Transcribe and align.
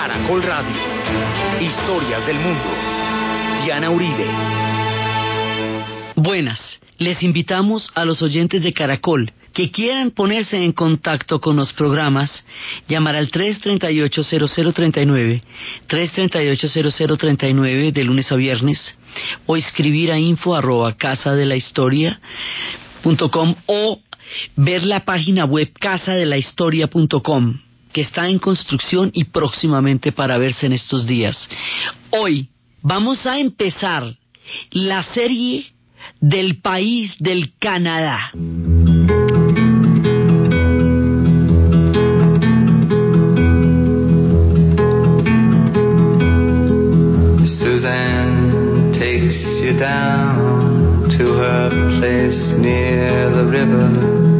Caracol 0.00 0.40
Radio. 0.42 0.80
Historias 1.60 2.26
del 2.26 2.38
mundo. 2.38 2.74
Diana 3.62 3.90
Uribe. 3.90 4.24
Buenas, 6.16 6.80
les 6.96 7.22
invitamos 7.22 7.90
a 7.94 8.06
los 8.06 8.22
oyentes 8.22 8.62
de 8.62 8.72
Caracol 8.72 9.30
que 9.52 9.70
quieran 9.70 10.12
ponerse 10.12 10.64
en 10.64 10.72
contacto 10.72 11.42
con 11.42 11.56
los 11.56 11.74
programas, 11.74 12.46
llamar 12.88 13.14
al 13.14 13.30
338-0039, 13.30 15.42
338-0039 15.86 17.92
de 17.92 18.04
lunes 18.04 18.32
a 18.32 18.36
viernes, 18.36 18.98
o 19.44 19.54
escribir 19.54 20.12
a 20.12 20.18
info 20.18 20.54
arroba 20.54 20.96
casa 20.96 21.34
de 21.34 21.44
la 21.44 21.56
historia 21.56 22.18
o 23.66 24.00
ver 24.56 24.82
la 24.82 25.04
página 25.04 25.44
web 25.44 25.70
casadelahistoria.com 25.78 27.58
que 27.92 28.02
está 28.02 28.28
en 28.28 28.38
construcción 28.38 29.10
y 29.12 29.24
próximamente 29.24 30.12
para 30.12 30.38
verse 30.38 30.66
en 30.66 30.72
estos 30.72 31.06
días. 31.06 31.48
Hoy 32.10 32.48
vamos 32.82 33.26
a 33.26 33.38
empezar 33.38 34.16
la 34.70 35.02
serie 35.02 35.72
del 36.20 36.60
país 36.60 37.14
del 37.18 37.52
Canadá. 37.58 38.30
Suzanne 47.46 48.92
takes 48.98 49.62
you 49.62 49.78
down 49.78 51.08
to 51.18 51.34
her 51.38 51.70
place 51.98 52.52
near 52.58 53.30
the 53.30 53.44
river. 53.44 54.39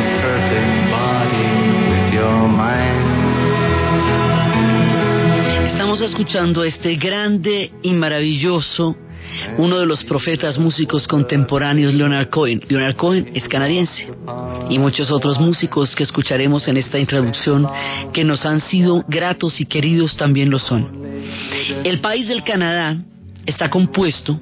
escuchando 6.11 6.65
este 6.65 6.95
grande 6.95 7.71
y 7.81 7.93
maravilloso, 7.93 8.97
uno 9.57 9.79
de 9.79 9.85
los 9.85 10.03
profetas 10.03 10.57
músicos 10.57 11.07
contemporáneos, 11.07 11.93
Leonard 11.93 12.29
Cohen. 12.29 12.61
Leonard 12.67 12.97
Cohen 12.97 13.31
es 13.33 13.47
canadiense 13.47 14.11
y 14.69 14.77
muchos 14.77 15.09
otros 15.09 15.39
músicos 15.39 15.95
que 15.95 16.03
escucharemos 16.03 16.67
en 16.67 16.75
esta 16.75 16.99
introducción 16.99 17.65
que 18.11 18.25
nos 18.25 18.45
han 18.45 18.59
sido 18.59 19.05
gratos 19.07 19.61
y 19.61 19.65
queridos 19.65 20.17
también 20.17 20.49
lo 20.49 20.59
son. 20.59 20.89
El 21.85 22.01
país 22.01 22.27
del 22.27 22.43
Canadá 22.43 22.97
está 23.45 23.69
compuesto 23.69 24.37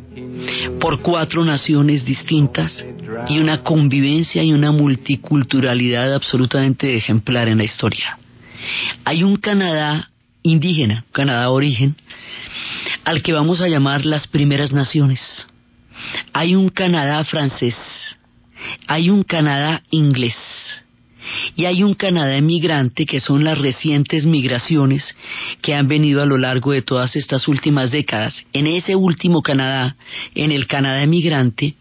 por 0.80 1.04
cuatro 1.04 1.46
naciones 1.46 2.04
distintas 2.04 2.84
y 3.28 3.38
una 3.38 3.62
convivencia 3.62 4.42
y 4.42 4.54
una 4.54 4.72
multiculturalidad 4.72 6.16
absolutamente 6.16 6.96
ejemplar 6.96 7.48
en 7.48 7.60
la 7.60 7.64
historia. 7.64 8.18
Hay 9.06 9.24
un 9.24 9.36
Canadá 9.36 10.10
indígena, 10.44 11.06
Canadá 11.12 11.50
origen, 11.50 11.96
al 13.04 13.22
que 13.22 13.34
vamos 13.34 13.62
a 13.62 13.68
llamar 13.68 14.06
las 14.06 14.28
primeras 14.28 14.72
naciones. 14.72 15.48
Hay 16.34 16.56
un 16.56 16.70
Canadá 16.70 17.24
francés, 17.24 17.76
hay 18.88 19.10
un 19.10 19.24
Canadá 19.24 19.84
inglés 19.90 20.36
y 21.56 21.66
hay 21.66 21.84
un 21.84 21.94
Canadá 21.94 22.36
emigrante 22.36 23.06
que 23.06 23.20
son 23.20 23.44
las 23.44 23.58
recientes 23.58 24.26
migraciones 24.26 25.16
que 25.62 25.76
han 25.76 25.88
venido 25.88 26.22
a 26.22 26.26
lo 26.26 26.38
largo 26.38 26.72
de 26.72 26.82
todas 26.82 27.16
estas 27.16 27.48
últimas 27.48 27.92
décadas. 27.92 28.44
En 28.54 28.68
ese 28.68 28.96
último 28.96 29.42
Canadá, 29.42 29.96
en 30.36 30.52
el 30.52 30.68
Canadá 30.68 31.04
emigrante, 31.04 31.76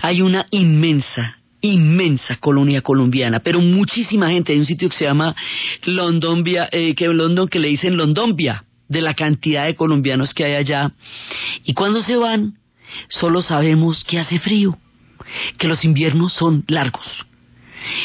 hay 0.00 0.22
una 0.22 0.46
inmensa 0.50 1.38
inmensa 1.62 2.36
colonia 2.36 2.82
colombiana, 2.82 3.40
pero 3.40 3.60
muchísima 3.60 4.30
gente. 4.30 4.52
Hay 4.52 4.58
un 4.58 4.66
sitio 4.66 4.88
que 4.88 4.96
se 4.96 5.04
llama 5.04 5.34
Londombia, 5.84 6.68
eh, 6.70 6.94
que 6.94 7.06
London 7.08 7.48
que 7.48 7.58
le 7.58 7.68
dicen 7.68 7.96
Londombia, 7.96 8.64
de 8.88 9.00
la 9.00 9.14
cantidad 9.14 9.64
de 9.64 9.74
colombianos 9.74 10.34
que 10.34 10.44
hay 10.44 10.54
allá. 10.54 10.92
Y 11.64 11.72
cuando 11.72 12.02
se 12.02 12.16
van, 12.16 12.58
solo 13.08 13.40
sabemos 13.40 14.04
que 14.04 14.18
hace 14.18 14.38
frío, 14.38 14.76
que 15.58 15.68
los 15.68 15.84
inviernos 15.84 16.34
son 16.34 16.64
largos 16.68 17.24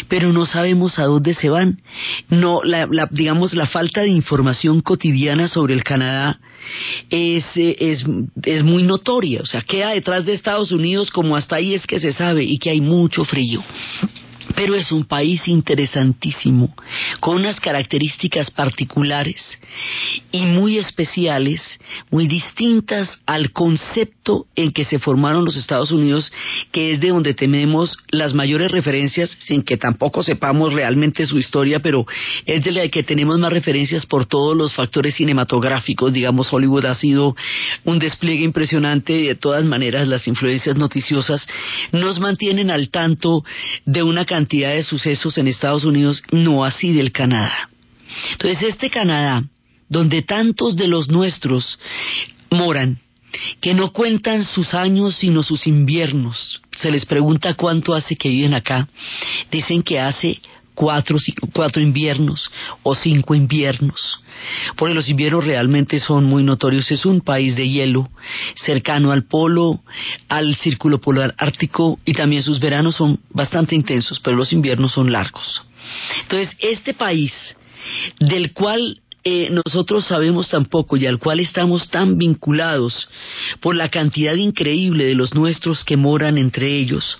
pero 0.08 0.32
no 0.34 0.46
sabemos 0.46 1.00
a 1.00 1.04
dónde 1.04 1.34
se 1.34 1.50
van. 1.50 1.82
No, 2.30 2.62
la, 2.64 2.88
la, 2.90 3.08
digamos, 3.12 3.54
la 3.54 3.68
falta 3.68 4.02
de 4.02 4.10
información 4.10 4.82
cotidiana 4.82 5.48
sobre 5.48 5.74
el 5.74 5.84
Canadá 5.84 6.40
es, 7.10 7.46
es, 7.56 8.06
es 8.44 8.64
muy 8.64 8.84
notoria. 8.84 9.42
O 9.42 9.46
sea, 9.46 9.62
queda 9.62 9.92
detrás 9.92 10.26
de 10.26 10.34
Estados 10.34 10.72
Unidos 10.72 11.12
como 11.12 11.36
hasta 11.36 11.58
ahí 11.58 11.74
es 11.74 11.88
que 11.88 12.00
se 12.00 12.12
sabe 12.12 12.44
y 12.44 12.58
que 12.58 12.70
hay 12.70 12.82
mucho 12.82 13.24
frío 13.26 13.64
pero 14.57 14.73
es 14.73 14.91
un 14.91 15.06
país 15.06 15.47
interesantísimo, 15.47 16.75
con 17.19 17.35
unas 17.35 17.59
características 17.59 18.50
particulares 18.50 19.40
y 20.31 20.47
muy 20.47 20.79
especiales, 20.79 21.79
muy 22.09 22.28
distintas 22.28 23.19
al 23.28 23.51
concepto 23.51 24.47
en 24.56 24.72
que 24.72 24.84
se 24.84 24.97
formaron 24.97 25.46
los 25.46 25.57
Estados 25.57 25.91
Unidos, 25.91 26.34
que 26.72 26.94
es 26.94 27.00
de 27.00 27.09
donde 27.09 27.35
tenemos 27.35 27.97
las 28.09 28.34
mayores 28.34 28.72
referencias, 28.72 29.29
sin 29.41 29.62
que 29.62 29.78
tampoco 29.78 30.23
sepamos 30.23 30.73
realmente 30.73 31.28
su 31.28 31.38
historia, 31.38 31.79
pero 31.79 32.07
es 32.47 32.63
de 32.63 32.72
la 32.72 32.88
que 32.88 33.03
tenemos 33.03 33.38
más 33.38 33.53
referencias 33.53 34.07
por 34.07 34.25
todos 34.25 34.57
los 34.57 34.73
factores 34.73 35.13
cinematográficos, 35.13 36.13
digamos, 36.13 36.51
Hollywood 36.51 36.85
ha 36.85 36.96
sido 36.96 37.35
un 37.84 38.00
despliegue 38.00 38.44
impresionante 38.44 39.13
y 39.13 39.28
de 39.28 39.35
todas 39.35 39.66
maneras 39.66 40.07
las 40.07 40.28
influencias 40.28 40.78
noticiosas 40.78 41.47
nos 41.91 42.19
mantienen 42.19 42.72
al 42.72 42.90
tanto 42.90 43.44
de 43.85 44.01
una 44.01 44.25
cantidad 44.25 44.47
de 44.47 44.84
sucesos 44.84 45.38
en 45.38 45.47
Estados 45.47 45.84
Unidos, 45.84 46.24
no 46.31 46.63
así 46.63 46.94
del 46.94 47.12
Canadá. 47.12 47.69
Entonces, 48.31 48.63
este 48.63 48.90
Canadá, 48.90 49.44
donde 49.90 50.22
tantos 50.22 50.75
de 50.75 50.88
los 50.88 51.09
nuestros 51.09 51.80
moran, 52.50 53.00
que 53.59 53.74
no 53.74 53.91
cuentan 53.91 54.44
sus 54.44 54.74
años 54.74 55.16
sino 55.16 55.44
sus 55.44 55.68
inviernos, 55.68 56.62
se 56.75 56.91
les 56.91 57.06
pregunta 57.06 57.56
cuánto 57.56 57.94
hace 57.94 58.16
que 58.16 58.30
viven 58.30 58.53
acá, 58.53 58.88
dicen 59.52 59.84
que 59.84 60.00
hace 60.00 60.40
cuatro, 60.74 61.18
cuatro 61.53 61.81
inviernos 61.81 62.50
o 62.84 62.96
cinco 62.96 63.35
inviernos, 63.35 64.22
porque 64.75 64.94
los 64.94 65.09
inviernos 65.09 65.46
realmente 65.46 66.00
son 66.00 66.25
muy 66.25 66.44
notorios. 66.44 66.92
Es 66.92 67.06
un 67.06 67.22
país 67.22 67.56
de 67.56 67.68
hielo, 67.68 68.09
cercano 68.56 69.12
al 69.12 69.24
polo, 69.24 69.81
al 70.30 70.56
círculo 70.56 71.00
polar 71.00 71.34
ártico 71.38 72.00
y 72.06 72.14
también 72.14 72.44
sus 72.44 72.59
veranos 72.59 72.96
son 72.96 73.20
bastante 73.29 73.76
intensos, 73.76 74.20
pero 74.20 74.38
los 74.38 74.53
inviernos 74.53 74.94
son 74.94 75.11
largos. 75.11 75.64
Entonces, 76.23 76.56
este 76.59 76.94
país 76.94 77.56
del 78.20 78.53
cual 78.53 79.02
eh, 79.23 79.50
nosotros 79.50 80.06
sabemos 80.06 80.50
tan 80.50 80.66
poco 80.66 80.96
y 80.96 81.06
al 81.06 81.20
cual 81.20 81.40
estamos 81.40 81.90
tan 81.90 82.17
vinculados 82.17 83.09
por 83.59 83.76
la 83.76 83.90
cantidad 83.90 84.35
increíble 84.35 85.06
de 85.06 85.16
los 85.16 85.34
nuestros 85.34 85.84
que 85.84 85.97
moran 85.97 86.38
entre 86.38 86.78
ellos, 86.78 87.20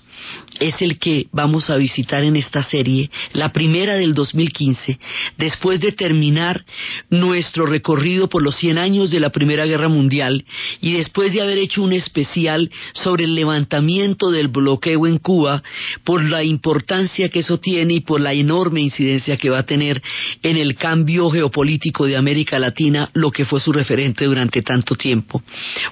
es 0.60 0.80
el 0.82 0.98
que 0.98 1.26
vamos 1.32 1.70
a 1.70 1.76
visitar 1.76 2.24
en 2.24 2.36
esta 2.36 2.62
serie, 2.62 3.10
la 3.32 3.52
primera 3.52 3.94
del 3.94 4.14
2015, 4.14 4.98
después 5.36 5.80
de 5.80 5.92
terminar 5.92 6.64
nuestro 7.10 7.66
recorrido 7.66 8.28
por 8.28 8.42
los 8.42 8.56
100 8.56 8.78
años 8.78 9.10
de 9.10 9.20
la 9.20 9.30
Primera 9.30 9.66
Guerra 9.66 9.88
Mundial 9.88 10.44
y 10.80 10.92
después 10.92 11.32
de 11.32 11.42
haber 11.42 11.58
hecho 11.58 11.82
un 11.82 11.92
especial 11.92 12.70
sobre 12.94 13.24
el 13.24 13.34
levantamiento 13.34 14.30
del 14.30 14.48
bloqueo 14.48 15.06
en 15.06 15.18
Cuba, 15.18 15.62
por 16.04 16.24
la 16.24 16.42
importancia 16.42 17.28
que 17.28 17.40
eso 17.40 17.58
tiene 17.58 17.94
y 17.94 18.00
por 18.00 18.20
la 18.20 18.32
enorme 18.32 18.80
incidencia 18.80 19.36
que 19.36 19.50
va 19.50 19.60
a 19.60 19.66
tener 19.66 20.02
en 20.42 20.56
el 20.56 20.74
cambio 20.74 21.30
geopolítico 21.30 22.06
de 22.06 22.16
América 22.16 22.58
Latina 22.58 23.10
lo 23.14 23.30
que 23.30 23.44
fue 23.44 23.60
su 23.60 23.72
referente 23.72 24.24
durante 24.24 24.62
tanto 24.62 24.94
tiempo. 24.94 25.42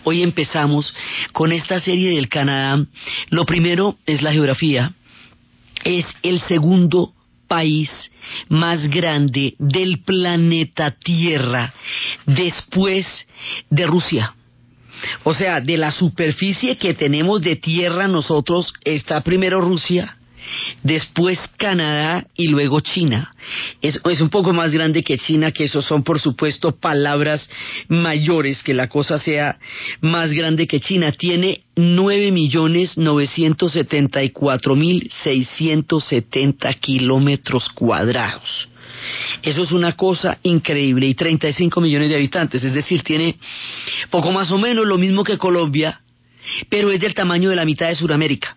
Hoy 0.04 0.22
empezamos 0.22 0.94
con 1.32 1.52
esta 1.52 1.78
serie 1.78 2.10
del 2.10 2.28
Canadá. 2.28 2.84
Lo 3.30 3.44
primero 3.44 3.96
la 4.22 4.32
geografía. 4.32 4.92
Es 5.84 6.06
el 6.22 6.40
segundo 6.40 7.12
país 7.46 7.90
más 8.48 8.88
grande 8.88 9.54
del 9.58 10.02
planeta 10.02 10.90
Tierra 10.90 11.72
después 12.26 13.06
de 13.70 13.86
Rusia. 13.86 14.34
O 15.24 15.34
sea, 15.34 15.60
de 15.60 15.76
la 15.76 15.90
superficie 15.90 16.76
que 16.76 16.94
tenemos 16.94 17.42
de 17.42 17.56
tierra 17.56 18.08
nosotros 18.08 18.72
está 18.82 19.20
primero 19.20 19.60
Rusia, 19.60 20.16
después 20.82 21.38
Canadá 21.56 22.26
y 22.36 22.48
luego 22.48 22.80
China. 22.80 23.34
Es, 23.80 24.20
un 24.20 24.30
poco 24.30 24.52
más 24.52 24.72
grande 24.72 25.02
que 25.02 25.18
China, 25.18 25.52
que 25.52 25.64
eso 25.64 25.82
son 25.82 26.02
por 26.02 26.20
supuesto 26.20 26.76
palabras 26.76 27.48
mayores, 27.88 28.62
que 28.62 28.74
la 28.74 28.88
cosa 28.88 29.18
sea 29.18 29.58
más 30.00 30.32
grande 30.32 30.66
que 30.66 30.80
China. 30.80 31.12
Tiene 31.12 31.62
nueve 31.76 32.30
millones 32.30 32.96
novecientos 32.96 33.72
setenta 33.72 34.22
y 34.22 34.30
cuatro 34.30 34.74
mil 34.74 35.10
seiscientos 35.22 36.04
setenta 36.04 36.72
kilómetros 36.74 37.68
cuadrados. 37.70 38.68
Eso 39.42 39.62
es 39.62 39.72
una 39.72 39.92
cosa 39.92 40.38
increíble 40.42 41.06
y 41.06 41.14
35 41.14 41.80
millones 41.80 42.08
de 42.08 42.16
habitantes, 42.16 42.64
es 42.64 42.74
decir, 42.74 43.02
tiene 43.02 43.36
poco 44.10 44.32
más 44.32 44.50
o 44.50 44.58
menos 44.58 44.84
lo 44.86 44.98
mismo 44.98 45.22
que 45.22 45.38
Colombia, 45.38 46.00
pero 46.68 46.90
es 46.90 47.00
del 47.00 47.14
tamaño 47.14 47.50
de 47.50 47.56
la 47.56 47.64
mitad 47.64 47.88
de 47.88 47.94
Sudamérica 47.94 48.56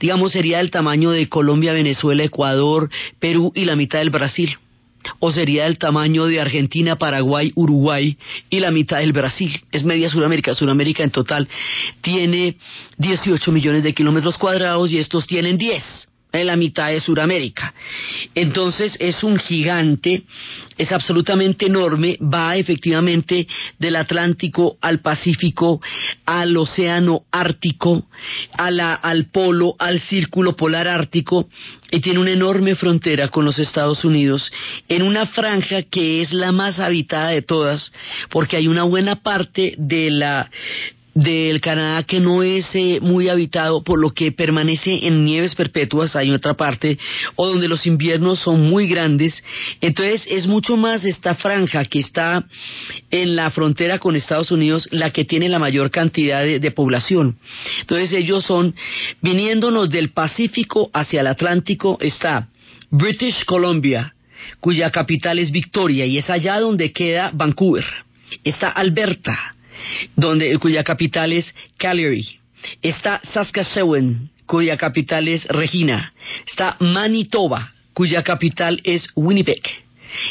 digamos, 0.00 0.32
sería 0.32 0.60
el 0.60 0.70
tamaño 0.70 1.10
de 1.10 1.28
Colombia, 1.28 1.72
Venezuela, 1.72 2.24
Ecuador, 2.24 2.90
Perú 3.18 3.52
y 3.54 3.64
la 3.64 3.76
mitad 3.76 3.98
del 3.98 4.10
Brasil. 4.10 4.56
O 5.20 5.30
sería 5.30 5.66
el 5.66 5.78
tamaño 5.78 6.26
de 6.26 6.40
Argentina, 6.40 6.96
Paraguay, 6.96 7.52
Uruguay 7.54 8.16
y 8.50 8.58
la 8.58 8.72
mitad 8.72 8.98
del 8.98 9.12
Brasil. 9.12 9.60
Es 9.70 9.84
media 9.84 10.10
Sudamérica. 10.10 10.54
Sudamérica 10.54 11.04
en 11.04 11.10
total 11.10 11.46
tiene 12.00 12.56
18 12.98 13.52
millones 13.52 13.84
de 13.84 13.92
kilómetros 13.92 14.36
cuadrados 14.36 14.90
y 14.90 14.98
estos 14.98 15.26
tienen 15.26 15.58
10 15.58 16.08
en 16.40 16.48
la 16.48 16.56
mitad 16.56 16.88
de 16.88 17.00
Sudamérica. 17.00 17.74
Entonces 18.34 18.96
es 19.00 19.22
un 19.22 19.38
gigante, 19.38 20.22
es 20.76 20.92
absolutamente 20.92 21.66
enorme, 21.66 22.18
va 22.20 22.56
efectivamente 22.56 23.46
del 23.78 23.96
Atlántico 23.96 24.76
al 24.80 25.00
Pacífico, 25.00 25.80
al 26.24 26.56
Océano 26.56 27.22
Ártico, 27.30 28.06
al 28.52 29.26
Polo, 29.32 29.74
al 29.78 30.00
Círculo 30.00 30.56
Polar 30.56 30.88
Ártico 30.88 31.48
y 31.90 32.00
tiene 32.00 32.18
una 32.18 32.32
enorme 32.32 32.74
frontera 32.74 33.28
con 33.28 33.44
los 33.44 33.58
Estados 33.58 34.04
Unidos 34.04 34.50
en 34.88 35.02
una 35.02 35.26
franja 35.26 35.82
que 35.82 36.22
es 36.22 36.32
la 36.32 36.52
más 36.52 36.78
habitada 36.78 37.30
de 37.30 37.42
todas 37.42 37.92
porque 38.30 38.56
hay 38.56 38.68
una 38.68 38.82
buena 38.82 39.16
parte 39.22 39.74
de 39.78 40.10
la 40.10 40.50
del 41.16 41.62
Canadá 41.62 42.02
que 42.02 42.20
no 42.20 42.42
es 42.42 42.68
eh, 42.74 42.98
muy 43.00 43.30
habitado, 43.30 43.82
por 43.82 43.98
lo 43.98 44.10
que 44.10 44.32
permanece 44.32 45.06
en 45.06 45.24
nieves 45.24 45.54
perpetuas, 45.54 46.14
hay 46.14 46.30
otra 46.30 46.54
parte, 46.54 46.98
o 47.36 47.48
donde 47.48 47.68
los 47.68 47.86
inviernos 47.86 48.40
son 48.40 48.68
muy 48.68 48.86
grandes. 48.86 49.42
Entonces 49.80 50.26
es 50.28 50.46
mucho 50.46 50.76
más 50.76 51.06
esta 51.06 51.34
franja 51.34 51.86
que 51.86 52.00
está 52.00 52.44
en 53.10 53.34
la 53.34 53.50
frontera 53.50 53.98
con 53.98 54.14
Estados 54.14 54.50
Unidos 54.50 54.88
la 54.92 55.10
que 55.10 55.24
tiene 55.24 55.48
la 55.48 55.58
mayor 55.58 55.90
cantidad 55.90 56.42
de, 56.42 56.60
de 56.60 56.70
población. 56.70 57.38
Entonces 57.80 58.12
ellos 58.12 58.44
son, 58.44 58.74
viniéndonos 59.22 59.88
del 59.88 60.10
Pacífico 60.10 60.90
hacia 60.92 61.22
el 61.22 61.28
Atlántico, 61.28 61.96
está 61.98 62.48
British 62.90 63.42
Columbia, 63.46 64.14
cuya 64.60 64.90
capital 64.90 65.38
es 65.38 65.50
Victoria, 65.50 66.04
y 66.04 66.18
es 66.18 66.28
allá 66.28 66.60
donde 66.60 66.92
queda 66.92 67.30
Vancouver. 67.32 67.86
Está 68.44 68.68
Alberta, 68.68 69.55
donde, 70.16 70.56
cuya 70.58 70.84
capital 70.84 71.32
es 71.32 71.54
Calgary. 71.76 72.38
Está 72.82 73.20
Saskatchewan, 73.32 74.30
cuya 74.46 74.76
capital 74.76 75.28
es 75.28 75.44
Regina. 75.46 76.12
Está 76.46 76.76
Manitoba, 76.80 77.72
cuya 77.92 78.22
capital 78.22 78.80
es 78.84 79.08
Winnipeg. 79.14 79.62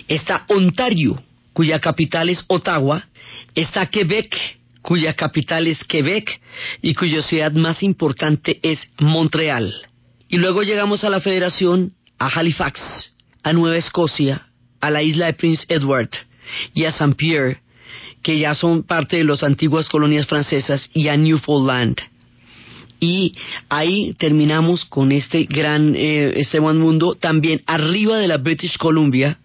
Está 0.07 0.45
Ontario, 0.47 1.21
cuya 1.53 1.79
capital 1.79 2.29
es 2.29 2.43
Ottawa. 2.47 3.07
Está 3.53 3.87
Quebec, 3.87 4.35
cuya 4.81 5.13
capital 5.13 5.67
es 5.67 5.83
Quebec 5.83 6.41
y 6.81 6.93
cuya 6.93 7.21
ciudad 7.21 7.51
más 7.51 7.83
importante 7.83 8.59
es 8.61 8.79
Montreal. 8.99 9.73
Y 10.29 10.37
luego 10.37 10.63
llegamos 10.63 11.03
a 11.03 11.09
la 11.09 11.21
Federación, 11.21 11.93
a 12.19 12.27
Halifax, 12.27 13.13
a 13.43 13.53
Nueva 13.53 13.77
Escocia, 13.77 14.47
a 14.81 14.89
la 14.91 15.01
isla 15.01 15.27
de 15.27 15.33
Prince 15.33 15.65
Edward 15.69 16.09
y 16.73 16.85
a 16.85 16.91
Saint 16.91 17.15
Pierre, 17.15 17.61
que 18.25 18.39
ya 18.39 18.55
son 18.55 18.81
parte 18.81 19.17
de 19.17 19.23
las 19.23 19.43
antiguas 19.43 19.87
colonias 19.87 20.25
francesas, 20.25 20.89
y 20.95 21.09
a 21.09 21.15
Newfoundland. 21.15 22.01
Y 22.99 23.35
ahí 23.69 24.15
terminamos 24.17 24.83
con 24.85 25.11
este 25.11 25.43
gran, 25.43 25.93
eh, 25.95 26.33
este 26.37 26.57
buen 26.57 26.79
mundo. 26.79 27.13
También 27.13 27.61
arriba 27.67 28.17
de 28.17 28.27
la 28.27 28.37
British 28.37 28.77
Columbia, 28.77 29.37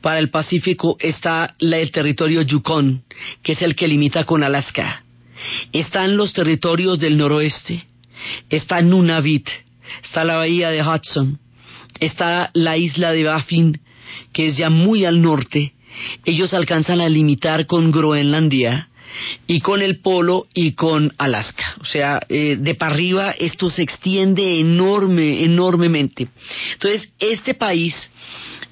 para 0.00 0.18
el 0.18 0.30
Pacífico, 0.30 0.96
está 0.98 1.54
el 1.60 1.92
territorio 1.92 2.42
Yukon, 2.42 3.04
que 3.44 3.52
es 3.52 3.62
el 3.62 3.76
que 3.76 3.86
limita 3.86 4.24
con 4.24 4.42
Alaska. 4.42 5.04
Están 5.72 6.16
los 6.16 6.32
territorios 6.32 6.98
del 6.98 7.16
noroeste, 7.16 7.84
está 8.50 8.82
Nunavut, 8.82 9.48
está 10.02 10.24
la 10.24 10.34
bahía 10.34 10.70
de 10.70 10.82
Hudson, 10.82 11.38
está 12.00 12.50
la 12.54 12.76
isla 12.76 13.12
de 13.12 13.22
Baffin, 13.22 13.80
que 14.32 14.46
es 14.46 14.56
ya 14.56 14.68
muy 14.68 15.04
al 15.04 15.22
norte, 15.22 15.75
ellos 16.24 16.54
alcanzan 16.54 17.00
a 17.00 17.08
limitar 17.08 17.66
con 17.66 17.90
Groenlandia 17.90 18.88
y 19.46 19.60
con 19.60 19.82
el 19.82 20.00
polo 20.00 20.46
y 20.54 20.72
con 20.72 21.12
Alaska. 21.18 21.76
O 21.80 21.84
sea, 21.84 22.20
eh, 22.28 22.56
de 22.56 22.74
para 22.74 22.94
arriba 22.94 23.30
esto 23.30 23.70
se 23.70 23.82
extiende 23.82 24.60
enorme, 24.60 25.44
enormemente. 25.44 26.28
Entonces, 26.74 27.12
este 27.18 27.54
país 27.54 27.94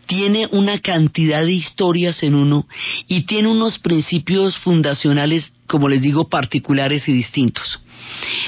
tiene 0.07 0.49
una 0.51 0.81
cantidad 0.81 1.45
de 1.45 1.53
historias 1.53 2.23
en 2.23 2.35
uno 2.35 2.67
y 3.09 3.23
tiene 3.23 3.49
unos 3.49 3.79
principios 3.79 4.57
fundacionales, 4.59 5.53
como 5.67 5.89
les 5.89 6.03
digo, 6.03 6.29
particulares 6.29 7.09
y 7.09 7.13
distintos. 7.13 7.81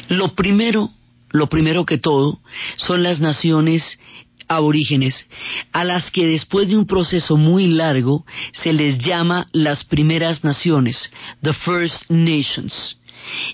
Lo 0.08 0.34
primero, 0.34 0.90
lo 1.30 1.48
primero 1.48 1.86
que 1.86 1.98
todo, 1.98 2.40
son 2.76 3.02
las 3.02 3.20
naciones 3.20 3.98
aborígenes, 4.48 5.28
a 5.72 5.84
las 5.84 6.10
que 6.10 6.26
después 6.26 6.68
de 6.68 6.76
un 6.76 6.86
proceso 6.86 7.36
muy 7.36 7.68
largo 7.68 8.24
se 8.52 8.72
les 8.72 8.98
llama 8.98 9.48
las 9.52 9.84
primeras 9.84 10.44
naciones, 10.44 11.10
the 11.42 11.52
First 11.52 12.10
Nations. 12.10 12.96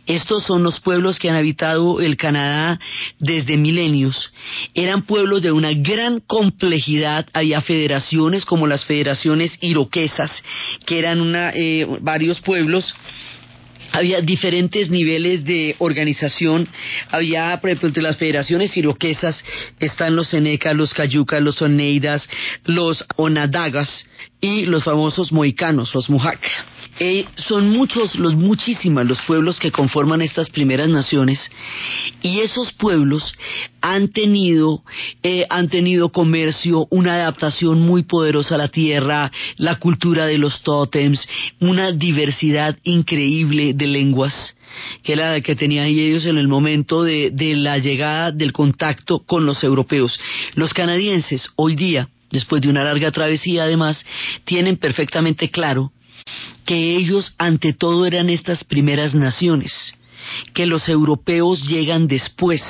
Estos 0.06 0.44
son 0.44 0.62
los 0.62 0.80
pueblos 0.80 1.18
que 1.18 1.30
han 1.30 1.36
habitado 1.36 2.00
el 2.00 2.16
Canadá 2.16 2.78
desde 3.18 3.56
milenios. 3.56 4.32
Eran 4.74 5.02
pueblos 5.02 5.42
de 5.42 5.52
una 5.52 5.72
gran 5.72 6.20
complejidad. 6.20 7.26
Había 7.32 7.60
federaciones 7.60 8.44
como 8.44 8.66
las 8.66 8.84
federaciones 8.84 9.56
iroquesas, 9.60 10.30
que 10.86 10.98
eran 10.98 11.20
una, 11.20 11.50
eh, 11.54 11.86
varios 12.00 12.40
pueblos 12.40 12.94
había 13.92 14.20
diferentes 14.20 14.90
niveles 14.90 15.44
de 15.44 15.76
organización. 15.78 16.68
Había, 17.10 17.58
por 17.60 17.70
ejemplo, 17.70 17.88
entre 17.88 18.02
las 18.02 18.16
federaciones 18.16 18.76
iroquesas 18.76 19.44
están 19.78 20.16
los 20.16 20.28
Senecas, 20.28 20.74
los 20.74 20.94
Cayucas, 20.94 21.42
los 21.42 21.60
Oneidas, 21.62 22.28
los 22.64 23.04
Onadagas 23.16 24.06
y 24.40 24.66
los 24.66 24.84
famosos 24.84 25.30
moicanos, 25.30 25.94
los 25.94 26.10
Mohawk. 26.10 26.40
Eh, 27.00 27.24
son 27.48 27.70
muchos, 27.70 28.16
los 28.16 28.34
muchísimas 28.34 29.06
los 29.06 29.20
pueblos 29.22 29.58
que 29.58 29.70
conforman 29.70 30.20
estas 30.20 30.50
primeras 30.50 30.88
naciones 30.90 31.50
y 32.22 32.40
esos 32.40 32.72
pueblos 32.72 33.34
han 33.80 34.08
tenido, 34.08 34.82
eh, 35.22 35.46
han 35.48 35.68
tenido 35.68 36.10
comercio, 36.10 36.86
una 36.90 37.14
adaptación 37.14 37.80
muy 37.80 38.02
poderosa 38.02 38.56
a 38.56 38.58
la 38.58 38.68
tierra, 38.68 39.32
la 39.56 39.76
cultura 39.76 40.26
de 40.26 40.36
los 40.36 40.62
tótems, 40.62 41.26
una 41.60 41.92
diversidad 41.92 42.76
increíble 42.84 43.72
de 43.74 43.86
lenguas 43.86 44.56
que 45.02 45.12
era 45.12 45.32
la 45.32 45.40
que 45.42 45.54
tenían 45.54 45.86
ellos 45.86 46.24
en 46.24 46.38
el 46.38 46.48
momento 46.48 47.02
de, 47.02 47.30
de 47.30 47.56
la 47.56 47.76
llegada 47.76 48.32
del 48.32 48.52
contacto 48.52 49.18
con 49.18 49.44
los 49.44 49.62
europeos. 49.62 50.18
Los 50.54 50.72
canadienses 50.72 51.50
hoy 51.56 51.76
día 51.76 52.08
después 52.32 52.62
de 52.62 52.68
una 52.68 52.82
larga 52.82 53.10
travesía 53.12 53.64
además, 53.64 54.04
tienen 54.44 54.78
perfectamente 54.78 55.50
claro 55.50 55.92
que 56.64 56.96
ellos 56.96 57.34
ante 57.38 57.72
todo 57.72 58.06
eran 58.06 58.30
estas 58.30 58.64
primeras 58.64 59.14
naciones, 59.14 59.94
que 60.54 60.66
los 60.66 60.88
europeos 60.88 61.68
llegan 61.68 62.06
después, 62.06 62.62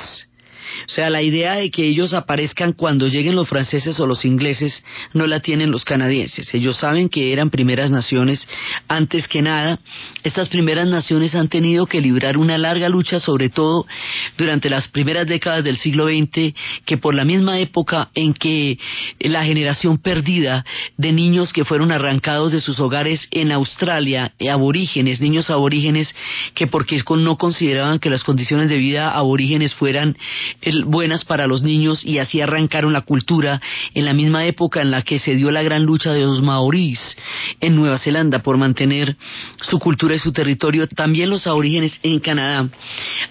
O 0.87 0.91
sea, 0.91 1.09
la 1.09 1.21
idea 1.21 1.55
de 1.55 1.71
que 1.71 1.87
ellos 1.87 2.13
aparezcan 2.13 2.73
cuando 2.73 3.07
lleguen 3.07 3.35
los 3.35 3.47
franceses 3.47 3.99
o 3.99 4.07
los 4.07 4.25
ingleses 4.25 4.83
no 5.13 5.27
la 5.27 5.39
tienen 5.39 5.71
los 5.71 5.85
canadienses. 5.85 6.53
Ellos 6.53 6.77
saben 6.77 7.09
que 7.09 7.31
eran 7.31 7.49
primeras 7.49 7.91
naciones 7.91 8.47
antes 8.87 9.27
que 9.27 9.41
nada. 9.41 9.79
Estas 10.23 10.49
primeras 10.49 10.87
naciones 10.87 11.35
han 11.35 11.47
tenido 11.47 11.85
que 11.85 12.01
librar 12.01 12.37
una 12.37 12.57
larga 12.57 12.89
lucha, 12.89 13.19
sobre 13.19 13.49
todo 13.49 13.85
durante 14.37 14.69
las 14.69 14.87
primeras 14.87 15.27
décadas 15.27 15.63
del 15.63 15.77
siglo 15.77 16.07
XX, 16.07 16.53
que 16.85 16.97
por 16.97 17.13
la 17.13 17.25
misma 17.25 17.59
época 17.59 18.09
en 18.15 18.33
que 18.33 18.77
la 19.19 19.45
generación 19.45 19.97
perdida 19.97 20.65
de 20.97 21.11
niños 21.11 21.53
que 21.53 21.65
fueron 21.65 21.91
arrancados 21.91 22.51
de 22.51 22.59
sus 22.59 22.79
hogares 22.79 23.27
en 23.31 23.51
Australia, 23.51 24.33
eh, 24.39 24.49
aborígenes, 24.49 25.21
niños 25.21 25.49
aborígenes, 25.49 26.15
que 26.53 26.67
porque 26.67 27.01
no 27.17 27.37
consideraban 27.37 27.99
que 27.99 28.09
las 28.09 28.23
condiciones 28.23 28.69
de 28.69 28.77
vida 28.77 29.11
aborígenes 29.11 29.73
fueran 29.75 30.17
buenas 30.85 31.25
para 31.25 31.47
los 31.47 31.61
niños 31.61 32.05
y 32.05 32.19
así 32.19 32.41
arrancaron 32.41 32.93
la 32.93 33.01
cultura 33.01 33.61
en 33.93 34.05
la 34.05 34.13
misma 34.13 34.45
época 34.45 34.81
en 34.81 34.91
la 34.91 35.01
que 35.01 35.19
se 35.19 35.35
dio 35.35 35.51
la 35.51 35.63
gran 35.63 35.83
lucha 35.83 36.11
de 36.11 36.21
los 36.21 36.41
maorís 36.41 36.99
en 37.59 37.75
Nueva 37.75 37.97
Zelanda 37.97 38.39
por 38.39 38.57
mantener 38.57 39.15
su 39.61 39.79
cultura 39.79 40.15
y 40.15 40.19
su 40.19 40.31
territorio. 40.31 40.87
También 40.87 41.29
los 41.29 41.47
aborígenes 41.47 41.99
en 42.03 42.19
Canadá 42.19 42.69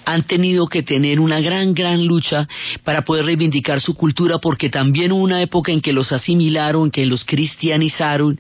han 0.05 0.23
tenido 0.25 0.67
que 0.67 0.83
tener 0.83 1.21
una 1.21 1.41
gran, 1.41 1.75
gran 1.75 2.07
lucha 2.07 2.49
para 2.85 3.03
poder 3.03 3.27
reivindicar 3.27 3.81
su 3.81 3.95
cultura 3.95 4.39
porque 4.39 4.71
también 4.71 5.13
hubo 5.13 5.23
una 5.23 5.43
época 5.43 5.73
en 5.73 5.81
que 5.81 5.93
los 5.93 6.13
asimilaron, 6.13 6.91
que 6.91 7.07
los 7.07 7.25
cristianizaron, 7.25 8.39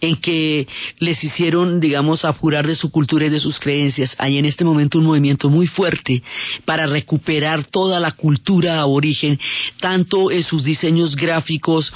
en 0.00 0.16
que 0.16 0.66
les 0.98 1.22
hicieron, 1.22 1.80
digamos, 1.80 2.24
apurar 2.24 2.66
de 2.66 2.74
su 2.74 2.90
cultura 2.90 3.26
y 3.26 3.30
de 3.30 3.40
sus 3.40 3.58
creencias. 3.58 4.14
Hay 4.18 4.38
en 4.38 4.44
este 4.44 4.64
momento 4.64 4.98
un 4.98 5.04
movimiento 5.04 5.48
muy 5.48 5.66
fuerte 5.66 6.22
para 6.64 6.86
recuperar 6.86 7.64
toda 7.64 8.00
la 8.00 8.12
cultura 8.12 8.39
aborigen, 8.80 9.38
tanto 9.80 10.30
en 10.30 10.42
sus 10.42 10.64
diseños 10.64 11.16
gráficos, 11.16 11.92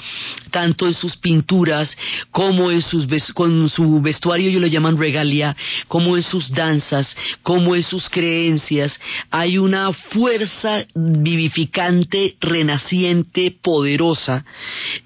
tanto 0.51 0.87
en 0.87 0.93
sus 0.93 1.17
pinturas, 1.17 1.95
como 2.31 2.71
en 2.71 2.81
sus 2.81 3.07
con 3.33 3.69
su 3.69 4.01
vestuario, 4.01 4.49
ellos 4.49 4.61
lo 4.61 4.67
llaman 4.67 4.97
regalia, 4.97 5.55
como 5.87 6.15
en 6.15 6.23
sus 6.23 6.51
danzas, 6.51 7.15
como 7.43 7.75
en 7.75 7.83
sus 7.83 8.09
creencias. 8.09 8.99
Hay 9.29 9.57
una 9.57 9.91
fuerza 9.93 10.85
vivificante, 10.93 12.35
renaciente, 12.39 13.55
poderosa 13.61 14.45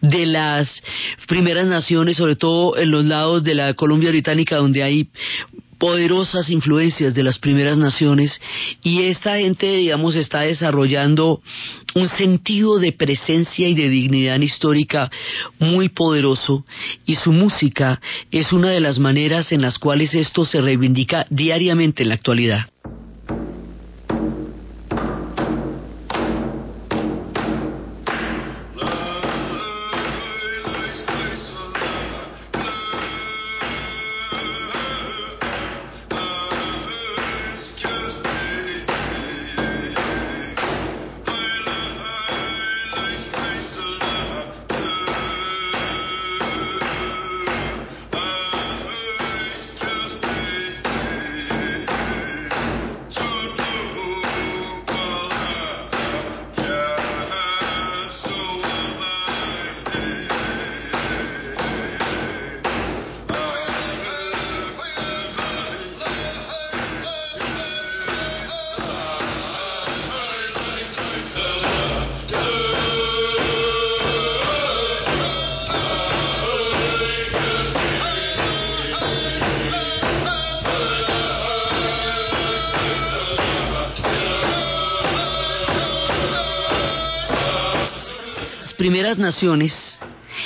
de 0.01 0.25
las 0.25 0.81
primeras 1.27 1.67
naciones, 1.67 2.17
sobre 2.17 2.35
todo 2.35 2.77
en 2.77 2.91
los 2.91 3.05
lados 3.05 3.43
de 3.43 3.55
la 3.55 3.73
Colombia 3.73 4.09
Británica, 4.09 4.57
donde 4.57 4.83
hay 4.83 5.09
poderosas 5.79 6.49
influencias 6.49 7.15
de 7.15 7.23
las 7.23 7.39
primeras 7.39 7.77
naciones 7.77 8.39
y 8.83 9.03
esta 9.03 9.37
gente, 9.37 9.65
digamos, 9.77 10.15
está 10.15 10.41
desarrollando 10.41 11.41
un 11.95 12.09
sentido 12.09 12.77
de 12.77 12.91
presencia 12.91 13.67
y 13.67 13.73
de 13.73 13.89
dignidad 13.89 14.39
histórica 14.39 15.09
muy 15.57 15.89
poderoso 15.89 16.65
y 17.05 17.15
su 17.15 17.31
música 17.31 18.01
es 18.29 18.51
una 18.53 18.69
de 18.69 18.81
las 18.81 18.99
maneras 18.99 19.51
en 19.51 19.61
las 19.61 19.79
cuales 19.79 20.13
esto 20.13 20.45
se 20.45 20.61
reivindica 20.61 21.25
diariamente 21.29 22.03
en 22.03 22.09
la 22.09 22.15
actualidad. 22.15 22.67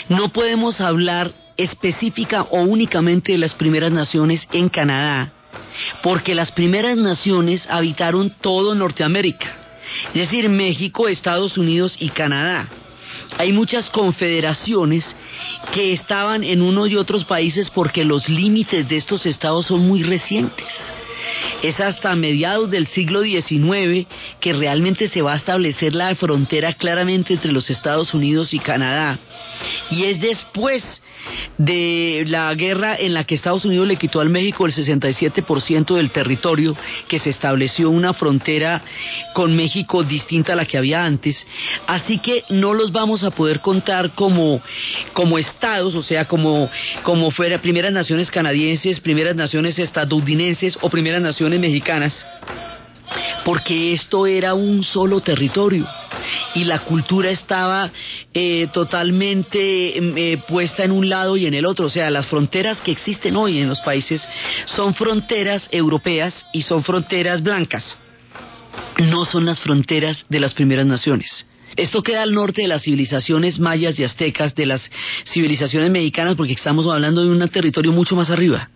No 0.09 0.29
podemos 0.29 0.81
hablar 0.81 1.33
específica 1.57 2.43
o 2.43 2.63
únicamente 2.63 3.31
de 3.31 3.37
las 3.37 3.53
primeras 3.53 3.91
naciones 3.91 4.47
en 4.51 4.69
Canadá, 4.69 5.31
porque 6.01 6.35
las 6.35 6.51
primeras 6.51 6.97
naciones 6.97 7.67
habitaron 7.69 8.31
todo 8.41 8.75
Norteamérica, 8.75 9.55
es 10.07 10.13
decir, 10.13 10.49
México, 10.49 11.07
Estados 11.07 11.57
Unidos 11.57 11.95
y 11.99 12.09
Canadá. 12.09 12.67
Hay 13.37 13.51
muchas 13.51 13.89
confederaciones 13.89 15.15
que 15.71 15.93
estaban 15.93 16.43
en 16.43 16.61
uno 16.61 16.87
y 16.87 16.95
otros 16.95 17.25
países 17.25 17.69
porque 17.69 18.03
los 18.03 18.27
límites 18.29 18.87
de 18.87 18.95
estos 18.95 19.25
estados 19.25 19.67
son 19.67 19.87
muy 19.87 20.03
recientes. 20.03 20.93
Es 21.61 21.79
hasta 21.79 22.15
mediados 22.15 22.69
del 22.69 22.87
siglo 22.87 23.21
XIX 23.21 24.07
que 24.43 24.51
realmente 24.51 25.07
se 25.07 25.21
va 25.21 25.31
a 25.31 25.37
establecer 25.37 25.95
la 25.95 26.13
frontera 26.15 26.73
claramente 26.73 27.31
entre 27.33 27.53
los 27.53 27.69
Estados 27.69 28.13
Unidos 28.13 28.53
y 28.53 28.59
Canadá. 28.59 29.17
Y 29.89 30.03
es 30.03 30.19
después 30.19 31.01
de 31.57 32.25
la 32.27 32.53
guerra 32.53 32.97
en 32.99 33.13
la 33.13 33.23
que 33.23 33.35
Estados 33.35 33.63
Unidos 33.63 33.87
le 33.87 33.95
quitó 33.95 34.19
al 34.19 34.29
México 34.29 34.65
el 34.65 34.73
67% 34.73 35.95
del 35.95 36.11
territorio, 36.11 36.75
que 37.07 37.19
se 37.19 37.29
estableció 37.29 37.89
una 37.89 38.11
frontera 38.11 38.81
con 39.33 39.55
México 39.55 40.03
distinta 40.03 40.51
a 40.51 40.55
la 40.57 40.65
que 40.65 40.77
había 40.77 41.05
antes. 41.05 41.47
Así 41.87 42.17
que 42.17 42.43
no 42.49 42.73
los 42.73 42.91
vamos 42.91 43.23
a 43.23 43.31
poder 43.31 43.61
contar 43.61 44.13
como, 44.13 44.61
como 45.13 45.37
estados, 45.37 45.95
o 45.95 46.03
sea, 46.03 46.25
como, 46.25 46.69
como 47.03 47.31
fuera 47.31 47.59
primeras 47.59 47.93
naciones 47.93 48.29
canadienses, 48.29 48.99
primeras 48.99 49.37
naciones 49.37 49.79
estadounidenses 49.79 50.77
o 50.81 50.89
primeras 50.89 51.21
naciones 51.21 51.61
mexicanas, 51.61 52.25
porque 53.43 53.93
esto 53.93 54.25
era 54.25 54.53
un 54.53 54.83
solo 54.83 55.21
territorio 55.21 55.87
y 56.55 56.63
la 56.63 56.79
cultura 56.79 57.29
estaba 57.29 57.91
eh, 58.33 58.67
totalmente 58.71 59.97
em, 59.97 60.17
eh, 60.17 60.37
puesta 60.47 60.83
en 60.83 60.91
un 60.91 61.09
lado 61.09 61.37
y 61.37 61.45
en 61.45 61.53
el 61.53 61.65
otro. 61.65 61.87
O 61.87 61.89
sea, 61.89 62.09
las 62.09 62.27
fronteras 62.27 62.79
que 62.81 62.91
existen 62.91 63.35
hoy 63.35 63.59
en 63.59 63.69
los 63.69 63.81
países 63.81 64.27
son 64.65 64.93
fronteras 64.93 65.67
europeas 65.71 66.45
y 66.53 66.61
son 66.63 66.83
fronteras 66.83 67.41
blancas. 67.41 67.97
No 68.97 69.25
son 69.25 69.45
las 69.45 69.59
fronteras 69.59 70.25
de 70.29 70.39
las 70.39 70.53
primeras 70.53 70.85
naciones. 70.85 71.47
Esto 71.75 72.03
queda 72.03 72.21
al 72.21 72.33
norte 72.33 72.61
de 72.61 72.67
las 72.67 72.83
civilizaciones 72.83 73.59
mayas 73.59 73.97
y 73.97 74.03
aztecas, 74.03 74.53
de 74.53 74.67
las 74.67 74.91
civilizaciones 75.25 75.89
mexicanas, 75.89 76.35
porque 76.35 76.53
estamos 76.53 76.85
hablando 76.85 77.23
de 77.23 77.29
un 77.29 77.47
territorio 77.49 77.91
mucho 77.91 78.15
más 78.15 78.29
arriba. 78.29 78.69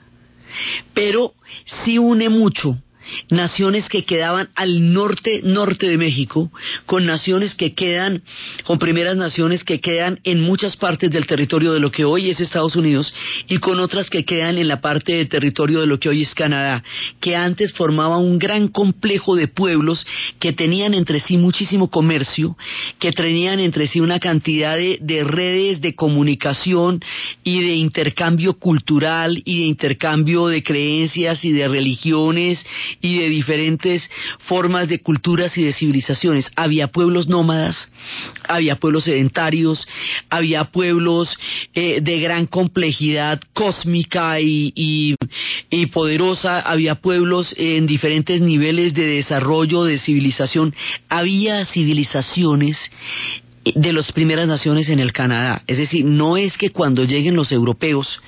Pero 0.93 1.33
sí 1.83 1.99
une 1.99 2.29
mucho 2.29 2.77
naciones 3.29 3.89
que 3.89 4.03
quedaban 4.03 4.49
al 4.55 4.93
norte, 4.93 5.41
norte 5.43 5.87
de 5.87 5.97
México, 5.97 6.51
con 6.85 7.05
naciones 7.05 7.55
que 7.55 7.73
quedan, 7.73 8.23
con 8.63 8.79
primeras 8.79 9.17
naciones 9.17 9.63
que 9.63 9.79
quedan 9.79 10.19
en 10.23 10.41
muchas 10.41 10.75
partes 10.75 11.11
del 11.11 11.27
territorio 11.27 11.73
de 11.73 11.79
lo 11.79 11.91
que 11.91 12.05
hoy 12.05 12.29
es 12.29 12.39
Estados 12.39 12.75
Unidos 12.75 13.13
y 13.47 13.57
con 13.57 13.79
otras 13.79 14.09
que 14.09 14.25
quedan 14.25 14.57
en 14.57 14.67
la 14.67 14.81
parte 14.81 15.13
del 15.13 15.29
territorio 15.29 15.81
de 15.81 15.87
lo 15.87 15.99
que 15.99 16.09
hoy 16.09 16.21
es 16.21 16.33
Canadá, 16.33 16.83
que 17.19 17.35
antes 17.35 17.73
formaba 17.73 18.17
un 18.17 18.39
gran 18.39 18.67
complejo 18.67 19.35
de 19.35 19.47
pueblos 19.47 20.05
que 20.39 20.53
tenían 20.53 20.93
entre 20.93 21.19
sí 21.19 21.37
muchísimo 21.37 21.89
comercio, 21.89 22.57
que 22.99 23.11
tenían 23.11 23.59
entre 23.59 23.87
sí 23.87 23.99
una 23.99 24.19
cantidad 24.19 24.77
de, 24.77 24.97
de 25.01 25.23
redes 25.23 25.81
de 25.81 25.95
comunicación 25.95 27.01
y 27.43 27.61
de 27.61 27.75
intercambio 27.75 28.53
cultural 28.53 29.41
y 29.45 29.59
de 29.59 29.65
intercambio 29.65 30.47
de 30.47 30.63
creencias 30.63 31.43
y 31.45 31.51
de 31.51 31.67
religiones 31.67 32.65
y 33.01 33.19
de 33.19 33.29
diferentes 33.29 34.09
formas 34.39 34.87
de 34.87 34.99
culturas 34.99 35.57
y 35.57 35.63
de 35.63 35.73
civilizaciones. 35.73 36.51
Había 36.55 36.87
pueblos 36.87 37.27
nómadas, 37.27 37.91
había 38.47 38.75
pueblos 38.75 39.05
sedentarios, 39.05 39.87
había 40.29 40.65
pueblos 40.65 41.37
eh, 41.73 42.01
de 42.01 42.19
gran 42.19 42.45
complejidad 42.47 43.41
cósmica 43.53 44.39
y, 44.39 44.73
y 45.69 45.85
poderosa, 45.87 46.59
había 46.59 46.95
pueblos 46.95 47.53
en 47.57 47.85
diferentes 47.85 48.41
niveles 48.41 48.93
de 48.93 49.05
desarrollo, 49.05 49.83
de 49.83 49.97
civilización, 49.97 50.73
había 51.09 51.65
civilizaciones 51.65 52.77
de 53.75 53.93
las 53.93 54.11
primeras 54.11 54.47
naciones 54.47 54.89
en 54.89 54.99
el 54.99 55.13
Canadá. 55.13 55.61
Es 55.67 55.77
decir, 55.77 56.05
no 56.05 56.37
es 56.37 56.57
que 56.57 56.71
cuando 56.71 57.03
lleguen 57.03 57.35
los 57.35 57.51
europeos 57.51 58.21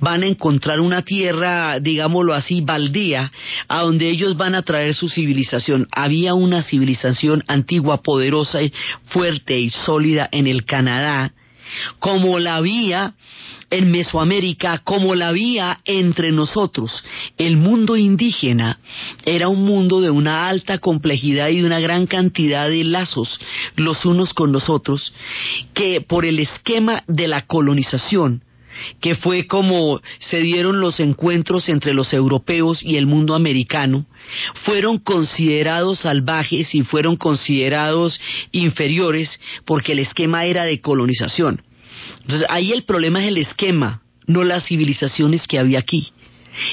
van 0.00 0.22
a 0.22 0.26
encontrar 0.26 0.80
una 0.80 1.02
tierra, 1.02 1.80
digámoslo 1.80 2.34
así, 2.34 2.60
baldía, 2.60 3.30
a 3.68 3.82
donde 3.82 4.08
ellos 4.08 4.36
van 4.36 4.54
a 4.54 4.62
traer 4.62 4.94
su 4.94 5.08
civilización. 5.08 5.88
Había 5.90 6.34
una 6.34 6.62
civilización 6.62 7.44
antigua, 7.46 8.02
poderosa, 8.02 8.60
fuerte 9.04 9.58
y 9.58 9.70
sólida 9.70 10.28
en 10.32 10.46
el 10.46 10.64
Canadá, 10.64 11.32
como 11.98 12.38
la 12.38 12.56
había 12.56 13.14
en 13.70 13.90
Mesoamérica 13.90 14.78
como 14.78 15.14
la 15.14 15.28
había 15.28 15.80
entre 15.84 16.32
nosotros. 16.32 17.04
El 17.36 17.56
mundo 17.56 17.96
indígena 17.96 18.78
era 19.24 19.48
un 19.48 19.64
mundo 19.64 20.00
de 20.00 20.10
una 20.10 20.48
alta 20.48 20.78
complejidad 20.78 21.48
y 21.48 21.60
de 21.60 21.66
una 21.66 21.80
gran 21.80 22.06
cantidad 22.06 22.68
de 22.68 22.84
lazos 22.84 23.38
los 23.76 24.04
unos 24.04 24.32
con 24.32 24.52
los 24.52 24.68
otros, 24.68 25.12
que 25.74 26.00
por 26.00 26.24
el 26.24 26.38
esquema 26.38 27.04
de 27.06 27.28
la 27.28 27.46
colonización, 27.46 28.42
que 29.00 29.14
fue 29.14 29.46
como 29.46 30.00
se 30.18 30.40
dieron 30.40 30.80
los 30.80 31.00
encuentros 31.00 31.68
entre 31.68 31.94
los 31.94 32.12
europeos 32.12 32.82
y 32.82 32.96
el 32.96 33.06
mundo 33.06 33.34
americano, 33.34 34.06
fueron 34.64 34.98
considerados 34.98 36.00
salvajes 36.00 36.74
y 36.74 36.82
fueron 36.82 37.16
considerados 37.16 38.20
inferiores 38.52 39.40
porque 39.64 39.92
el 39.92 40.00
esquema 40.00 40.44
era 40.44 40.64
de 40.64 40.80
colonización. 40.80 41.62
Entonces 42.22 42.46
ahí 42.50 42.72
el 42.72 42.84
problema 42.84 43.22
es 43.22 43.28
el 43.28 43.38
esquema, 43.38 44.02
no 44.26 44.44
las 44.44 44.66
civilizaciones 44.66 45.46
que 45.46 45.58
había 45.58 45.78
aquí. 45.78 46.12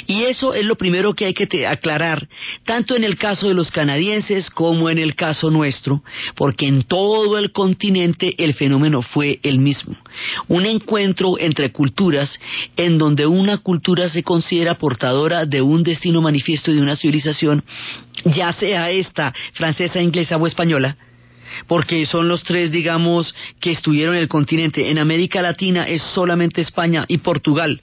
Y 0.07 0.23
eso 0.23 0.53
es 0.53 0.65
lo 0.65 0.75
primero 0.75 1.13
que 1.13 1.25
hay 1.25 1.33
que 1.33 1.67
aclarar, 1.67 2.27
tanto 2.65 2.95
en 2.95 3.03
el 3.03 3.17
caso 3.17 3.47
de 3.47 3.53
los 3.53 3.71
canadienses 3.71 4.49
como 4.49 4.89
en 4.89 4.97
el 4.97 5.15
caso 5.15 5.49
nuestro, 5.49 6.03
porque 6.35 6.67
en 6.67 6.83
todo 6.83 7.37
el 7.37 7.51
continente 7.51 8.35
el 8.43 8.53
fenómeno 8.53 9.01
fue 9.01 9.39
el 9.43 9.59
mismo. 9.59 9.95
Un 10.47 10.65
encuentro 10.65 11.37
entre 11.39 11.71
culturas 11.71 12.39
en 12.77 12.97
donde 12.97 13.25
una 13.25 13.57
cultura 13.57 14.09
se 14.09 14.23
considera 14.23 14.77
portadora 14.77 15.45
de 15.45 15.61
un 15.61 15.83
destino 15.83 16.21
manifiesto 16.21 16.71
y 16.71 16.75
de 16.75 16.81
una 16.81 16.95
civilización, 16.95 17.63
ya 18.25 18.51
sea 18.53 18.91
esta 18.91 19.33
francesa, 19.53 20.01
inglesa 20.01 20.37
o 20.37 20.47
española, 20.47 20.97
porque 21.67 22.05
son 22.05 22.27
los 22.27 22.43
tres, 22.43 22.71
digamos, 22.71 23.33
que 23.59 23.71
estuvieron 23.71 24.15
en 24.15 24.21
el 24.21 24.27
continente. 24.27 24.89
En 24.89 24.99
América 24.99 25.41
Latina 25.41 25.83
es 25.83 26.01
solamente 26.01 26.61
España 26.61 27.05
y 27.07 27.19
Portugal. 27.19 27.81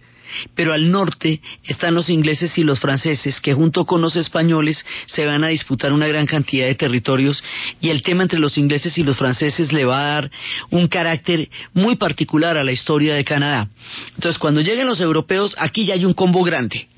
Pero 0.54 0.72
al 0.72 0.90
norte 0.90 1.40
están 1.64 1.94
los 1.94 2.08
ingleses 2.08 2.56
y 2.58 2.64
los 2.64 2.80
franceses, 2.80 3.40
que 3.40 3.54
junto 3.54 3.84
con 3.84 4.00
los 4.00 4.16
españoles 4.16 4.84
se 5.06 5.26
van 5.26 5.44
a 5.44 5.48
disputar 5.48 5.92
una 5.92 6.06
gran 6.06 6.26
cantidad 6.26 6.66
de 6.66 6.74
territorios 6.74 7.42
y 7.80 7.90
el 7.90 8.02
tema 8.02 8.22
entre 8.22 8.38
los 8.38 8.58
ingleses 8.58 8.96
y 8.98 9.02
los 9.02 9.16
franceses 9.16 9.72
le 9.72 9.84
va 9.84 10.00
a 10.00 10.14
dar 10.14 10.30
un 10.70 10.88
carácter 10.88 11.48
muy 11.72 11.96
particular 11.96 12.56
a 12.56 12.64
la 12.64 12.72
historia 12.72 13.14
de 13.14 13.24
Canadá. 13.24 13.68
Entonces, 14.14 14.38
cuando 14.38 14.60
lleguen 14.60 14.86
los 14.86 15.00
europeos, 15.00 15.54
aquí 15.58 15.84
ya 15.84 15.94
hay 15.94 16.04
un 16.04 16.14
combo 16.14 16.42
grande 16.42 16.88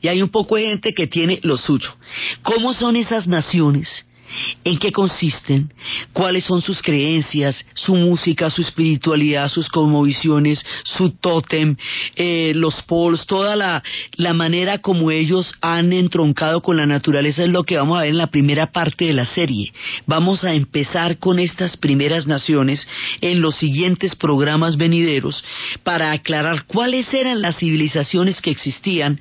y 0.00 0.08
hay 0.08 0.22
un 0.22 0.28
poco 0.28 0.56
de 0.56 0.66
gente 0.66 0.92
que 0.92 1.06
tiene 1.06 1.38
lo 1.42 1.56
suyo. 1.56 1.94
¿Cómo 2.42 2.74
son 2.74 2.96
esas 2.96 3.26
naciones? 3.26 4.06
En 4.64 4.78
qué 4.78 4.92
consisten, 4.92 5.72
cuáles 6.12 6.44
son 6.44 6.60
sus 6.62 6.80
creencias, 6.82 7.64
su 7.74 7.94
música, 7.94 8.50
su 8.50 8.62
espiritualidad, 8.62 9.48
sus 9.48 9.68
cosmovisiones, 9.68 10.64
su 10.84 11.10
tótem, 11.10 11.76
eh, 12.16 12.52
los 12.54 12.80
pols, 12.82 13.26
toda 13.26 13.56
la, 13.56 13.82
la 14.16 14.32
manera 14.34 14.78
como 14.78 15.10
ellos 15.10 15.52
han 15.60 15.92
entroncado 15.92 16.62
con 16.62 16.76
la 16.76 16.86
naturaleza 16.86 17.42
es 17.42 17.48
lo 17.48 17.64
que 17.64 17.76
vamos 17.76 17.98
a 17.98 18.02
ver 18.02 18.10
en 18.10 18.18
la 18.18 18.28
primera 18.28 18.72
parte 18.72 19.06
de 19.06 19.12
la 19.12 19.26
serie. 19.26 19.72
Vamos 20.06 20.44
a 20.44 20.54
empezar 20.54 21.18
con 21.18 21.38
estas 21.38 21.76
primeras 21.76 22.26
naciones 22.26 22.86
en 23.20 23.40
los 23.40 23.56
siguientes 23.56 24.14
programas 24.16 24.76
venideros 24.76 25.44
para 25.82 26.12
aclarar 26.12 26.64
cuáles 26.66 27.12
eran 27.12 27.42
las 27.42 27.58
civilizaciones 27.58 28.40
que 28.40 28.50
existían 28.50 29.20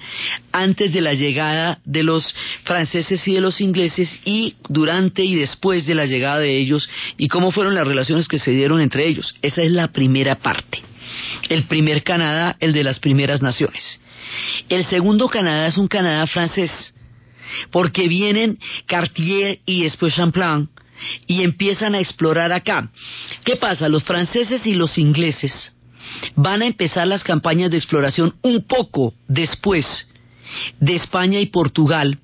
antes 0.52 0.94
de 0.94 1.02
la 1.02 1.14
llegada 1.14 1.80
de 1.86 2.04
los 2.04 2.34
franceses 2.64 3.28
y 3.28 3.34
de 3.34 3.42
los 3.42 3.62
ingleses 3.62 4.10
y 4.26 4.56
durante 4.70 5.01
y 5.16 5.36
después 5.36 5.86
de 5.86 5.96
la 5.96 6.06
llegada 6.06 6.40
de 6.40 6.58
ellos 6.58 6.90
y 7.18 7.28
cómo 7.28 7.52
fueron 7.52 7.76
las 7.76 7.88
relaciones 7.88 8.28
que 8.28 8.38
se 8.38 8.52
dieron 8.52 8.82
entre 8.82 9.08
ellos. 9.08 9.36
Esa 9.42 9.62
es 9.62 9.72
la 9.72 9.88
primera 9.90 10.36
parte. 10.36 10.80
El 11.50 11.64
primer 11.64 12.04
Canadá, 12.04 12.56
el 12.60 12.74
de 12.74 12.84
las 12.84 13.00
primeras 13.00 13.42
naciones. 13.42 14.00
El 14.70 14.86
segundo 14.86 15.28
Canadá 15.28 15.68
es 15.68 15.78
un 15.78 15.88
Canadá 15.88 16.26
francés, 16.28 16.94
porque 17.72 18.08
vienen 18.08 18.60
Cartier 18.86 19.60
y 19.66 19.84
después 19.84 20.16
Champlain 20.16 20.70
y 21.28 21.44
empiezan 21.44 21.96
a 21.96 22.00
explorar 22.00 22.54
acá. 22.54 22.92
¿Qué 23.44 23.56
pasa? 23.56 23.90
Los 23.90 24.04
franceses 24.04 24.66
y 24.66 24.76
los 24.76 24.98
ingleses 24.98 25.74
van 26.36 26.62
a 26.62 26.68
empezar 26.68 27.08
las 27.08 27.24
campañas 27.24 27.72
de 27.72 27.78
exploración 27.78 28.36
un 28.42 28.64
poco 28.66 29.14
después 29.28 30.08
de 30.80 30.96
España 30.96 31.40
y 31.40 31.48
Portugal 31.48 32.20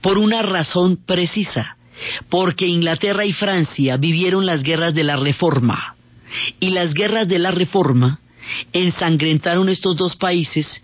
por 0.00 0.18
una 0.18 0.42
razón 0.42 0.98
precisa 1.06 1.76
porque 2.28 2.66
Inglaterra 2.66 3.24
y 3.24 3.32
Francia 3.32 3.96
vivieron 3.96 4.46
las 4.46 4.62
guerras 4.62 4.94
de 4.94 5.04
la 5.04 5.16
Reforma. 5.16 5.96
Y 6.60 6.70
las 6.70 6.94
guerras 6.94 7.28
de 7.28 7.38
la 7.38 7.50
Reforma 7.50 8.20
ensangrentaron 8.72 9.68
estos 9.68 9.96
dos 9.96 10.16
países 10.16 10.82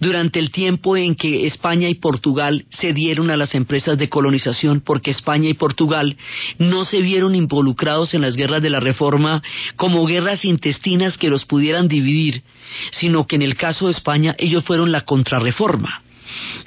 durante 0.00 0.38
el 0.38 0.50
tiempo 0.50 0.96
en 0.96 1.14
que 1.14 1.46
España 1.46 1.88
y 1.88 1.94
Portugal 1.94 2.64
se 2.70 2.92
dieron 2.92 3.30
a 3.30 3.36
las 3.36 3.54
empresas 3.54 3.98
de 3.98 4.08
colonización, 4.08 4.80
porque 4.80 5.10
España 5.10 5.48
y 5.48 5.54
Portugal 5.54 6.16
no 6.58 6.84
se 6.84 7.00
vieron 7.00 7.34
involucrados 7.34 8.14
en 8.14 8.22
las 8.22 8.36
guerras 8.36 8.62
de 8.62 8.70
la 8.70 8.80
Reforma 8.80 9.42
como 9.76 10.06
guerras 10.06 10.44
intestinas 10.44 11.16
que 11.16 11.30
los 11.30 11.44
pudieran 11.44 11.88
dividir, 11.88 12.42
sino 12.92 13.26
que 13.26 13.36
en 13.36 13.42
el 13.42 13.56
caso 13.56 13.86
de 13.86 13.92
España 13.92 14.34
ellos 14.38 14.64
fueron 14.64 14.92
la 14.92 15.02
contrarreforma. 15.02 16.02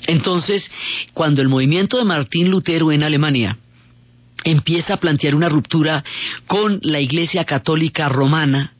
Entonces, 0.07 0.69
cuando 1.13 1.41
el 1.41 1.47
movimiento 1.47 1.97
de 1.97 2.03
Martín 2.03 2.49
Lutero 2.49 2.91
en 2.91 3.03
Alemania 3.03 3.57
empieza 4.43 4.95
a 4.95 4.97
plantear 4.97 5.35
una 5.35 5.49
ruptura 5.49 6.03
con 6.47 6.79
la 6.83 6.99
Iglesia 6.99 7.45
Católica 7.45 8.09
Romana, 8.09 8.73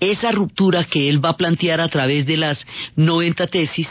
esa 0.00 0.32
ruptura 0.32 0.84
que 0.84 1.08
él 1.08 1.24
va 1.24 1.30
a 1.30 1.36
plantear 1.36 1.80
a 1.80 1.88
través 1.88 2.26
de 2.26 2.36
las 2.36 2.66
90 2.96 3.46
tesis, 3.46 3.88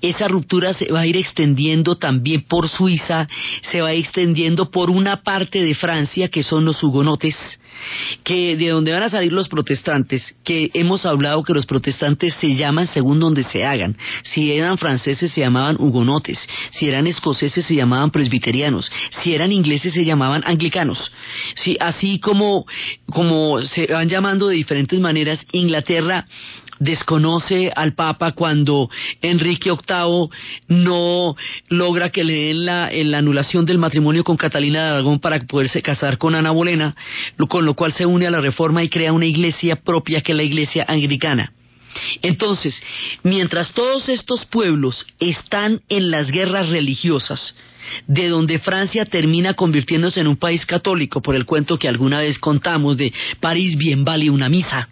esa 0.00 0.28
ruptura 0.28 0.72
se 0.72 0.92
va 0.92 1.00
a 1.00 1.06
ir 1.06 1.16
extendiendo 1.16 1.96
también 1.96 2.42
por 2.42 2.68
Suiza, 2.68 3.26
se 3.62 3.80
va 3.80 3.88
a 3.88 3.92
extendiendo 3.92 4.70
por 4.70 4.90
una 4.90 5.22
parte 5.22 5.62
de 5.62 5.74
Francia, 5.74 6.28
que 6.28 6.42
son 6.42 6.64
los 6.64 6.82
hugonotes, 6.82 7.34
que 8.24 8.56
de 8.56 8.68
donde 8.68 8.92
van 8.92 9.02
a 9.02 9.08
salir 9.08 9.32
los 9.32 9.48
protestantes, 9.48 10.34
que 10.44 10.70
hemos 10.74 11.06
hablado 11.06 11.42
que 11.42 11.52
los 11.52 11.66
protestantes 11.66 12.34
se 12.40 12.54
llaman 12.54 12.86
según 12.86 13.20
donde 13.20 13.44
se 13.44 13.64
hagan. 13.64 13.96
Si 14.22 14.52
eran 14.52 14.78
franceses 14.78 15.32
se 15.32 15.40
llamaban 15.40 15.76
hugonotes, 15.78 16.38
si 16.70 16.88
eran 16.88 17.06
escoceses 17.06 17.64
se 17.64 17.74
llamaban 17.74 18.10
presbiterianos, 18.10 18.90
si 19.22 19.34
eran 19.34 19.52
ingleses 19.52 19.94
se 19.94 20.04
llamaban 20.04 20.42
anglicanos. 20.44 21.12
así 21.80 22.18
como, 22.18 22.66
como 23.10 23.60
se 23.62 23.86
van 23.86 24.08
llamando 24.08 24.48
de 24.48 24.56
diferentes 24.56 24.98
maneras, 25.00 25.44
Inglaterra 25.52 26.26
desconoce 26.78 27.72
al 27.74 27.94
Papa 27.94 28.32
cuando 28.32 28.90
Enrique 29.22 29.70
VIII 29.70 30.28
no 30.68 31.36
logra 31.68 32.10
que 32.10 32.24
le 32.24 32.34
den 32.46 32.66
la, 32.66 32.90
la, 32.92 33.18
anulación 33.18 33.64
del 33.64 33.78
matrimonio 33.78 34.24
con 34.24 34.36
Catalina 34.36 34.84
de 34.84 34.90
Aragón 34.90 35.20
para 35.20 35.40
poderse 35.40 35.82
casar 35.82 36.18
con 36.18 36.34
Ana 36.34 36.50
Bolena, 36.50 36.94
con 37.48 37.64
lo 37.64 37.74
cual 37.74 37.92
se 37.92 38.06
une 38.06 38.26
a 38.26 38.30
la 38.30 38.40
reforma 38.40 38.82
y 38.82 38.88
crea 38.88 39.12
una 39.12 39.26
iglesia 39.26 39.76
propia 39.76 40.20
que 40.20 40.32
es 40.32 40.36
la 40.36 40.44
iglesia 40.44 40.84
anglicana. 40.88 41.52
Entonces, 42.22 42.82
mientras 43.22 43.72
todos 43.72 44.08
estos 44.08 44.44
pueblos 44.44 45.06
están 45.18 45.80
en 45.88 46.10
las 46.10 46.30
guerras 46.30 46.68
religiosas, 46.68 47.56
de 48.06 48.28
donde 48.28 48.58
Francia 48.58 49.04
termina 49.04 49.54
convirtiéndose 49.54 50.20
en 50.20 50.26
un 50.26 50.36
país 50.36 50.66
católico, 50.66 51.22
por 51.22 51.36
el 51.36 51.46
cuento 51.46 51.78
que 51.78 51.88
alguna 51.88 52.20
vez 52.20 52.38
contamos 52.38 52.96
de 52.96 53.12
París 53.40 53.76
bien 53.78 54.04
vale 54.04 54.28
una 54.28 54.48
misa, 54.48 54.88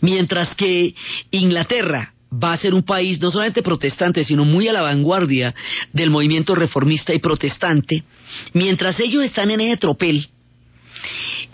Mientras 0.00 0.54
que 0.54 0.94
Inglaterra 1.30 2.12
va 2.32 2.52
a 2.52 2.56
ser 2.56 2.74
un 2.74 2.82
país 2.82 3.20
no 3.20 3.30
solamente 3.30 3.62
protestante, 3.62 4.24
sino 4.24 4.44
muy 4.44 4.68
a 4.68 4.72
la 4.72 4.82
vanguardia 4.82 5.54
del 5.92 6.10
movimiento 6.10 6.54
reformista 6.54 7.14
y 7.14 7.18
protestante, 7.18 8.04
mientras 8.52 9.00
ellos 9.00 9.24
están 9.24 9.50
en 9.50 9.60
ese 9.60 9.78
tropel, 9.78 10.28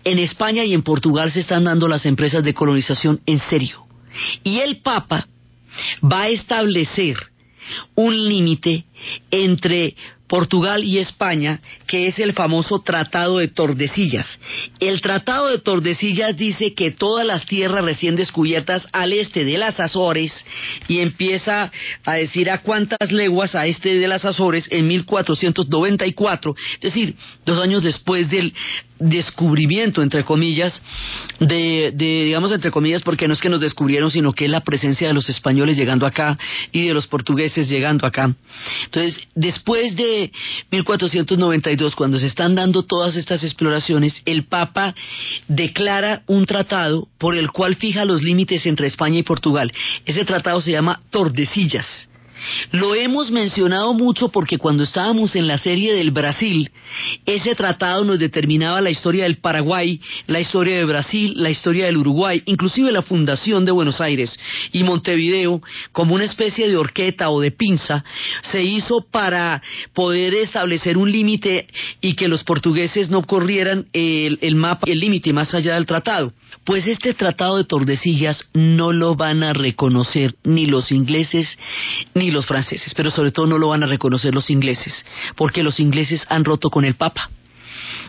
en 0.05 0.19
España 0.19 0.65
y 0.65 0.75
en 0.75 0.83
Portugal 0.83 1.31
se 1.31 1.41
están 1.41 1.65
dando 1.65 1.89
las 1.89 2.07
empresas 2.07 2.45
de 2.45 2.55
colonización 2.55 3.21
en 3.27 3.39
serio. 3.39 3.87
Y 4.43 4.59
el 4.59 4.79
Papa 4.79 5.27
va 6.03 6.23
a 6.23 6.29
establecer 6.29 7.17
un 7.95 8.29
límite 8.29 8.85
entre 9.31 9.97
Portugal 10.35 10.83
y 10.83 10.99
España, 10.99 11.61
que 11.87 12.09
es 12.09 12.19
el 12.19 12.33
famoso 12.33 12.81
Tratado 12.81 13.39
de 13.39 13.47
Tordesillas. 13.47 14.27
El 14.81 15.01
Tratado 15.01 15.47
de 15.47 15.61
Tordesillas 15.61 16.37
dice 16.37 16.75
que 16.75 16.91
todas 16.91 17.25
las 17.25 17.47
tierras 17.47 17.85
recién 17.85 18.17
descubiertas 18.17 18.89
al 18.91 19.13
este 19.13 19.45
de 19.45 19.59
las 19.59 19.79
Azores 19.79 20.45
y 20.89 20.99
empieza 20.99 21.71
a 22.05 22.15
decir 22.15 22.51
a 22.51 22.63
cuántas 22.63 23.13
leguas 23.13 23.55
a 23.55 23.67
este 23.67 23.95
de 23.95 24.09
las 24.09 24.25
Azores 24.25 24.67
en 24.73 24.89
1494, 24.89 26.57
es 26.57 26.81
decir, 26.81 27.15
dos 27.47 27.61
años 27.61 27.85
después 27.85 28.29
del 28.29 28.53
descubrimiento, 28.99 30.03
entre 30.03 30.25
comillas, 30.25 30.81
de, 31.41 31.93
digamos, 31.97 32.53
entre 32.53 32.71
comillas, 32.71 33.03
porque 33.03 33.29
no 33.29 33.35
es 33.35 33.41
que 33.41 33.49
nos 33.49 33.61
descubrieron, 33.61 34.11
sino 34.11 34.33
que 34.33 34.47
es 34.47 34.51
la 34.51 34.61
presencia 34.61 35.09
de 35.09 35.15
los 35.15 35.29
españoles 35.29 35.77
llegando 35.77 36.07
acá 36.07 36.39
y 36.73 36.87
de 36.87 36.95
los 36.95 37.07
portugueses 37.07 37.69
llegando 37.69 38.07
acá. 38.07 38.35
Entonces, 38.87 39.29
después 39.35 39.97
de 39.97 40.24
1492, 40.71 41.95
cuando 41.95 42.19
se 42.19 42.27
están 42.27 42.55
dando 42.55 42.83
todas 42.83 43.17
estas 43.17 43.45
exploraciones, 43.45 44.23
el 44.25 44.45
Papa 44.45 44.95
declara 45.49 46.23
un 46.27 46.47
tratado 46.47 47.09
por 47.19 47.35
el 47.35 47.51
cual 47.51 47.77
fija 47.77 48.05
los 48.05 48.23
límites 48.23 48.67
entre 48.67 48.87
España 48.87 49.19
y 49.19 49.23
Portugal. 49.23 49.73
Ese 50.05 50.25
tratado 50.25 50.61
se 50.61 50.73
llama 50.73 51.01
Tordesillas 51.11 52.09
lo 52.73 52.95
hemos 52.95 53.31
mencionado 53.31 53.93
mucho 53.95 54.29
porque 54.29 54.59
cuando 54.59 54.83
estábamos 54.83 55.37
en 55.37 55.47
la 55.47 55.59
serie 55.59 55.95
del 55.95 56.11
Brasil, 56.11 56.71
ese 57.27 57.55
tratado 57.55 58.05
nos 58.05 58.19
determinaba 58.19 58.81
la 58.81 58.91
historia 58.91 59.25
del 59.25 59.37
Paraguay, 59.37 60.01
la 60.27 60.41
historia 60.41 60.77
de 60.77 60.85
Brasil, 60.85 61.35
la 61.37 61.51
historia 61.51 61.87
del 61.87 61.97
Uruguay, 61.97 62.43
inclusive 62.47 62.93
la 62.93 63.03
fundación 63.03 63.65
de 63.65 63.73
Buenos 63.73 64.01
Aires 64.01 64.39
y 64.73 64.83
Montevideo, 64.83 65.63
como 65.93 66.15
una 66.15 66.25
especie 66.25 66.69
de 66.69 66.77
horqueta 66.77 67.31
o 67.31 67.41
de 67.41 67.51
pinza, 67.51 68.05
se 68.43 68.63
hizo 68.63 69.07
para 69.11 69.63
poder 69.93 70.35
establecer 70.35 70.97
un 70.97 71.11
límite 71.11 71.67
y 72.01 72.15
que 72.15 72.29
los 72.29 72.45
portugueses 72.45 73.11
no 73.11 73.23
corrieran 73.23 73.87
el, 73.93 74.39
el 74.41 74.57
mapa, 74.57 74.87
el 74.91 75.01
límite 75.01 75.33
más 75.33 75.55
allá 75.55 75.75
del 75.75 75.87
tratado. 75.87 76.33
Pues 76.65 76.87
este 76.87 77.15
tratado 77.15 77.57
de 77.57 77.65
Tordesillas 77.65 78.49
no 78.53 78.93
lo 78.93 79.15
van 79.15 79.43
a 79.43 79.53
reconocer 79.53 80.35
ni 80.45 80.67
los 80.67 80.93
ingleses 80.93 81.59
ni 82.15 82.24
los 82.31 82.47
franceses, 82.47 82.95
pero 82.95 83.11
sobre 83.11 83.33
todo 83.33 83.47
no 83.47 83.59
lo 83.59 83.69
van 83.69 83.83
a 83.83 83.87
reconocer 83.87 84.35
los 84.35 84.51
ingleses, 84.51 85.05
porque 85.37 85.63
los 85.63 85.81
ingleses 85.81 86.27
han 86.29 86.45
roto 86.45 86.71
con 86.71 86.85
el 86.85 86.95
Papa. 86.95 87.31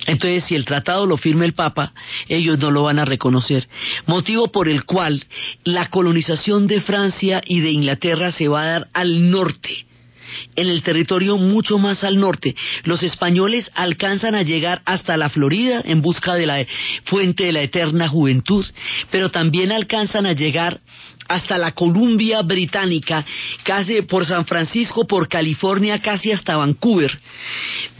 Entonces, 0.07 0.43
si 0.43 0.55
el 0.55 0.65
tratado 0.65 1.05
lo 1.05 1.17
firma 1.17 1.45
el 1.45 1.53
Papa, 1.53 1.93
ellos 2.27 2.59
no 2.59 2.71
lo 2.71 2.83
van 2.83 2.99
a 2.99 3.05
reconocer. 3.05 3.67
Motivo 4.05 4.51
por 4.51 4.69
el 4.69 4.85
cual 4.85 5.23
la 5.63 5.89
colonización 5.89 6.67
de 6.67 6.81
Francia 6.81 7.41
y 7.45 7.59
de 7.59 7.71
Inglaterra 7.71 8.31
se 8.31 8.47
va 8.47 8.61
a 8.61 8.65
dar 8.65 8.87
al 8.93 9.31
norte 9.31 9.85
en 10.55 10.67
el 10.67 10.83
territorio 10.83 11.37
mucho 11.37 11.77
más 11.77 12.03
al 12.03 12.19
norte. 12.19 12.55
Los 12.83 13.03
españoles 13.03 13.71
alcanzan 13.73 14.35
a 14.35 14.43
llegar 14.43 14.81
hasta 14.85 15.17
la 15.17 15.29
Florida 15.29 15.81
en 15.83 16.01
busca 16.01 16.35
de 16.35 16.45
la 16.45 16.65
fuente 17.05 17.45
de 17.45 17.51
la 17.51 17.61
eterna 17.61 18.07
juventud, 18.07 18.65
pero 19.11 19.29
también 19.29 19.71
alcanzan 19.71 20.25
a 20.25 20.33
llegar 20.33 20.79
hasta 21.27 21.57
la 21.57 21.71
Columbia 21.71 22.41
Británica, 22.41 23.25
casi 23.63 24.01
por 24.03 24.25
San 24.25 24.45
Francisco, 24.45 25.07
por 25.07 25.27
California, 25.27 25.99
casi 25.99 26.31
hasta 26.31 26.57
Vancouver, 26.57 27.17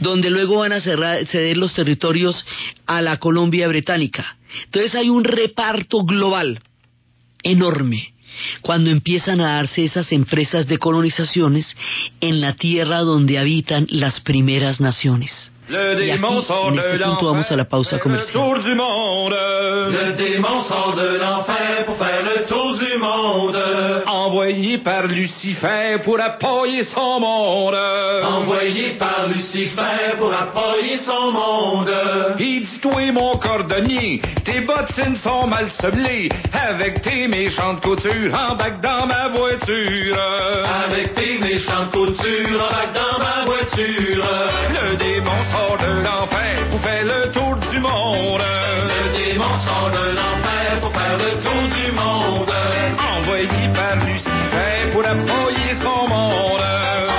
donde 0.00 0.30
luego 0.30 0.58
van 0.58 0.72
a 0.72 0.80
ceder 0.80 1.56
los 1.56 1.74
territorios 1.74 2.44
a 2.86 3.02
la 3.02 3.18
Columbia 3.18 3.68
Británica. 3.68 4.36
Entonces 4.64 4.94
hay 4.94 5.08
un 5.08 5.24
reparto 5.24 6.04
global 6.04 6.60
enorme 7.42 8.12
cuando 8.60 8.90
empiezan 8.90 9.40
a 9.40 9.54
darse 9.54 9.84
esas 9.84 10.12
empresas 10.12 10.66
de 10.66 10.78
colonizaciones 10.78 11.76
en 12.20 12.40
la 12.40 12.54
tierra 12.54 13.00
donde 13.00 13.38
habitan 13.38 13.86
las 13.90 14.20
primeras 14.20 14.80
naciones. 14.80 15.52
Le 15.68 15.96
démon 15.96 16.40
sort 16.42 16.70
de 16.70 16.76
l'enfer 16.76 17.66
pour 17.68 17.84
faire 17.88 18.08
le 18.08 18.32
tour 18.32 18.58
du 18.62 18.74
monde. 18.74 19.34
Le 19.90 20.12
démon 20.12 20.60
sort 20.62 20.94
de 20.96 21.18
l'enfer 21.18 21.84
pour 21.86 21.96
faire 21.96 22.22
le 22.22 22.44
tour 22.46 22.74
du 22.78 22.98
monde. 22.98 23.56
Envoyé 24.36 24.76
par 24.84 25.06
Lucifer 25.06 25.96
pour 26.04 26.20
appuyer 26.20 26.84
son 26.84 27.20
monde. 27.20 27.74
Envoyé 28.22 28.90
par 28.98 29.28
Lucifer 29.28 30.14
pour 30.18 30.30
appuyer 30.30 30.98
son 30.98 31.32
monde. 31.32 31.90
Il 32.38 32.66
dit 32.66 32.80
toi 32.82 33.00
mon 33.12 33.38
cordonnier, 33.38 34.20
tes 34.44 34.60
bottines 34.60 35.16
sont 35.16 35.46
mal 35.46 35.70
semblées. 35.70 36.28
Avec 36.52 37.00
tes 37.00 37.26
méchantes 37.28 37.80
coutures, 37.80 38.34
embarque 38.34 38.82
dans 38.82 39.06
ma 39.06 39.28
voiture. 39.28 40.18
Avec 40.84 41.14
tes 41.14 41.38
méchantes 41.38 41.90
coutures, 41.92 42.60
embarque 42.60 42.92
dans 42.92 43.18
ma 43.18 43.44
voiture. 43.46 44.26
Le 44.68 44.96
démon 44.96 45.44
sort 45.50 45.78
de 45.78 46.02
l'enfer 46.04 46.68
pour 46.70 46.80
faire 46.82 47.04
le 47.04 47.32
tour 47.32 47.56
du 47.70 47.78
monde. 47.78 48.55
Pour 54.96 55.06
appuyer 55.06 55.74
son 55.82 56.08
monde. 56.08 56.64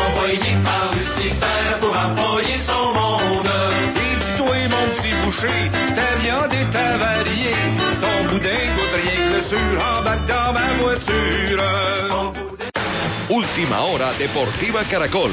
Envoyé 0.10 0.52
par 0.64 0.92
Lucifer 0.96 1.78
pour 1.80 1.96
appuyer 1.96 2.58
son 2.66 2.92
monde. 2.92 3.52
Et 3.86 4.16
dis-toi, 4.20 4.58
mon 4.74 4.86
petit 4.96 5.14
boucher, 5.24 5.70
ta 5.96 6.16
viande 6.16 6.54
est 6.54 6.76
avariée. 6.76 7.54
Ton 8.02 8.30
boudin 8.30 8.66
coûte 8.76 8.96
rien 8.96 9.30
que 9.30 9.36
le 9.36 9.42
sur, 9.44 9.76
embarque 10.00 10.26
dans 10.26 10.54
ma 10.54 10.74
voiture. 10.82 12.34
Última 13.30 13.82
hora 13.82 14.14
Deportiva 14.18 14.84
Caracol. 14.86 15.32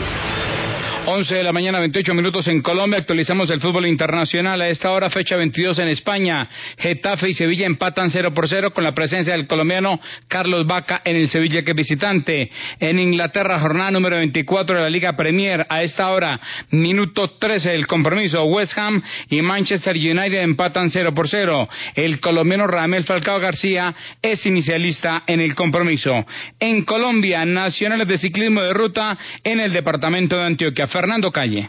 11 1.06 1.34
de 1.34 1.42
la 1.42 1.52
mañana, 1.52 1.80
28 1.80 2.14
minutos 2.14 2.48
en 2.48 2.62
Colombia. 2.62 2.98
Actualizamos 2.98 3.50
el 3.50 3.60
fútbol 3.60 3.86
internacional. 3.86 4.62
A 4.62 4.68
esta 4.68 4.90
hora, 4.90 5.10
fecha 5.10 5.36
22 5.36 5.78
en 5.80 5.88
España. 5.88 6.48
Getafe 6.78 7.28
y 7.28 7.34
Sevilla 7.34 7.66
empatan 7.66 8.08
0 8.08 8.32
por 8.32 8.48
0 8.48 8.72
con 8.72 8.84
la 8.84 8.94
presencia 8.94 9.34
del 9.34 9.46
colombiano 9.46 10.00
Carlos 10.28 10.66
Vaca 10.66 11.02
en 11.04 11.16
el 11.16 11.28
Sevilla 11.28 11.62
que 11.62 11.74
visitante. 11.74 12.50
En 12.80 12.98
Inglaterra, 12.98 13.60
jornada 13.60 13.90
número 13.90 14.16
24 14.16 14.76
de 14.76 14.82
la 14.82 14.88
Liga 14.88 15.14
Premier. 15.14 15.66
A 15.68 15.82
esta 15.82 16.10
hora, 16.10 16.40
minuto 16.70 17.32
13 17.32 17.72
del 17.72 17.86
compromiso. 17.86 18.42
West 18.44 18.72
Ham 18.78 19.02
y 19.28 19.42
Manchester 19.42 19.96
United 19.96 20.40
empatan 20.40 20.90
0 20.90 21.12
por 21.12 21.28
0. 21.28 21.68
El 21.96 22.18
colombiano 22.18 22.66
Ramel 22.66 23.04
Falcao 23.04 23.40
García 23.40 23.94
es 24.22 24.46
inicialista 24.46 25.24
en 25.26 25.40
el 25.40 25.54
compromiso. 25.54 26.24
En 26.58 26.82
Colombia, 26.84 27.44
nacionales 27.44 28.08
de 28.08 28.16
ciclismo 28.16 28.62
de 28.62 28.72
ruta 28.72 29.18
en 29.42 29.60
el 29.60 29.70
departamento 29.74 30.38
de 30.38 30.44
Antioquia. 30.44 30.86
Fernando 30.94 31.32
Calle. 31.32 31.68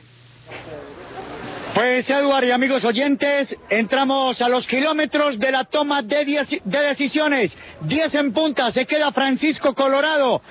Pues 1.73 2.07
Eduardo 2.07 2.47
y 2.47 2.51
amigos 2.51 2.85
oyentes, 2.85 3.55
entramos 3.69 4.39
a 4.39 4.47
los 4.47 4.67
kilómetros 4.67 5.39
de 5.39 5.51
la 5.51 5.63
toma 5.63 6.03
de, 6.03 6.59
de 6.63 6.79
decisiones. 6.79 7.57
Diez 7.81 8.13
en 8.13 8.31
punta, 8.31 8.71
se 8.71 8.85
queda 8.85 9.11
Francisco 9.11 9.73
Colorado. 9.73 10.43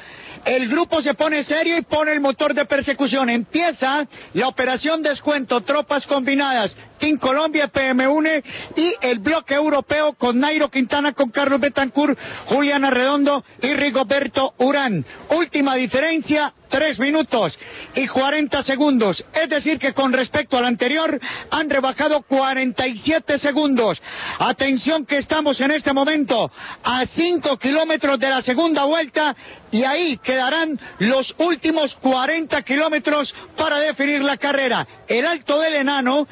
El 0.45 0.69
grupo 0.69 1.01
se 1.01 1.15
pone 1.15 1.45
serio 1.45 1.79
y 1.79 1.83
pone 1.83 2.11
el 2.11 2.21
motor 2.21 2.53
de 2.53 2.65
persecución. 2.65 3.31
Empieza 3.31 4.09
la 4.33 4.49
operación 4.49 5.03
descuento, 5.03 5.61
tropas 5.61 6.05
combinadas, 6.07 6.77
Team 6.98 7.18
Colombia, 7.18 7.70
PM1 7.72 8.42
y 8.76 8.92
el 9.00 9.18
bloque 9.18 9.54
europeo 9.54 10.14
con 10.14 10.40
Nairo 10.40 10.70
Quintana, 10.70 11.12
con 11.12 11.30
Carlos 11.30 11.61
Betancourt, 11.61 12.18
Juliana 12.46 12.90
Redondo 12.90 13.44
y 13.62 13.74
Rigoberto 13.74 14.54
Urán. 14.59 15.04
Última 15.30 15.74
diferencia, 15.74 16.52
tres 16.74 16.98
minutos 16.98 17.57
y 17.94 18.09
40 18.09 18.64
segundos. 18.64 19.24
Es 19.33 19.48
decir, 19.48 19.78
que 19.78 19.92
con 19.92 20.12
respecto 20.12 20.57
al 20.57 20.64
anterior 20.64 21.20
han 21.50 21.70
rebajado 21.70 22.22
47 22.22 23.38
segundos. 23.38 24.02
Atención 24.40 25.07
que 25.07 25.18
estamos 25.18 25.61
en 25.61 25.70
este 25.70 25.92
momento 25.92 26.50
a 26.83 27.07
5 27.07 27.57
kilómetros 27.59 28.18
de 28.18 28.28
la 28.28 28.42
segunda 28.42 28.85
vuelta 28.85 29.37
y 29.70 29.85
ahí 29.85 30.18
quedarán 30.18 30.78
los 30.98 31.35
últimos 31.38 31.94
40 31.96 32.62
kilómetros 32.62 33.35
para 33.57 33.78
definir 33.78 34.22
la 34.22 34.37
carrera. 34.37 34.87
El 35.07 35.26
Alto 35.26 35.61
del 35.61 35.74
Enano, 35.74 36.26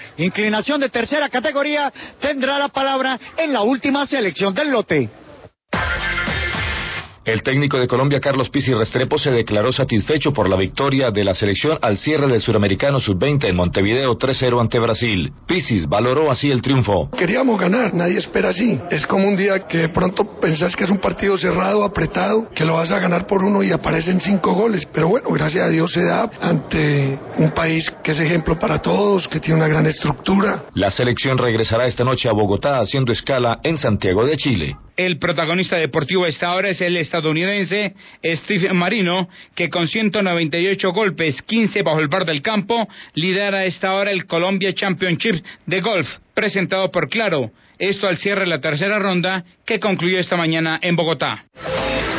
inclinación 0.52 0.80
de 0.80 0.90
tercera 0.90 1.30
categoría, 1.30 1.90
tendrá 2.20 2.58
la 2.58 2.68
palabra 2.68 3.18
en 3.38 3.54
la 3.54 3.62
última 3.62 4.04
selección 4.06 4.52
del 4.54 4.70
lote. 4.70 5.08
El 7.24 7.44
técnico 7.44 7.78
de 7.78 7.86
Colombia, 7.86 8.18
Carlos 8.18 8.50
Pizzi 8.50 8.74
Restrepo, 8.74 9.16
se 9.16 9.30
declaró 9.30 9.72
satisfecho 9.72 10.32
por 10.32 10.50
la 10.50 10.56
victoria 10.56 11.12
de 11.12 11.22
la 11.22 11.36
selección 11.36 11.78
al 11.80 11.96
cierre 11.96 12.26
del 12.26 12.42
Suramericano 12.42 12.98
Sub-20 12.98 13.44
en 13.44 13.54
Montevideo 13.54 14.18
3-0 14.18 14.60
ante 14.60 14.80
Brasil. 14.80 15.32
Pizzi 15.46 15.86
valoró 15.86 16.32
así 16.32 16.50
el 16.50 16.60
triunfo. 16.60 17.10
Queríamos 17.16 17.60
ganar, 17.60 17.94
nadie 17.94 18.18
espera 18.18 18.48
así. 18.48 18.76
Es 18.90 19.06
como 19.06 19.28
un 19.28 19.36
día 19.36 19.66
que 19.68 19.78
de 19.78 19.88
pronto 19.90 20.40
pensás 20.40 20.74
que 20.74 20.82
es 20.82 20.90
un 20.90 20.98
partido 20.98 21.38
cerrado, 21.38 21.84
apretado, 21.84 22.48
que 22.56 22.64
lo 22.64 22.74
vas 22.74 22.90
a 22.90 22.98
ganar 22.98 23.24
por 23.28 23.44
uno 23.44 23.62
y 23.62 23.70
aparecen 23.70 24.20
cinco 24.20 24.54
goles. 24.54 24.84
Pero 24.92 25.06
bueno, 25.06 25.30
gracias 25.30 25.66
a 25.66 25.68
Dios 25.68 25.92
se 25.92 26.02
da 26.02 26.28
ante 26.40 27.20
un 27.38 27.52
país 27.52 27.88
que 28.02 28.10
es 28.10 28.18
ejemplo 28.18 28.58
para 28.58 28.80
todos, 28.80 29.28
que 29.28 29.38
tiene 29.38 29.60
una 29.60 29.68
gran 29.68 29.86
estructura. 29.86 30.64
La 30.74 30.90
selección 30.90 31.38
regresará 31.38 31.86
esta 31.86 32.02
noche 32.02 32.28
a 32.28 32.32
Bogotá 32.32 32.80
haciendo 32.80 33.12
escala 33.12 33.60
en 33.62 33.78
Santiago 33.78 34.26
de 34.26 34.36
Chile. 34.36 34.76
El 34.96 35.18
protagonista 35.18 35.76
deportivo 35.76 36.26
esta 36.26 36.54
hora 36.54 36.70
es 36.70 36.80
el 36.80 36.96
estadounidense 36.96 37.94
Steve 38.22 38.72
Marino, 38.72 39.28
que 39.54 39.68
con 39.70 39.86
198 39.88 40.92
golpes, 40.92 41.42
15 41.42 41.82
bajo 41.82 42.00
el 42.00 42.08
bar 42.08 42.24
del 42.24 42.42
campo, 42.42 42.88
lidera 43.14 43.64
esta 43.64 43.94
hora 43.94 44.10
el 44.10 44.26
Colombia 44.26 44.74
Championship 44.74 45.44
de 45.66 45.80
golf, 45.80 46.08
presentado 46.34 46.90
por 46.90 47.08
Claro. 47.08 47.52
Esto 47.78 48.06
al 48.06 48.18
cierre 48.18 48.42
de 48.42 48.48
la 48.48 48.60
tercera 48.60 48.98
ronda 48.98 49.44
que 49.66 49.80
concluyó 49.80 50.18
esta 50.18 50.36
mañana 50.36 50.78
en 50.82 50.94
Bogotá. 50.94 51.46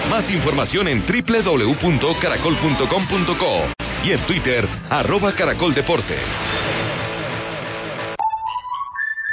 Más 0.10 0.28
información 0.30 0.90
en 0.90 1.06
www.caracol.com.co 1.06 3.72
y 4.04 4.12
en 4.12 4.26
Twitter, 4.26 4.68
arroba. 4.90 5.34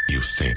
¿Y 0.06 0.16
usted 0.16 0.56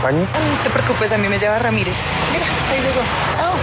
acompañe? 0.00 0.26
No 0.56 0.62
te 0.62 0.70
preocupes, 0.70 1.12
a 1.12 1.18
mí 1.18 1.28
me 1.28 1.38
lleva 1.38 1.58
Ramírez. 1.58 1.94
Mira, 2.32 2.46
ahí 2.70 2.80
llegó. 2.80 3.00
Chao. 3.36 3.54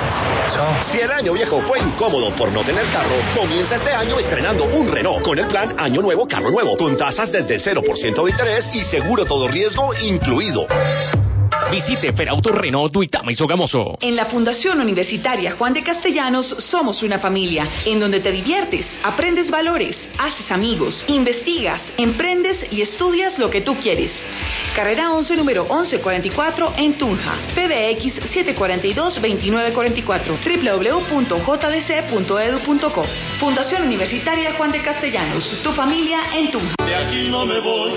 Chao. 0.54 0.84
Si 0.92 1.00
el 1.00 1.12
año 1.12 1.34
viejo 1.34 1.62
fue 1.62 1.80
incómodo 1.80 2.34
por 2.36 2.52
no 2.52 2.64
tener 2.64 2.86
carro, 2.92 3.16
comienza 3.36 3.76
este 3.76 3.92
año 3.92 4.20
estrenando 4.20 4.66
un 4.66 4.92
Renault 4.92 5.24
con 5.24 5.38
el 5.38 5.48
plan 5.48 5.76
Año 5.78 6.02
Nuevo, 6.02 6.28
Carro 6.28 6.52
Nuevo, 6.52 6.78
con 6.78 6.98
tasas 6.98 7.32
desde 7.32 7.58
0% 7.58 8.24
de 8.24 8.32
interés 8.32 8.70
y 8.74 8.84
seguro 8.84 9.26
todo 9.26 9.48
riesgo 9.48 9.94
incluido. 9.96 10.68
Visite 11.72 12.14
Ferauto 12.14 12.52
Renault 12.52 12.92
Duitama 12.94 13.32
y 13.32 13.36
Sogamoso. 13.36 13.98
En 14.02 14.16
la 14.16 14.26
Fundación 14.26 14.80
Universitaria 14.80 15.56
Juan 15.58 15.74
de 15.74 15.84
Castellanos 15.84 16.48
somos 16.60 17.04
una 17.04 17.20
familia 17.20 17.68
en 17.86 18.00
donde 18.00 18.20
te 18.20 18.32
diviertes, 18.32 18.86
aprendes 19.04 19.52
valores, 19.52 19.98
haces 20.18 20.50
amigos, 20.52 21.04
investigas, 21.08 21.82
emprendes 21.98 22.66
y 22.72 22.82
estudias 22.82 23.38
lo 23.38 23.50
que 23.50 23.62
tú 23.62 23.76
quieres. 23.76 24.12
Carrera 24.76 25.12
11, 25.12 25.36
número 25.36 25.64
1144 25.64 26.74
en 26.78 26.98
Tunja. 26.98 27.34
PBX 27.56 28.22
742-2944. 28.56 30.38
www.jdc.edu.co. 31.18 33.04
Fundación 33.40 33.84
Universitaria 33.84 34.54
Juan 34.54 34.72
de 34.72 34.82
Castellanos. 34.82 35.62
Tu 35.64 35.72
familia 35.74 36.20
en 36.36 36.52
Tunja. 36.52 36.76
De 36.86 36.96
aquí 36.96 37.28
no 37.30 37.46
me 37.46 37.60
voy, 37.60 37.92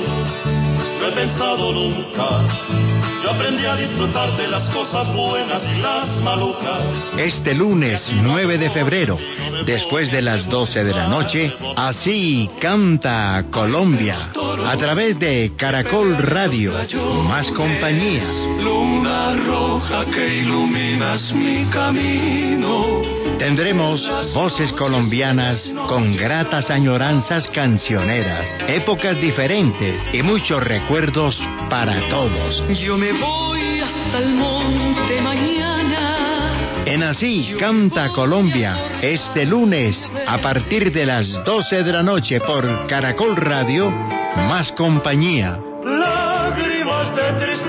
no 1.00 1.06
he 1.06 1.12
pensado 1.12 1.72
nunca. 1.72 2.89
Yo 3.22 3.30
aprendí 3.30 3.66
a 3.66 3.76
disfrutar 3.76 4.34
de 4.36 4.48
las 4.48 4.68
cosas 4.70 5.14
buenas 5.14 5.62
y 5.76 5.80
las 5.80 6.20
malucas. 6.22 6.82
Este 7.18 7.54
lunes 7.54 8.10
9 8.14 8.56
de 8.56 8.70
febrero, 8.70 9.18
después 9.66 10.10
de 10.10 10.22
las 10.22 10.48
12 10.48 10.84
de 10.84 10.92
la 10.94 11.06
noche, 11.06 11.54
así 11.76 12.48
canta 12.60 13.44
Colombia 13.50 14.30
a 14.66 14.76
través 14.78 15.18
de 15.18 15.52
Caracol 15.56 16.16
Radio, 16.16 16.72
más 17.24 17.50
compañía. 17.52 18.24
Luna 18.62 19.36
roja 19.36 20.04
que 20.06 20.38
iluminas 20.38 21.32
mi 21.32 21.66
camino. 21.66 23.02
Tendremos 23.38 24.06
voces 24.34 24.70
colombianas 24.74 25.72
con 25.88 26.14
gratas 26.14 26.68
añoranzas 26.70 27.48
cancioneras, 27.48 28.44
épocas 28.68 29.18
diferentes 29.18 30.06
y 30.12 30.22
muchos 30.22 30.62
recuerdos 30.62 31.40
para 31.70 32.06
todos. 32.10 32.62
Yo 32.78 32.98
me 33.12 33.18
voy 33.18 33.80
hasta 33.80 34.18
el 34.18 34.34
monte 34.34 35.20
mañana. 35.20 36.82
En 36.84 37.02
Así 37.02 37.54
Canta 37.58 38.10
Colombia, 38.10 39.00
este 39.00 39.46
lunes 39.46 40.10
a 40.26 40.38
partir 40.38 40.92
de 40.92 41.06
las 41.06 41.44
12 41.44 41.82
de 41.82 41.92
la 41.92 42.02
noche 42.02 42.40
por 42.40 42.86
Caracol 42.86 43.36
Radio, 43.36 43.90
más 43.90 44.70
compañía. 44.72 45.58
Lágrimas 45.84 47.14
de 47.16 47.32
tristeza 47.44 47.59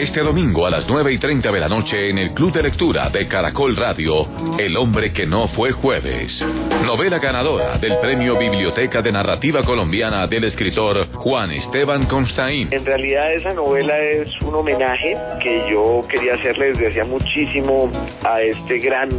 Este 0.00 0.22
domingo 0.22 0.66
a 0.66 0.70
las 0.70 0.88
9 0.88 1.12
y 1.12 1.18
30 1.18 1.52
de 1.52 1.60
la 1.60 1.68
noche 1.68 2.08
en 2.08 2.16
el 2.16 2.32
Club 2.32 2.50
de 2.54 2.62
Lectura 2.62 3.10
de 3.10 3.28
Caracol 3.28 3.76
Radio, 3.76 4.26
El 4.58 4.74
hombre 4.78 5.12
que 5.12 5.26
no 5.26 5.46
fue 5.46 5.72
jueves. 5.72 6.42
Novela 6.86 7.18
ganadora 7.18 7.76
del 7.76 7.98
Premio 7.98 8.38
Biblioteca 8.38 9.02
de 9.02 9.12
Narrativa 9.12 9.62
Colombiana 9.62 10.26
del 10.26 10.44
escritor 10.44 11.12
Juan 11.12 11.50
Esteban 11.50 12.06
Constaín. 12.06 12.68
En 12.70 12.86
realidad 12.86 13.30
esa 13.34 13.52
novela 13.52 13.98
es 13.98 14.30
un 14.40 14.54
homenaje 14.54 15.18
que 15.42 15.70
yo 15.70 16.02
quería 16.08 16.32
hacerle 16.32 16.68
desde 16.68 16.88
hacía 16.88 17.04
muchísimo 17.04 17.92
a 18.24 18.40
este 18.40 18.78
gran 18.78 19.10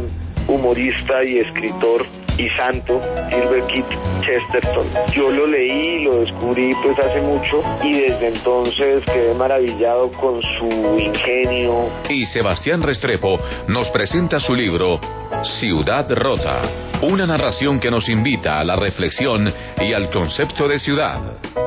humorista 0.48 1.22
y 1.22 1.38
escritor 1.38 2.04
y 2.38 2.48
santo, 2.50 3.00
Gilbert 3.30 3.66
Keith 3.66 3.86
Chesterton. 4.22 4.88
Yo 5.14 5.30
lo 5.30 5.46
leí 5.46 6.00
y 6.00 6.04
lo 6.04 6.20
descubrí 6.20 6.74
pues 6.82 6.98
hace 6.98 7.20
mucho 7.20 7.62
y 7.82 8.00
desde 8.00 8.28
entonces 8.28 9.04
quedé 9.04 9.34
maravillado 9.34 10.10
con 10.12 10.40
su 10.58 10.98
ingenio. 10.98 11.88
Y 12.08 12.26
Sebastián 12.26 12.82
Restrepo 12.82 13.38
nos 13.68 13.88
presenta 13.88 14.40
su 14.40 14.54
libro 14.54 15.00
Ciudad 15.60 16.10
Rota, 16.10 16.62
una 17.02 17.26
narración 17.26 17.80
que 17.80 17.90
nos 17.90 18.08
invita 18.08 18.60
a 18.60 18.64
la 18.64 18.76
reflexión 18.76 19.52
y 19.80 19.92
al 19.92 20.10
concepto 20.10 20.68
de 20.68 20.78
ciudad. 20.78 21.20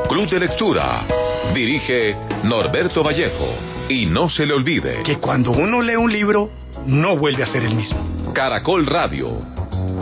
Club 0.08 0.30
de 0.30 0.40
Lectura. 0.40 1.06
Dirige 1.54 2.16
Norberto 2.44 3.04
Vallejo. 3.04 3.48
Y 3.88 4.08
no 4.08 4.30
se 4.30 4.46
le 4.46 4.54
olvide 4.54 5.04
que 5.04 5.18
cuando 5.18 5.52
uno 5.52 5.82
lee 5.82 5.96
un 5.96 6.12
libro, 6.12 6.50
no 6.88 7.18
vuelve 7.18 7.44
a 7.44 7.48
ser 7.48 7.64
el 7.64 7.76
mismo. 7.76 8.34
Caracol 8.34 8.86
Radio. 8.86 9.55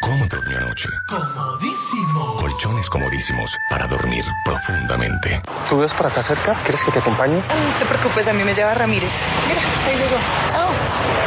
cómo 0.00 0.26
durmió 0.26 0.58
anoche? 0.58 0.88
Comodísimo. 1.08 2.36
Colchones 2.40 2.88
comodísimos 2.88 3.50
para 3.68 3.86
dormir 3.86 4.24
profundamente. 4.44 5.42
¿Tú 5.68 5.78
ves 5.78 5.92
por 5.94 6.06
acá 6.06 6.22
cerca? 6.22 6.54
¿Quieres 6.62 6.80
que 6.84 6.90
te 6.90 6.98
acompañe? 6.98 7.36
No 7.36 7.78
te 7.78 7.84
preocupes, 7.86 8.26
a 8.26 8.32
mí 8.32 8.42
me 8.42 8.54
lleva 8.54 8.74
Ramírez. 8.74 9.10
Mira, 9.48 9.62
ahí 9.86 9.96
llegó. 9.96 10.16
Chao. 10.50 10.70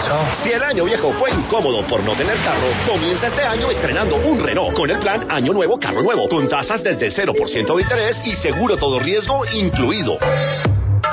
Chao. 0.06 0.36
Si 0.44 0.52
el 0.52 0.64
año 0.64 0.84
viejo 0.86 1.14
fue 1.14 1.32
incómodo 1.32 1.86
por 1.88 2.04
no 2.04 2.14
tener 2.14 2.36
carro, 2.44 2.68
comienza 2.88 3.28
este 3.28 3.44
año 3.44 3.70
estrenando 3.70 4.18
un 4.18 4.44
Renault 4.44 4.76
con 4.76 4.90
el 4.90 4.98
plan 4.98 5.28
Año 5.30 5.54
Nuevo, 5.54 5.80
Carro 5.80 6.02
Nuevo, 6.02 6.28
con 6.28 6.50
tasas 6.50 6.84
desde 6.84 7.10
0% 7.10 7.76
de 7.76 7.82
interés 7.82 8.18
y 8.26 8.36
seguro 8.36 8.76
todo 8.78 9.00
riesgo 9.00 9.46
incluido. 9.54 10.18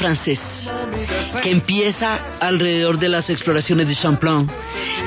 Francés 0.00 0.40
que 1.42 1.50
empieza 1.50 2.38
alrededor 2.40 2.98
de 2.98 3.10
las 3.10 3.28
exploraciones 3.28 3.86
de 3.86 3.94
Champlain 3.94 4.50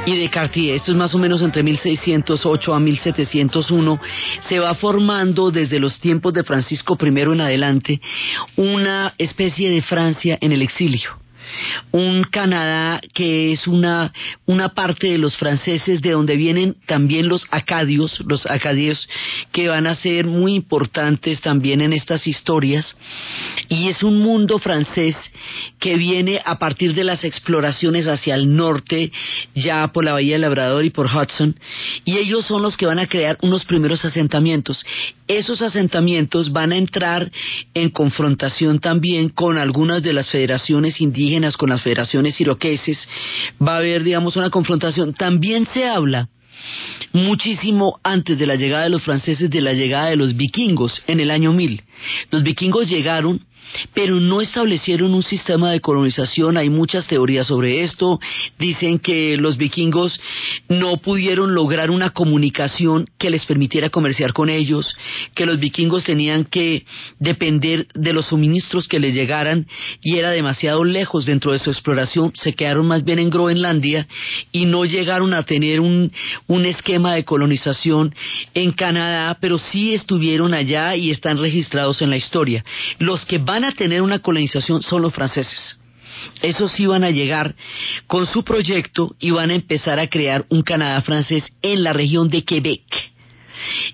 y 0.06 0.16
de 0.16 0.30
Cartier. 0.30 0.76
Esto 0.76 0.92
es 0.92 0.98
más 0.98 1.16
o 1.16 1.18
menos 1.18 1.42
entre 1.42 1.64
1608 1.64 2.74
a 2.74 2.80
1701. 2.80 4.00
Se 4.42 4.60
va 4.60 4.76
formando 4.76 5.50
desde 5.50 5.80
los 5.80 6.00
tiempos 6.00 6.34
de 6.34 6.44
Francisco 6.44 6.96
I 7.02 7.08
en 7.08 7.42
adelante 7.42 8.00
una 8.56 9.14
especie 9.18 9.72
de 9.72 9.82
Francia 9.82 10.38
en 10.40 10.52
el 10.52 10.62
exilio 10.62 11.23
un 11.92 12.24
Canadá 12.24 13.02
que 13.14 13.52
es 13.52 13.68
una, 13.68 14.14
una 14.46 14.70
parte 14.70 15.08
de 15.08 15.18
los 15.18 15.38
franceses 15.38 16.02
de 16.02 16.12
donde 16.12 16.36
vienen 16.36 16.76
también 16.88 17.28
los 17.28 17.46
acadios, 17.52 18.22
los 18.28 18.46
acadios 18.46 19.08
que 19.52 19.68
van 19.68 19.88
a 19.88 19.96
ser 19.96 20.26
muy 20.26 20.56
importantes 20.56 21.42
también 21.42 21.82
en 21.82 21.94
estas 21.94 22.28
historias. 22.28 22.96
Y 23.70 23.88
es 23.88 24.04
un 24.04 24.20
mundo 24.20 24.60
francés 24.60 25.16
que 25.80 25.96
viene 25.96 26.42
a 26.44 26.58
partir 26.58 26.94
de 26.94 27.04
las 27.04 27.24
exploraciones 27.24 28.08
hacia 28.08 28.36
el 28.36 28.56
norte, 28.56 29.12
ya 29.56 29.88
por 29.92 30.06
la 30.06 30.14
Bahía 30.14 30.34
del 30.34 30.42
Labrador 30.42 30.86
y 30.86 30.90
por 30.90 31.08
Hudson, 31.08 31.56
y 32.06 32.18
ellos 32.18 32.46
son 32.46 32.62
los 32.62 32.78
que 32.78 32.86
van 32.86 33.00
a 33.00 33.08
crear 33.08 33.38
unos 33.42 33.66
primeros 33.66 34.04
asentamientos. 34.06 34.86
Esos 35.28 35.62
asentamientos 35.62 36.52
van 36.52 36.72
a 36.72 36.78
entrar 36.78 37.32
en 37.74 37.90
confrontación 37.90 38.80
también 38.80 39.30
con 39.30 39.58
algunas 39.58 40.04
de 40.04 40.14
las 40.14 40.30
federaciones 40.30 41.00
indígenas, 41.00 41.58
con 41.58 41.70
las 41.70 41.82
federaciones 41.82 42.40
iroqueses, 42.42 43.08
va 43.66 43.76
a 43.76 43.78
haber, 43.78 44.04
digamos, 44.04 44.36
una 44.36 44.50
confrontación. 44.50 45.14
También 45.14 45.66
se 45.66 45.88
habla 45.88 46.30
muchísimo 47.14 48.00
antes 48.04 48.38
de 48.38 48.48
la 48.48 48.56
llegada 48.56 48.84
de 48.84 48.90
los 48.90 49.04
franceses, 49.04 49.50
de 49.50 49.62
la 49.62 49.74
llegada 49.74 50.10
de 50.10 50.18
los 50.18 50.36
vikingos 50.36 51.02
en 51.08 51.20
el 51.20 51.32
año 51.32 51.54
1000. 51.54 51.82
Los 52.32 52.44
vikingos 52.44 52.90
llegaron 52.90 53.42
pero 53.94 54.16
no 54.20 54.42
establecieron 54.42 55.14
un 55.14 55.24
sistema 55.24 55.72
de 55.72 55.82
colonización. 55.82 56.58
Hay 56.58 56.70
muchas 56.70 57.08
teorías 57.08 57.48
sobre 57.48 57.82
esto. 57.82 58.20
Dicen 58.60 59.00
que 59.00 59.38
los 59.38 59.58
vikingos 59.58 60.20
no 60.70 60.98
pudieron 60.98 61.54
lograr 61.54 61.92
una 61.92 62.12
comunicación 62.12 63.08
que 63.18 63.30
les 63.30 63.46
permitiera 63.46 63.90
comerciar 63.90 64.34
con 64.34 64.50
ellos, 64.50 64.96
que 65.36 65.46
los 65.46 65.60
vikingos 65.60 66.04
tenían 66.04 66.46
que 66.46 66.86
depender 67.20 67.88
de 67.94 68.14
los 68.14 68.28
suministros 68.28 68.88
que 68.88 69.00
les 69.00 69.14
llegaran 69.14 69.68
y 70.02 70.18
era 70.18 70.32
demasiado 70.32 70.84
lejos 70.84 71.26
dentro 71.26 71.52
de 71.52 71.60
su 71.60 71.70
exploración. 71.70 72.32
Se 72.36 72.54
quedaron 72.54 72.88
más 72.88 73.04
bien 73.04 73.20
en 73.20 73.30
Groenlandia 73.30 74.08
y 74.52 74.66
no 74.66 74.86
llegaron 74.86 75.34
a 75.34 75.44
tener 75.44 75.80
un, 75.80 76.12
un 76.48 76.66
esquema 76.66 77.16
de 77.16 77.24
colonización 77.24 78.14
en 78.54 78.72
Canadá, 78.72 79.38
pero 79.40 79.58
sí 79.58 79.94
estuvieron 79.94 80.54
allá 80.54 80.96
y 80.96 81.12
están 81.12 81.38
registrados 81.38 82.02
en 82.02 82.10
la 82.10 82.18
historia. 82.18 82.64
Los 83.00 83.26
que 83.26 83.38
van 83.38 83.63
a 83.66 83.72
tener 83.72 84.02
una 84.02 84.20
colonización 84.20 84.82
son 84.82 85.02
los 85.02 85.14
franceses. 85.14 85.80
Esos 86.42 86.78
van 86.88 87.04
a 87.04 87.10
llegar 87.10 87.56
con 88.08 88.28
su 88.28 88.44
proyecto 88.44 89.16
y 89.20 89.32
van 89.32 89.50
a 89.50 89.56
empezar 89.56 90.00
a 90.00 90.08
crear 90.08 90.46
un 90.50 90.62
Canadá 90.62 91.02
francés 91.02 91.44
en 91.62 91.84
la 91.84 91.94
región 91.94 92.30
de 92.30 92.44
Quebec. 92.44 92.84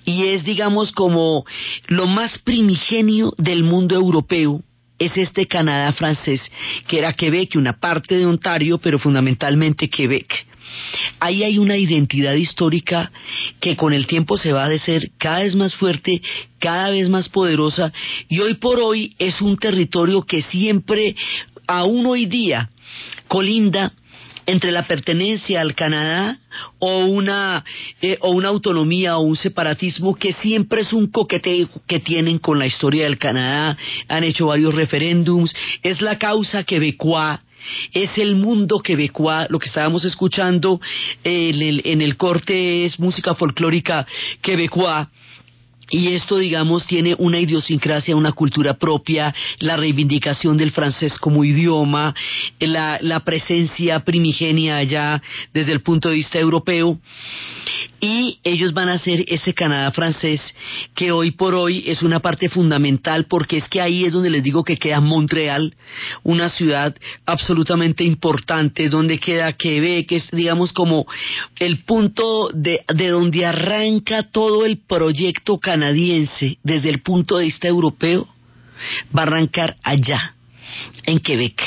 Y 0.05 0.27
es, 0.27 0.43
digamos, 0.43 0.91
como 0.91 1.45
lo 1.87 2.07
más 2.07 2.37
primigenio 2.39 3.33
del 3.37 3.63
mundo 3.63 3.95
europeo, 3.95 4.61
es 4.97 5.15
este 5.15 5.47
Canadá 5.47 5.93
francés, 5.93 6.51
que 6.87 6.99
era 6.99 7.13
Quebec, 7.13 7.55
una 7.55 7.79
parte 7.79 8.15
de 8.15 8.25
Ontario, 8.25 8.77
pero 8.77 8.99
fundamentalmente 8.99 9.89
Quebec. 9.89 10.48
Ahí 11.19 11.43
hay 11.43 11.57
una 11.57 11.77
identidad 11.77 12.33
histórica 12.33 13.11
que 13.59 13.75
con 13.75 13.93
el 13.93 14.07
tiempo 14.07 14.37
se 14.37 14.53
va 14.53 14.65
a 14.65 14.79
ser 14.79 15.11
cada 15.17 15.39
vez 15.39 15.55
más 15.55 15.75
fuerte, 15.75 16.21
cada 16.59 16.89
vez 16.89 17.09
más 17.09 17.29
poderosa 17.29 17.91
y 18.27 18.39
hoy 18.39 18.55
por 18.55 18.79
hoy 18.79 19.15
es 19.19 19.41
un 19.41 19.57
territorio 19.57 20.23
que 20.23 20.41
siempre, 20.41 21.15
aún 21.67 22.05
hoy 22.05 22.25
día, 22.25 22.69
colinda 23.27 23.93
entre 24.45 24.71
la 24.71 24.87
pertenencia 24.87 25.61
al 25.61 25.75
Canadá 25.75 26.39
o 26.79 27.05
una 27.05 27.63
eh, 28.01 28.17
o 28.21 28.31
una 28.31 28.49
autonomía 28.49 29.17
o 29.17 29.21
un 29.21 29.35
separatismo 29.35 30.15
que 30.15 30.33
siempre 30.33 30.81
es 30.81 30.91
un 30.91 31.07
coqueteo 31.07 31.69
que 31.85 31.99
tienen 31.99 32.39
con 32.39 32.57
la 32.57 32.65
historia 32.65 33.03
del 33.03 33.19
Canadá. 33.19 33.77
Han 34.07 34.23
hecho 34.23 34.47
varios 34.47 34.73
referéndums. 34.73 35.53
Es 35.83 36.01
la 36.01 36.17
causa 36.17 36.63
quebecois 36.63 37.39
es 37.93 38.17
el 38.17 38.35
mundo 38.35 38.79
quebecois, 38.79 39.49
lo 39.49 39.59
que 39.59 39.67
estábamos 39.67 40.05
escuchando 40.05 40.79
en 41.23 42.01
el, 42.01 42.17
corte 42.17 42.85
es 42.85 42.99
música 42.99 43.33
folclórica 43.35 44.05
quebecois, 44.41 45.07
y 45.91 46.09
esto, 46.09 46.37
digamos, 46.37 46.85
tiene 46.85 47.15
una 47.17 47.39
idiosincrasia, 47.39 48.15
una 48.15 48.31
cultura 48.31 48.75
propia, 48.75 49.33
la 49.59 49.75
reivindicación 49.75 50.55
del 50.55 50.71
francés 50.71 51.17
como 51.17 51.43
idioma, 51.43 52.13
la, 52.59 52.99
la, 53.01 53.21
presencia 53.21 53.99
primigenia 54.01 54.77
allá 54.77 55.21
desde 55.51 55.71
el 55.71 55.81
punto 55.81 56.09
de 56.09 56.15
vista 56.15 56.37
europeo. 56.37 56.99
Y 57.99 58.39
ellos 58.43 58.73
van 58.73 58.89
a 58.89 58.97
ser 58.97 59.25
ese 59.27 59.53
Canadá 59.53 59.91
francés 59.91 60.41
que 60.95 61.11
hoy 61.11 61.31
por 61.31 61.55
hoy 61.55 61.83
es 61.87 62.01
una 62.01 62.19
parte 62.19 62.49
fundamental 62.49 63.25
porque 63.25 63.57
es 63.57 63.67
que 63.67 63.81
ahí 63.81 64.05
es 64.05 64.13
donde 64.13 64.29
les 64.29 64.43
digo 64.43 64.63
que 64.63 64.77
queda 64.77 65.01
Montreal, 65.01 65.75
una 66.23 66.49
ciudad 66.49 66.95
absolutamente 67.25 68.03
importante, 68.03 68.89
donde 68.89 69.17
queda 69.17 69.53
Quebec, 69.53 70.07
que 70.07 70.15
es 70.17 70.29
digamos 70.31 70.71
como 70.71 71.07
el 71.57 71.83
punto 71.83 72.49
de, 72.53 72.81
de 72.93 73.07
donde 73.09 73.45
arranca 73.45 74.23
todo 74.23 74.65
el 74.65 74.77
proyecto 74.77 75.57
canadiense 75.57 75.79
canadiense 75.79 76.57
desde 76.63 76.89
el 76.89 77.01
punto 77.01 77.37
de 77.37 77.45
vista 77.45 77.67
europeo 77.67 78.27
va 79.15 79.21
a 79.21 79.27
arrancar 79.27 79.77
allá, 79.83 80.35
en 81.03 81.19
Quebec. 81.19 81.61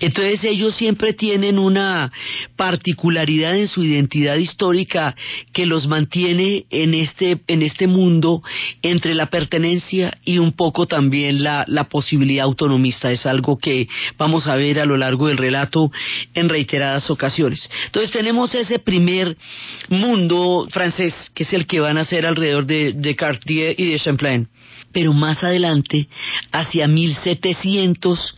Entonces 0.00 0.44
ellos 0.44 0.74
siempre 0.74 1.12
tienen 1.12 1.58
una 1.58 2.10
particularidad 2.56 3.56
en 3.56 3.68
su 3.68 3.84
identidad 3.84 4.36
histórica 4.36 5.14
que 5.52 5.66
los 5.66 5.86
mantiene 5.86 6.64
en 6.70 6.94
este, 6.94 7.40
en 7.46 7.62
este 7.62 7.86
mundo 7.86 8.42
entre 8.82 9.14
la 9.14 9.26
pertenencia 9.26 10.16
y 10.24 10.38
un 10.38 10.52
poco 10.52 10.86
también 10.86 11.42
la, 11.42 11.64
posibilidad 11.90 12.44
autonomista. 12.44 13.10
Es 13.10 13.26
algo 13.26 13.58
que 13.58 13.88
vamos 14.16 14.46
a 14.46 14.54
ver 14.54 14.80
a 14.80 14.86
lo 14.86 14.96
largo 14.96 15.28
del 15.28 15.36
relato 15.36 15.90
en 16.34 16.48
reiteradas 16.48 17.10
ocasiones. 17.10 17.68
Entonces 17.86 18.12
tenemos 18.12 18.54
ese 18.54 18.78
primer 18.78 19.36
mundo 19.88 20.68
francés 20.70 21.30
que 21.34 21.42
es 21.42 21.52
el 21.52 21.66
que 21.66 21.80
van 21.80 21.98
a 21.98 22.04
ser 22.04 22.24
alrededor 22.24 22.66
de, 22.66 22.92
de 22.92 23.16
Cartier 23.16 23.74
y 23.76 23.90
de 23.90 23.98
Champlain 23.98 24.48
pero 24.92 25.12
más 25.12 25.42
adelante, 25.44 26.08
hacia 26.50 26.88
1700, 26.88 28.36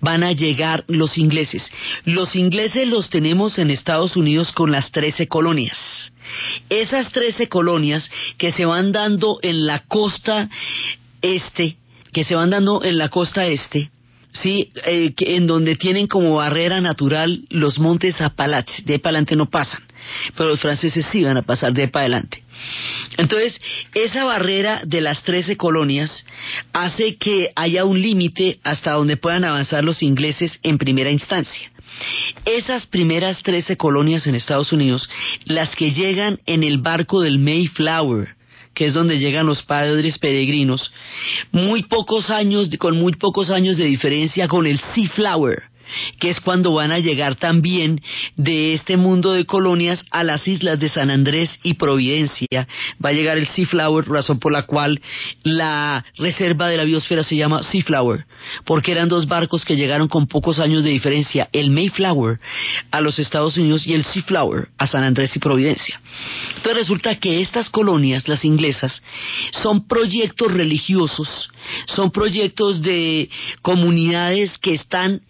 van 0.00 0.22
a 0.22 0.32
llegar 0.32 0.84
los 0.88 1.18
ingleses. 1.18 1.70
Los 2.04 2.36
ingleses 2.36 2.86
los 2.86 3.08
tenemos 3.10 3.58
en 3.58 3.70
Estados 3.70 4.16
Unidos 4.16 4.52
con 4.52 4.70
las 4.70 4.90
13 4.90 5.28
colonias. 5.28 5.78
Esas 6.68 7.10
13 7.12 7.48
colonias 7.48 8.10
que 8.36 8.52
se 8.52 8.64
van 8.64 8.92
dando 8.92 9.38
en 9.42 9.66
la 9.66 9.80
costa 9.80 10.48
este, 11.22 11.76
que 12.12 12.24
se 12.24 12.34
van 12.34 12.50
dando 12.50 12.82
en 12.82 12.98
la 12.98 13.08
costa 13.08 13.46
este, 13.46 13.90
sí, 14.32 14.70
eh, 14.84 15.12
que 15.14 15.36
en 15.36 15.46
donde 15.46 15.76
tienen 15.76 16.06
como 16.06 16.36
barrera 16.36 16.80
natural 16.80 17.42
los 17.50 17.78
montes 17.78 18.20
Apalaches, 18.20 18.84
de 18.84 18.94
ahí 18.94 18.98
para 18.98 19.10
adelante 19.10 19.36
no 19.36 19.46
pasan, 19.46 19.82
pero 20.36 20.50
los 20.50 20.60
franceses 20.60 21.06
sí 21.10 21.22
van 21.24 21.36
a 21.36 21.42
pasar 21.42 21.72
de 21.72 21.82
ahí 21.82 21.88
para 21.88 22.04
adelante. 22.04 22.42
Entonces, 23.16 23.60
esa 23.94 24.24
barrera 24.24 24.82
de 24.84 25.00
las 25.00 25.22
13 25.22 25.56
colonias 25.56 26.24
hace 26.72 27.16
que 27.16 27.52
haya 27.56 27.84
un 27.84 28.00
límite 28.00 28.58
hasta 28.62 28.92
donde 28.92 29.16
puedan 29.16 29.44
avanzar 29.44 29.84
los 29.84 30.02
ingleses 30.02 30.58
en 30.62 30.78
primera 30.78 31.10
instancia. 31.10 31.70
Esas 32.44 32.86
primeras 32.86 33.42
13 33.42 33.76
colonias 33.76 34.26
en 34.26 34.34
Estados 34.34 34.72
Unidos, 34.72 35.08
las 35.44 35.74
que 35.74 35.90
llegan 35.90 36.40
en 36.46 36.62
el 36.62 36.78
barco 36.78 37.20
del 37.20 37.38
Mayflower, 37.38 38.36
que 38.74 38.86
es 38.86 38.94
donde 38.94 39.18
llegan 39.18 39.46
los 39.46 39.62
padres 39.62 40.18
peregrinos, 40.18 40.92
muy 41.50 41.84
pocos 41.84 42.30
años, 42.30 42.68
con 42.78 42.98
muy 42.98 43.14
pocos 43.14 43.50
años 43.50 43.78
de 43.78 43.86
diferencia 43.86 44.48
con 44.48 44.66
el 44.66 44.78
Seaflower, 44.94 45.62
que 46.18 46.30
es 46.30 46.40
cuando 46.40 46.72
van 46.72 46.92
a 46.92 46.98
llegar 46.98 47.36
también 47.36 48.00
de 48.36 48.72
este 48.72 48.96
mundo 48.96 49.32
de 49.32 49.44
colonias 49.44 50.04
a 50.10 50.24
las 50.24 50.46
islas 50.48 50.78
de 50.80 50.88
San 50.88 51.10
Andrés 51.10 51.50
y 51.62 51.74
Providencia. 51.74 52.66
Va 53.04 53.10
a 53.10 53.12
llegar 53.12 53.38
el 53.38 53.46
Seaflower, 53.46 54.08
razón 54.08 54.38
por 54.38 54.52
la 54.52 54.62
cual 54.62 55.00
la 55.42 56.04
reserva 56.18 56.68
de 56.68 56.76
la 56.76 56.84
biosfera 56.84 57.24
se 57.24 57.36
llama 57.36 57.62
Seaflower, 57.62 58.26
porque 58.64 58.92
eran 58.92 59.08
dos 59.08 59.26
barcos 59.26 59.64
que 59.64 59.76
llegaron 59.76 60.08
con 60.08 60.26
pocos 60.26 60.58
años 60.58 60.82
de 60.82 60.90
diferencia, 60.90 61.48
el 61.52 61.70
Mayflower 61.70 62.38
a 62.90 63.00
los 63.00 63.18
Estados 63.18 63.56
Unidos 63.56 63.86
y 63.86 63.94
el 63.94 64.04
Seaflower 64.04 64.68
a 64.78 64.86
San 64.86 65.04
Andrés 65.04 65.34
y 65.36 65.38
Providencia. 65.38 66.00
Entonces 66.50 66.74
resulta 66.74 67.14
que 67.16 67.40
estas 67.40 67.70
colonias, 67.70 68.28
las 68.28 68.44
inglesas, 68.44 69.02
son 69.62 69.86
proyectos 69.86 70.52
religiosos, 70.52 71.50
son 71.86 72.10
proyectos 72.10 72.82
de 72.82 73.28
comunidades 73.62 74.56
que 74.58 74.74
están 74.74 75.22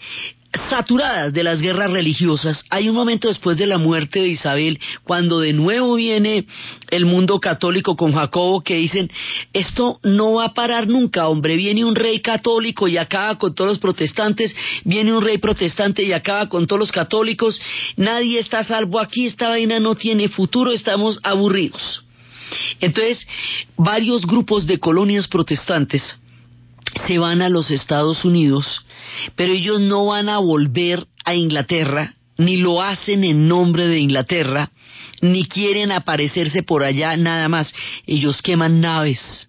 saturadas 0.69 1.33
de 1.33 1.45
las 1.45 1.61
guerras 1.61 1.91
religiosas. 1.91 2.65
Hay 2.71 2.89
un 2.89 2.95
momento 2.95 3.29
después 3.29 3.57
de 3.57 3.67
la 3.67 3.79
muerte 3.79 4.21
de 4.21 4.29
Isabel, 4.29 4.81
cuando 5.05 5.41
de 5.41 5.53
nuevo 5.53 5.95
viene 5.95 6.47
el 6.91 7.07
mundo 7.07 7.39
católico 7.41 7.97
con 7.97 8.13
Jacobo, 8.13 8.63
que 8.63 8.77
dicen, 8.77 9.11
esto 9.53 9.99
no 10.03 10.35
va 10.35 10.47
a 10.47 10.55
parar 10.55 10.89
nunca, 10.89 11.29
hombre, 11.29 11.57
viene 11.57 11.85
un 11.85 11.95
rey 11.95 12.21
católico 12.21 12.89
y 12.89 12.97
acaba 12.97 13.39
con 13.39 13.55
todos 13.55 13.71
los 13.71 13.79
protestantes, 13.79 14.55
viene 14.85 15.15
un 15.15 15.23
rey 15.23 15.39
protestante 15.39 16.03
y 16.03 16.13
acaba 16.13 16.49
con 16.49 16.67
todos 16.67 16.81
los 16.81 16.93
católicos, 16.93 17.61
nadie 17.97 18.39
está 18.39 18.63
salvo 18.65 19.01
aquí, 19.01 19.27
esta 19.27 19.49
vaina 19.49 19.79
no 19.79 19.95
tiene 19.95 20.29
futuro, 20.29 20.73
estamos 20.73 21.19
aburridos. 21.23 22.03
Entonces, 22.81 23.27
varios 23.77 24.25
grupos 24.25 24.67
de 24.67 24.79
colonias 24.79 25.27
protestantes 25.27 26.21
se 27.07 27.19
van 27.19 27.43
a 27.43 27.49
los 27.49 27.71
Estados 27.71 28.25
Unidos, 28.25 28.85
pero 29.35 29.53
ellos 29.53 29.81
no 29.81 30.07
van 30.07 30.29
a 30.29 30.39
volver 30.39 31.07
a 31.25 31.35
Inglaterra, 31.35 32.15
ni 32.39 32.57
lo 32.57 32.83
hacen 32.83 33.25
en 33.25 33.49
nombre 33.49 33.87
de 33.87 33.99
Inglaterra, 33.99 34.71
ni 35.21 35.47
quieren 35.47 35.93
aparecerse 35.93 36.63
por 36.63 36.85
allá 36.85 37.17
nada 37.17 37.49
más. 37.49 37.73
Ellos 38.07 38.43
queman 38.43 38.81
naves, 38.81 39.49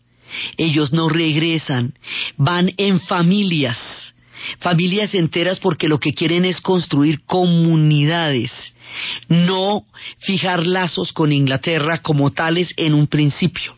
ellos 0.57 0.93
no 0.93 1.09
regresan, 1.09 1.93
van 2.37 2.73
en 2.77 2.99
familias, 3.01 4.13
familias 4.59 5.13
enteras 5.13 5.59
porque 5.59 5.87
lo 5.87 5.99
que 5.99 6.13
quieren 6.13 6.45
es 6.45 6.61
construir 6.61 7.21
comunidades, 7.25 8.51
no 9.27 9.85
fijar 10.19 10.65
lazos 10.65 11.11
con 11.11 11.31
Inglaterra 11.31 12.01
como 12.01 12.31
tales 12.31 12.73
en 12.77 12.93
un 12.93 13.07
principio. 13.07 13.75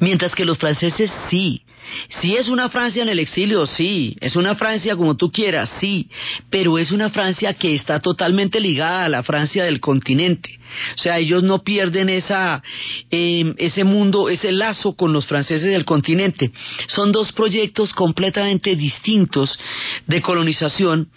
Mientras 0.00 0.34
que 0.34 0.44
los 0.44 0.58
franceses 0.58 1.10
sí, 1.28 1.62
Sí 2.08 2.36
es 2.36 2.48
una 2.48 2.68
Francia 2.68 3.02
en 3.02 3.08
el 3.08 3.18
exilio, 3.18 3.66
sí, 3.66 4.16
es 4.20 4.36
una 4.36 4.54
Francia 4.54 4.96
como 4.96 5.16
tú 5.16 5.30
quieras, 5.30 5.70
sí, 5.80 6.08
pero 6.50 6.78
es 6.78 6.92
una 6.92 7.10
Francia 7.10 7.54
que 7.54 7.74
está 7.74 8.00
totalmente 8.00 8.60
ligada 8.60 9.04
a 9.04 9.08
la 9.08 9.22
Francia 9.22 9.64
del 9.64 9.80
continente. 9.80 10.58
O 10.94 10.98
sea, 10.98 11.18
ellos 11.18 11.42
no 11.42 11.62
pierden 11.62 12.08
esa, 12.08 12.62
eh, 13.10 13.54
ese 13.58 13.84
mundo, 13.84 14.28
ese 14.28 14.52
lazo 14.52 14.94
con 14.94 15.12
los 15.12 15.26
franceses 15.26 15.68
del 15.68 15.84
continente. 15.84 16.50
Son 16.88 17.12
dos 17.12 17.32
proyectos 17.32 17.92
completamente 17.92 18.76
distintos 18.76 19.58
de 20.06 20.20
colonización, 20.20 21.08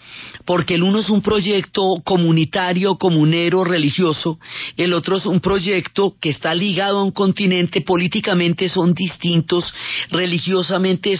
porque 0.44 0.74
el 0.74 0.82
uno 0.82 1.00
es 1.00 1.10
un 1.10 1.22
proyecto 1.22 2.02
comunitario, 2.04 2.96
comunero, 2.96 3.64
religioso, 3.64 4.38
el 4.76 4.92
otro 4.92 5.16
es 5.16 5.26
un 5.26 5.40
proyecto 5.40 6.14
que 6.20 6.30
está 6.30 6.54
ligado 6.54 6.98
a 6.98 7.04
un 7.04 7.12
continente, 7.12 7.80
políticamente 7.80 8.68
son 8.68 8.94
distintos, 8.94 9.72
religiosos 10.10 10.72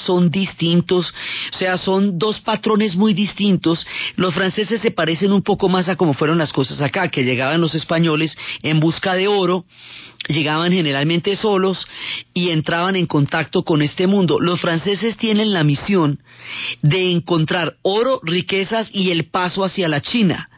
son 0.05 0.31
distintos, 0.31 1.13
o 1.53 1.59
sea, 1.59 1.79
son 1.79 2.19
dos 2.19 2.41
patrones 2.41 2.97
muy 2.97 3.15
distintos. 3.15 3.85
Los 4.17 4.35
franceses 4.35 4.81
se 4.81 4.91
parecen 4.91 5.33
un 5.33 5.43
poco 5.43 5.69
más 5.69 5.89
a 5.89 5.97
como 5.97 6.15
fueron 6.15 6.39
las 6.39 6.53
cosas 6.53 6.81
acá, 6.81 7.09
que 7.09 7.25
llegaban 7.25 7.61
los 7.61 7.75
españoles 7.75 8.22
en 8.63 8.81
busca 8.81 9.15
de 9.15 9.29
oro, 9.29 9.65
llegaban 10.29 10.73
generalmente 10.73 11.37
solos 11.37 11.87
y 12.33 12.51
entraban 12.51 12.97
en 12.97 13.07
contacto 13.07 13.65
con 13.65 13.83
este 13.83 14.07
mundo. 14.07 14.39
Los 14.41 14.61
franceses 14.61 15.17
tienen 15.17 15.53
la 15.53 15.65
misión 15.65 16.21
de 16.83 17.11
encontrar 17.11 17.77
oro, 17.83 18.21
riquezas 18.23 18.91
y 18.93 19.11
el 19.11 19.25
paso 19.25 19.65
hacia 19.65 19.89
la 19.89 20.01
China. 20.01 20.49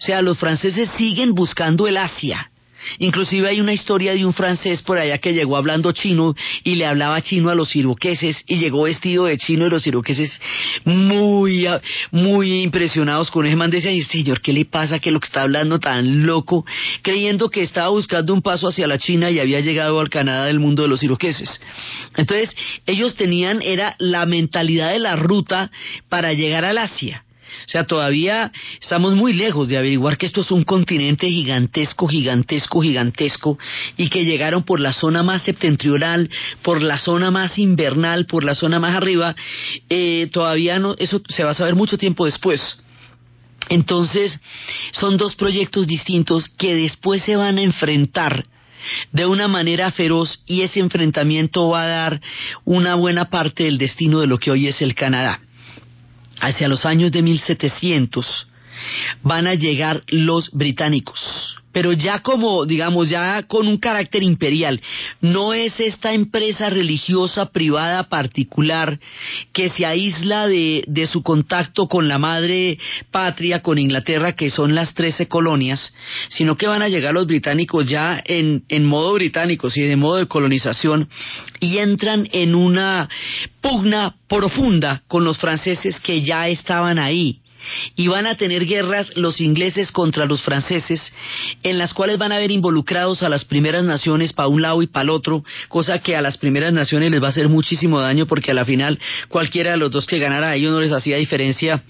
O 0.00 0.04
sea, 0.04 0.22
los 0.22 0.38
franceses 0.38 0.90
siguen 0.96 1.34
buscando 1.34 1.86
el 1.86 1.96
Asia 1.96 2.50
Inclusive 2.98 3.48
hay 3.48 3.60
una 3.60 3.72
historia 3.72 4.14
de 4.14 4.24
un 4.24 4.32
francés 4.32 4.82
por 4.82 4.98
allá 4.98 5.18
que 5.18 5.32
llegó 5.32 5.56
hablando 5.56 5.92
chino 5.92 6.34
y 6.64 6.76
le 6.76 6.86
hablaba 6.86 7.20
chino 7.22 7.50
a 7.50 7.54
los 7.54 7.74
iroqueses 7.74 8.42
y 8.46 8.56
llegó 8.56 8.84
vestido 8.84 9.24
de 9.24 9.38
chino 9.38 9.66
y 9.66 9.70
los 9.70 9.86
iroqueses 9.86 10.40
muy, 10.84 11.66
muy 12.10 12.62
impresionados 12.62 13.30
con 13.30 13.46
ese 13.46 13.56
man 13.56 13.70
decían, 13.70 14.00
señor, 14.02 14.40
¿qué 14.40 14.52
le 14.52 14.64
pasa 14.64 14.98
que 14.98 15.10
lo 15.10 15.20
que 15.20 15.26
está 15.26 15.42
hablando 15.42 15.78
tan 15.78 16.26
loco? 16.26 16.64
Creyendo 17.02 17.50
que 17.50 17.62
estaba 17.62 17.88
buscando 17.88 18.32
un 18.32 18.42
paso 18.42 18.68
hacia 18.68 18.86
la 18.86 18.98
China 18.98 19.30
y 19.30 19.40
había 19.40 19.60
llegado 19.60 20.00
al 20.00 20.10
Canadá 20.10 20.46
del 20.46 20.60
mundo 20.60 20.82
de 20.82 20.88
los 20.88 21.02
iroqueses. 21.02 21.60
Entonces, 22.16 22.54
ellos 22.86 23.14
tenían, 23.14 23.60
era 23.62 23.94
la 23.98 24.26
mentalidad 24.26 24.92
de 24.92 24.98
la 24.98 25.16
ruta 25.16 25.70
para 26.08 26.32
llegar 26.32 26.64
al 26.64 26.78
Asia. 26.78 27.24
O 27.66 27.68
sea, 27.68 27.84
todavía 27.84 28.52
estamos 28.80 29.14
muy 29.14 29.32
lejos 29.32 29.68
de 29.68 29.78
averiguar 29.78 30.16
que 30.16 30.26
esto 30.26 30.40
es 30.42 30.50
un 30.50 30.64
continente 30.64 31.28
gigantesco, 31.28 32.08
gigantesco, 32.08 32.80
gigantesco, 32.80 33.58
y 33.96 34.08
que 34.08 34.24
llegaron 34.24 34.62
por 34.62 34.80
la 34.80 34.92
zona 34.92 35.22
más 35.22 35.42
septentrional, 35.42 36.30
por 36.62 36.82
la 36.82 36.98
zona 36.98 37.30
más 37.30 37.58
invernal, 37.58 38.26
por 38.26 38.44
la 38.44 38.54
zona 38.54 38.78
más 38.78 38.96
arriba. 38.96 39.34
Eh, 39.88 40.28
todavía 40.32 40.78
no, 40.78 40.94
eso 40.98 41.20
se 41.28 41.44
va 41.44 41.50
a 41.50 41.54
saber 41.54 41.74
mucho 41.74 41.98
tiempo 41.98 42.24
después. 42.24 42.82
Entonces, 43.68 44.40
son 44.92 45.16
dos 45.16 45.36
proyectos 45.36 45.86
distintos 45.86 46.48
que 46.48 46.74
después 46.74 47.22
se 47.22 47.36
van 47.36 47.58
a 47.58 47.62
enfrentar 47.62 48.44
de 49.12 49.26
una 49.26 49.48
manera 49.48 49.90
feroz 49.90 50.42
y 50.46 50.62
ese 50.62 50.80
enfrentamiento 50.80 51.68
va 51.68 51.82
a 51.82 51.88
dar 51.88 52.20
una 52.64 52.94
buena 52.94 53.28
parte 53.28 53.64
del 53.64 53.76
destino 53.76 54.20
de 54.20 54.26
lo 54.26 54.38
que 54.38 54.50
hoy 54.50 54.68
es 54.68 54.80
el 54.80 54.94
Canadá 54.94 55.40
hacia 56.40 56.68
los 56.68 56.86
años 56.86 57.12
de 57.12 57.22
1700, 57.22 58.48
van 59.22 59.46
a 59.46 59.54
llegar 59.54 60.02
los 60.08 60.50
británicos 60.52 61.57
pero 61.72 61.92
ya 61.92 62.20
como, 62.20 62.64
digamos, 62.64 63.08
ya 63.08 63.42
con 63.44 63.68
un 63.68 63.78
carácter 63.78 64.22
imperial. 64.22 64.80
No 65.20 65.52
es 65.52 65.78
esta 65.80 66.12
empresa 66.12 66.70
religiosa 66.70 67.52
privada 67.52 68.08
particular 68.08 68.98
que 69.52 69.68
se 69.68 69.86
aísla 69.86 70.46
de, 70.46 70.84
de 70.86 71.06
su 71.06 71.22
contacto 71.22 71.88
con 71.88 72.08
la 72.08 72.18
madre 72.18 72.78
patria, 73.10 73.60
con 73.62 73.78
Inglaterra, 73.78 74.32
que 74.32 74.50
son 74.50 74.74
las 74.74 74.94
trece 74.94 75.28
colonias, 75.28 75.94
sino 76.28 76.56
que 76.56 76.66
van 76.66 76.82
a 76.82 76.88
llegar 76.88 77.14
los 77.14 77.26
británicos 77.26 77.86
ya 77.86 78.20
en, 78.24 78.64
en 78.68 78.84
modo 78.84 79.14
británico, 79.14 79.68
y 79.74 79.82
de 79.82 79.96
modo 79.96 80.16
de 80.16 80.26
colonización, 80.26 81.08
y 81.60 81.78
entran 81.78 82.28
en 82.32 82.54
una 82.54 83.08
pugna 83.60 84.16
profunda 84.28 85.02
con 85.08 85.24
los 85.24 85.38
franceses 85.38 85.98
que 86.00 86.22
ya 86.22 86.48
estaban 86.48 86.98
ahí 86.98 87.40
y 87.96 88.08
van 88.08 88.26
a 88.26 88.36
tener 88.36 88.66
guerras 88.66 89.12
los 89.16 89.40
ingleses 89.40 89.92
contra 89.92 90.26
los 90.26 90.42
franceses, 90.42 91.12
en 91.62 91.78
las 91.78 91.94
cuales 91.94 92.18
van 92.18 92.32
a 92.32 92.38
ver 92.38 92.50
involucrados 92.50 93.22
a 93.22 93.28
las 93.28 93.44
primeras 93.44 93.84
naciones 93.84 94.32
para 94.32 94.48
un 94.48 94.62
lado 94.62 94.82
y 94.82 94.86
para 94.86 95.04
el 95.04 95.10
otro, 95.10 95.44
cosa 95.68 95.98
que 95.98 96.16
a 96.16 96.22
las 96.22 96.38
primeras 96.38 96.72
naciones 96.72 97.10
les 97.10 97.22
va 97.22 97.26
a 97.26 97.30
hacer 97.30 97.48
muchísimo 97.48 98.00
daño 98.00 98.26
porque 98.26 98.50
a 98.50 98.54
la 98.54 98.64
final 98.64 98.98
cualquiera 99.28 99.72
de 99.72 99.76
los 99.78 99.90
dos 99.90 100.06
que 100.06 100.18
ganara 100.18 100.50
a 100.50 100.56
ellos 100.56 100.72
no 100.72 100.80
les 100.80 100.92
hacía 100.92 101.16
diferencia 101.16 101.82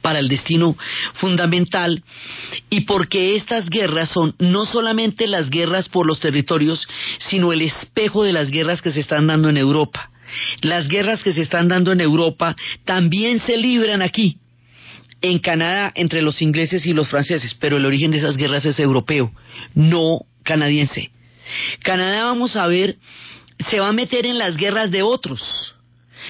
para 0.00 0.18
el 0.18 0.28
destino 0.28 0.76
fundamental 1.14 2.02
y 2.70 2.82
porque 2.82 3.36
estas 3.36 3.68
guerras 3.68 4.08
son 4.10 4.34
no 4.38 4.64
solamente 4.64 5.26
las 5.26 5.50
guerras 5.50 5.88
por 5.88 6.06
los 6.06 6.20
territorios, 6.20 6.86
sino 7.18 7.52
el 7.52 7.62
espejo 7.62 8.24
de 8.24 8.32
las 8.32 8.50
guerras 8.50 8.82
que 8.82 8.90
se 8.90 9.00
están 9.00 9.26
dando 9.26 9.48
en 9.48 9.56
Europa. 9.56 10.10
Las 10.62 10.88
guerras 10.88 11.22
que 11.22 11.32
se 11.32 11.42
están 11.42 11.68
dando 11.68 11.92
en 11.92 12.00
Europa 12.00 12.56
también 12.84 13.38
se 13.40 13.56
libran 13.56 14.02
aquí 14.02 14.38
en 15.22 15.38
Canadá 15.38 15.92
entre 15.94 16.20
los 16.20 16.42
ingleses 16.42 16.84
y 16.86 16.92
los 16.92 17.08
franceses, 17.08 17.54
pero 17.54 17.76
el 17.76 17.86
origen 17.86 18.10
de 18.10 18.18
esas 18.18 18.36
guerras 18.36 18.64
es 18.66 18.78
europeo, 18.78 19.32
no 19.74 20.20
canadiense. 20.42 21.10
Canadá, 21.82 22.24
vamos 22.24 22.56
a 22.56 22.66
ver, 22.66 22.96
se 23.70 23.80
va 23.80 23.88
a 23.88 23.92
meter 23.92 24.26
en 24.26 24.38
las 24.38 24.56
guerras 24.56 24.90
de 24.90 25.02
otros, 25.02 25.74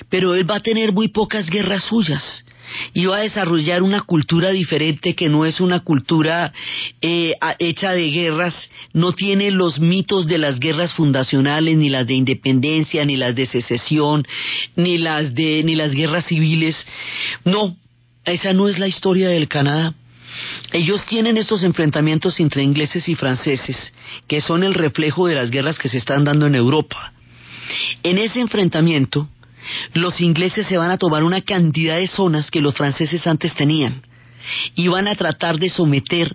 pero 0.09 0.35
él 0.35 0.49
va 0.49 0.57
a 0.57 0.61
tener 0.61 0.93
muy 0.93 1.09
pocas 1.09 1.49
guerras 1.49 1.85
suyas. 1.85 2.45
y 2.95 3.05
va 3.05 3.19
a 3.19 3.23
desarrollar 3.23 3.83
una 3.83 4.01
cultura 4.01 4.49
diferente 4.49 5.15
que 5.15 5.29
no 5.29 5.45
es 5.45 5.61
una 5.61 5.81
cultura 5.81 6.55
eh, 7.03 7.35
hecha 7.59 7.93
de 7.93 8.11
guerras, 8.11 8.55
no 8.95 9.13
tiene 9.13 9.51
los 9.51 9.79
mitos 9.79 10.27
de 10.27 10.39
las 10.39 10.59
guerras 10.59 10.95
fundacionales, 10.95 11.77
ni 11.77 11.91
las 11.91 12.07
de 12.07 12.15
independencia, 12.15 13.05
ni 13.05 13.17
las 13.17 13.35
de 13.35 13.45
secesión, 13.45 14.27
ni 14.75 14.97
las 14.97 15.35
de 15.35 15.63
ni 15.65 15.75
las 15.75 15.93
guerras 15.93 16.25
civiles. 16.25 16.87
No, 17.45 17.77
esa 18.25 18.53
no 18.53 18.69
es 18.69 18.79
la 18.79 18.89
historia 18.89 19.29
del 19.29 19.49
Canadá. 19.49 19.95
Ellos 20.73 21.05
tienen 21.07 21.37
estos 21.37 21.63
enfrentamientos 21.63 22.41
entre 22.41 22.63
ingleses 22.63 23.09
y 23.09 23.15
franceses, 23.15 23.93
que 24.27 24.41
son 24.41 24.63
el 24.63 24.75
reflejo 24.75 25.27
de 25.27 25.35
las 25.35 25.51
guerras 25.51 25.79
que 25.79 25.89
se 25.89 25.99
están 25.99 26.25
dando 26.25 26.47
en 26.47 26.55
Europa. 26.55 27.13
En 28.03 28.19
ese 28.19 28.41
enfrentamiento, 28.41 29.29
los 29.93 30.21
ingleses 30.21 30.67
se 30.67 30.79
van 30.79 30.91
a 30.91 30.99
tomar 30.99 31.23
una 31.23 31.43
cantidad 31.43 31.97
de 31.97 32.07
zonas 32.07 32.51
que 32.51 32.61
los 32.61 32.75
franceses 32.75 33.27
antes 33.27 33.55
tenían 33.55 34.03
y 34.75 34.89
van 34.89 35.07
a 35.07 35.15
tratar 35.15 35.59
de 35.59 35.69
someter 35.69 36.35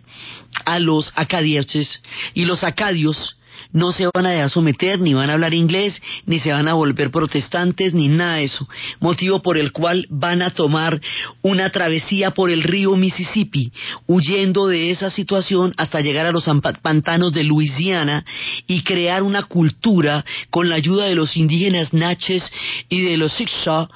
a 0.65 0.79
los 0.79 1.11
acadienses 1.15 2.01
y 2.33 2.45
los 2.45 2.63
acadios 2.63 3.36
no 3.71 3.91
se 3.91 4.07
van 4.13 4.25
a 4.25 4.49
someter, 4.49 4.99
ni 4.99 5.13
van 5.13 5.29
a 5.29 5.33
hablar 5.33 5.53
inglés, 5.53 6.01
ni 6.25 6.39
se 6.39 6.51
van 6.51 6.67
a 6.67 6.73
volver 6.73 7.11
protestantes, 7.11 7.93
ni 7.93 8.07
nada 8.07 8.35
de 8.35 8.45
eso. 8.45 8.67
Motivo 8.99 9.41
por 9.41 9.57
el 9.57 9.71
cual 9.71 10.07
van 10.09 10.41
a 10.41 10.51
tomar 10.51 10.99
una 11.41 11.69
travesía 11.69 12.31
por 12.31 12.49
el 12.49 12.63
río 12.63 12.95
Mississippi, 12.95 13.71
huyendo 14.05 14.67
de 14.67 14.89
esa 14.89 15.09
situación 15.09 15.73
hasta 15.77 16.01
llegar 16.01 16.25
a 16.25 16.31
los 16.31 16.49
pantanos 16.81 17.33
de 17.33 17.43
Luisiana 17.43 18.25
y 18.67 18.83
crear 18.83 19.23
una 19.23 19.43
cultura 19.43 20.25
con 20.49 20.69
la 20.69 20.75
ayuda 20.75 21.05
de 21.05 21.15
los 21.15 21.37
indígenas 21.37 21.93
Natchez 21.93 22.43
y 22.89 23.01
de 23.01 23.17
los 23.17 23.33
Sixaw 23.33 23.87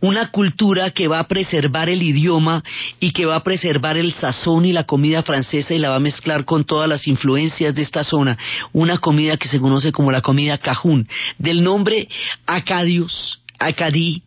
una 0.00 0.30
cultura 0.30 0.90
que 0.90 1.08
va 1.08 1.18
a 1.18 1.28
preservar 1.28 1.88
el 1.88 2.02
idioma 2.02 2.62
y 2.98 3.12
que 3.12 3.26
va 3.26 3.36
a 3.36 3.42
preservar 3.42 3.96
el 3.96 4.12
sazón 4.12 4.64
y 4.64 4.72
la 4.72 4.84
comida 4.84 5.22
francesa 5.22 5.74
y 5.74 5.78
la 5.78 5.90
va 5.90 5.96
a 5.96 6.00
mezclar 6.00 6.44
con 6.44 6.64
todas 6.64 6.88
las 6.88 7.06
influencias 7.06 7.74
de 7.74 7.82
esta 7.82 8.04
zona, 8.04 8.38
una 8.72 8.98
comida 8.98 9.36
que 9.36 9.48
se 9.48 9.60
conoce 9.60 9.92
como 9.92 10.10
la 10.10 10.20
comida 10.20 10.58
cajún, 10.58 11.08
del 11.38 11.62
nombre 11.62 12.08
Acadios, 12.46 13.40
Acadí, 13.58 14.22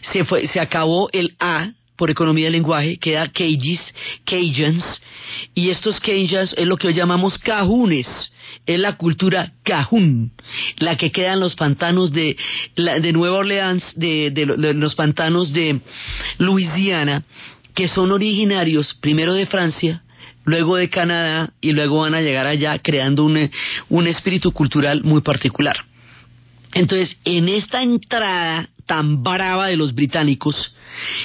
se, 0.00 0.24
fue, 0.24 0.46
se 0.48 0.58
acabó 0.58 1.08
el 1.12 1.36
A 1.38 1.70
por 1.96 2.10
economía 2.10 2.46
del 2.46 2.54
lenguaje, 2.54 2.96
queda 2.96 3.28
Cages, 3.28 3.94
Cajuns, 4.24 4.84
y 5.54 5.70
estos 5.70 6.00
Cajuns 6.00 6.54
es 6.56 6.66
lo 6.66 6.76
que 6.76 6.88
hoy 6.88 6.94
llamamos 6.94 7.38
cajunes, 7.38 8.32
es 8.66 8.78
la 8.78 8.96
cultura 8.96 9.52
cajún, 9.62 10.32
la 10.78 10.96
que 10.96 11.10
queda 11.10 11.34
en 11.34 11.40
los 11.40 11.54
pantanos 11.54 12.12
de, 12.12 12.36
de 12.76 13.12
Nueva 13.12 13.38
Orleans, 13.38 13.92
de, 13.96 14.32
los 14.74 14.94
pantanos 14.94 15.52
de 15.52 15.80
Luisiana, 16.38 17.24
que 17.74 17.88
son 17.88 18.12
originarios 18.12 18.94
primero 18.94 19.34
de 19.34 19.46
Francia, 19.46 20.02
luego 20.44 20.76
de 20.76 20.90
Canadá 20.90 21.50
y 21.60 21.72
luego 21.72 22.00
van 22.00 22.14
a 22.14 22.20
llegar 22.20 22.46
allá 22.46 22.78
creando 22.78 23.24
un, 23.24 23.50
un 23.88 24.06
espíritu 24.06 24.52
cultural 24.52 25.02
muy 25.02 25.22
particular. 25.22 25.76
Entonces, 26.72 27.16
en 27.24 27.48
esta 27.48 27.82
entrada 27.82 28.68
tan 28.86 29.22
brava 29.22 29.68
de 29.68 29.76
los 29.76 29.94
británicos, 29.94 30.74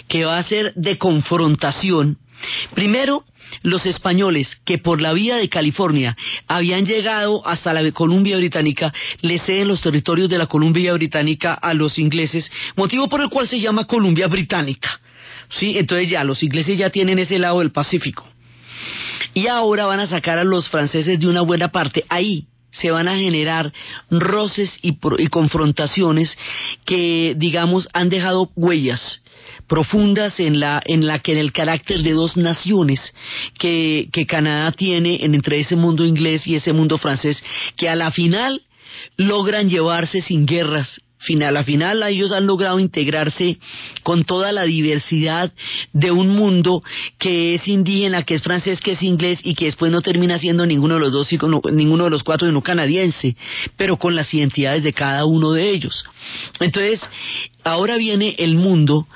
que 0.08 0.26
va 0.26 0.38
a 0.38 0.44
ser 0.44 0.74
de 0.76 0.98
confrontación, 0.98 2.18
primero 2.74 3.26
los 3.64 3.86
españoles 3.86 4.56
que 4.66 4.78
por 4.78 5.02
la 5.02 5.14
vía 5.14 5.38
de 5.38 5.50
California 5.50 6.16
habían 6.48 6.86
llegado 6.86 7.46
hasta 7.48 7.74
la 7.74 7.90
Columbia 7.92 8.38
Británica 8.38 8.94
le 9.22 9.40
ceden 9.40 9.68
los 9.68 9.82
territorios 9.82 10.30
de 10.30 10.38
la 10.38 10.48
Columbia 10.48 10.94
Británica 10.94 11.54
a 11.54 11.74
los 11.74 11.98
ingleses, 12.00 12.52
motivo 12.76 13.10
por 13.10 13.22
el 13.22 13.30
cual 13.30 13.48
se 13.48 13.60
llama 13.60 13.86
Columbia 13.86 14.28
Británica. 14.28 15.00
¿Sí? 15.50 15.78
Entonces 15.78 16.10
ya 16.10 16.24
los 16.24 16.44
ingleses 16.44 16.78
ya 16.78 16.90
tienen 16.90 17.18
ese 17.20 17.40
lado 17.40 17.60
del 17.60 17.72
Pacífico. 17.72 18.28
Y 19.34 19.48
ahora 19.48 19.86
van 19.86 20.00
a 20.00 20.08
sacar 20.08 20.38
a 20.38 20.44
los 20.44 20.70
franceses 20.70 21.20
de 21.20 21.28
una 21.28 21.42
buena 21.42 21.70
parte. 21.70 22.06
Ahí 22.10 22.46
se 22.72 22.92
van 22.92 23.08
a 23.08 23.18
generar 23.18 23.74
roces 24.12 24.78
y, 24.82 24.98
y 25.18 25.28
confrontaciones 25.28 26.38
que, 26.86 27.34
digamos, 27.38 27.90
han 27.94 28.10
dejado 28.10 28.52
huellas 28.56 29.24
profundas 29.70 30.40
en 30.42 30.60
la, 30.60 30.82
en 30.84 31.08
la 31.08 31.20
que 31.20 31.32
en 31.32 31.38
el 31.38 31.54
carácter 31.54 32.02
de 32.02 32.12
dos 32.12 32.36
naciones 32.36 33.14
que, 33.58 34.10
que 34.12 34.26
Canadá 34.26 34.74
tiene 34.74 35.24
entre 35.24 35.60
ese 35.60 35.78
mundo 35.78 36.06
inglés 36.06 36.46
y 36.48 36.56
ese 36.56 36.74
mundo 36.74 36.98
francés, 36.98 37.42
que 37.78 37.88
a 37.88 37.96
la 37.96 38.12
final 38.12 38.64
logran 39.16 39.70
llevarse 39.70 40.20
sin 40.20 40.46
guerras 40.46 41.02
final 41.20 41.58
a 41.58 41.64
final 41.64 42.02
ellos 42.04 42.32
han 42.32 42.48
logrado 42.48 42.80
integrarse 42.80 43.60
con 44.04 44.24
toda 44.24 44.52
la 44.52 44.64
diversidad 44.64 45.52
de 45.92 46.12
un 46.12 46.30
mundo 46.30 46.82
que 47.18 47.56
es 47.56 47.68
indígena, 47.68 48.24
que 48.24 48.36
es 48.36 48.42
francés, 48.42 48.80
que 48.80 48.92
es 48.92 49.04
inglés 49.04 49.40
y 49.44 49.54
que 49.54 49.66
después 49.66 49.92
no 49.92 50.02
termina 50.02 50.38
siendo 50.38 50.66
ninguno 50.66 50.96
de 50.96 51.02
los 51.02 51.12
dos, 51.12 51.30
ninguno 51.72 52.06
de 52.06 52.10
los 52.10 52.24
cuatro, 52.24 52.48
sino 52.48 52.62
canadiense, 52.62 53.36
pero 53.76 53.98
con 53.98 54.16
las 54.16 54.34
identidades 54.34 54.84
de 54.84 54.94
cada 54.94 55.26
uno 55.26 55.52
de 55.52 55.70
ellos. 55.70 56.06
Entonces, 56.60 57.02
ahora 57.64 57.98
viene 57.98 58.36
el 58.40 58.56
mundo 58.56 59.08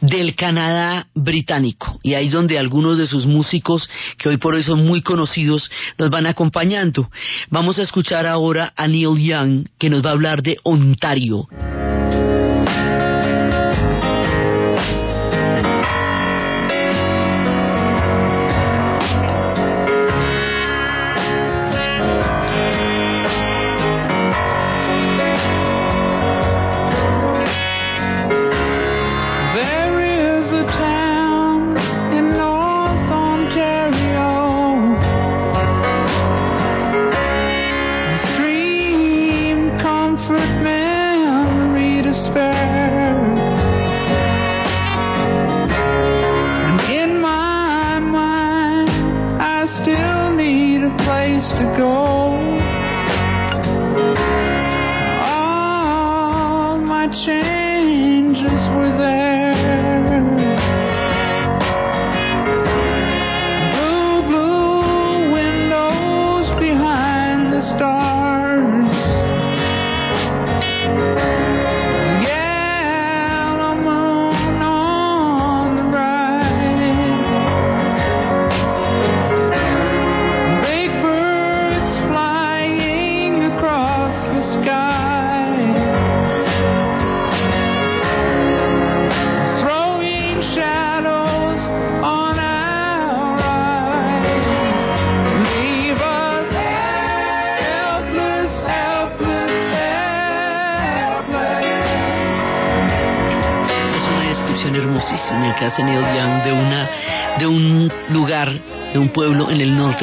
del 0.00 0.34
Canadá 0.34 1.06
británico 1.14 1.98
y 2.02 2.14
ahí 2.14 2.26
es 2.26 2.32
donde 2.32 2.58
algunos 2.58 2.98
de 2.98 3.06
sus 3.06 3.26
músicos 3.26 3.88
que 4.18 4.28
hoy 4.28 4.36
por 4.36 4.54
hoy 4.54 4.62
son 4.62 4.86
muy 4.86 5.02
conocidos 5.02 5.70
nos 5.98 6.10
van 6.10 6.26
acompañando. 6.26 7.10
Vamos 7.50 7.78
a 7.78 7.82
escuchar 7.82 8.26
ahora 8.26 8.72
a 8.76 8.88
Neil 8.88 9.18
Young 9.18 9.66
que 9.78 9.90
nos 9.90 10.04
va 10.04 10.10
a 10.10 10.12
hablar 10.12 10.42
de 10.42 10.58
Ontario. 10.62 11.48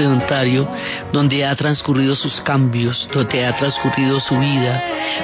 De 0.01 0.07
Ontario 0.07 0.67
donde 1.11 1.45
ha 1.45 1.55
transcurrido 1.55 2.15
sus 2.15 2.41
cambios, 2.41 3.07
donde 3.13 3.45
ha 3.45 3.55
transcurrido 3.55 4.19
su 4.19 4.37
vida, 4.39 4.83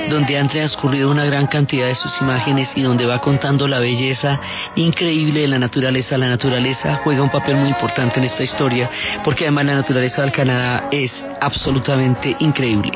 donde 0.09 0.38
han 0.38 0.47
transcurrido 0.47 1.09
una 1.09 1.26
gran 1.26 1.47
cantidad 1.47 1.88
de 1.88 1.95
sus 1.95 2.22
imágenes 2.22 2.70
y 2.76 2.82
donde 2.82 3.05
va 3.05 3.20
contando 3.20 3.67
la 3.67 3.80
belleza 3.80 4.39
increíble 4.76 5.41
de 5.41 5.47
la 5.47 5.59
naturaleza. 5.59 6.17
La 6.17 6.28
naturaleza 6.28 7.01
juega 7.03 7.24
un 7.24 7.32
papel 7.32 7.55
muy 7.55 7.70
importante 7.70 8.20
en 8.20 8.26
esta 8.26 8.43
historia 8.43 8.89
porque 9.24 9.45
además 9.45 9.65
la 9.65 9.76
naturaleza 9.76 10.22
del 10.22 10.32
Canadá 10.32 10.89
es 10.91 11.11
absolutamente 11.41 12.36
increíble. 12.39 12.91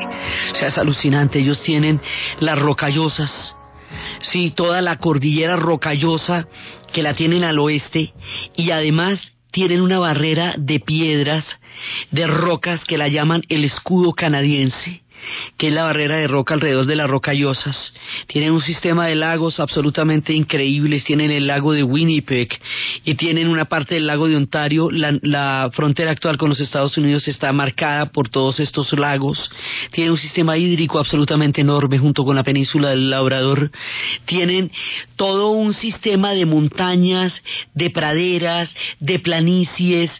O 0.52 0.54
sea, 0.54 0.68
es 0.68 0.78
alucinante. 0.78 1.38
Ellos 1.38 1.62
tienen 1.62 2.00
las 2.40 2.58
rocallosas 2.58 3.56
sí, 4.20 4.50
toda 4.50 4.82
la 4.82 4.96
cordillera 4.98 5.56
rocallosa 5.56 6.46
que 6.92 7.02
la 7.02 7.14
tienen 7.14 7.44
al 7.44 7.58
oeste 7.58 8.12
y 8.56 8.70
además 8.70 9.33
tienen 9.54 9.80
una 9.80 10.00
barrera 10.00 10.56
de 10.58 10.80
piedras, 10.80 11.60
de 12.10 12.26
rocas 12.26 12.84
que 12.84 12.98
la 12.98 13.06
llaman 13.06 13.44
el 13.48 13.64
escudo 13.64 14.12
canadiense 14.12 15.03
que 15.56 15.68
es 15.68 15.72
la 15.72 15.84
barrera 15.84 16.16
de 16.16 16.26
roca 16.26 16.54
alrededor 16.54 16.86
de 16.86 16.96
las 16.96 17.08
rocallosas. 17.08 17.94
Tienen 18.26 18.52
un 18.52 18.60
sistema 18.60 19.06
de 19.06 19.14
lagos 19.14 19.60
absolutamente 19.60 20.32
increíbles, 20.32 21.04
tienen 21.04 21.30
el 21.30 21.46
lago 21.46 21.72
de 21.72 21.82
Winnipeg 21.82 22.48
y 23.04 23.14
tienen 23.14 23.48
una 23.48 23.66
parte 23.66 23.94
del 23.94 24.06
lago 24.06 24.28
de 24.28 24.36
Ontario. 24.36 24.90
La, 24.90 25.70
frontera 25.72 26.10
actual 26.10 26.36
con 26.36 26.48
los 26.48 26.60
Estados 26.60 26.96
Unidos 26.98 27.26
está 27.28 27.52
marcada 27.52 28.06
por 28.06 28.28
todos 28.28 28.60
estos 28.60 28.92
lagos. 28.92 29.50
Tienen 29.90 30.12
un 30.12 30.18
sistema 30.18 30.56
hídrico 30.56 30.98
absolutamente 30.98 31.60
enorme 31.60 31.98
junto 31.98 32.24
con 32.24 32.36
la 32.36 32.42
península 32.42 32.90
del 32.90 33.10
Labrador. 33.10 33.70
Tienen 34.24 34.70
todo 35.16 35.50
un 35.50 35.72
sistema 35.72 36.32
de 36.32 36.46
montañas, 36.46 37.42
de 37.74 37.90
praderas, 37.90 38.74
de 39.00 39.18
planicies, 39.18 40.10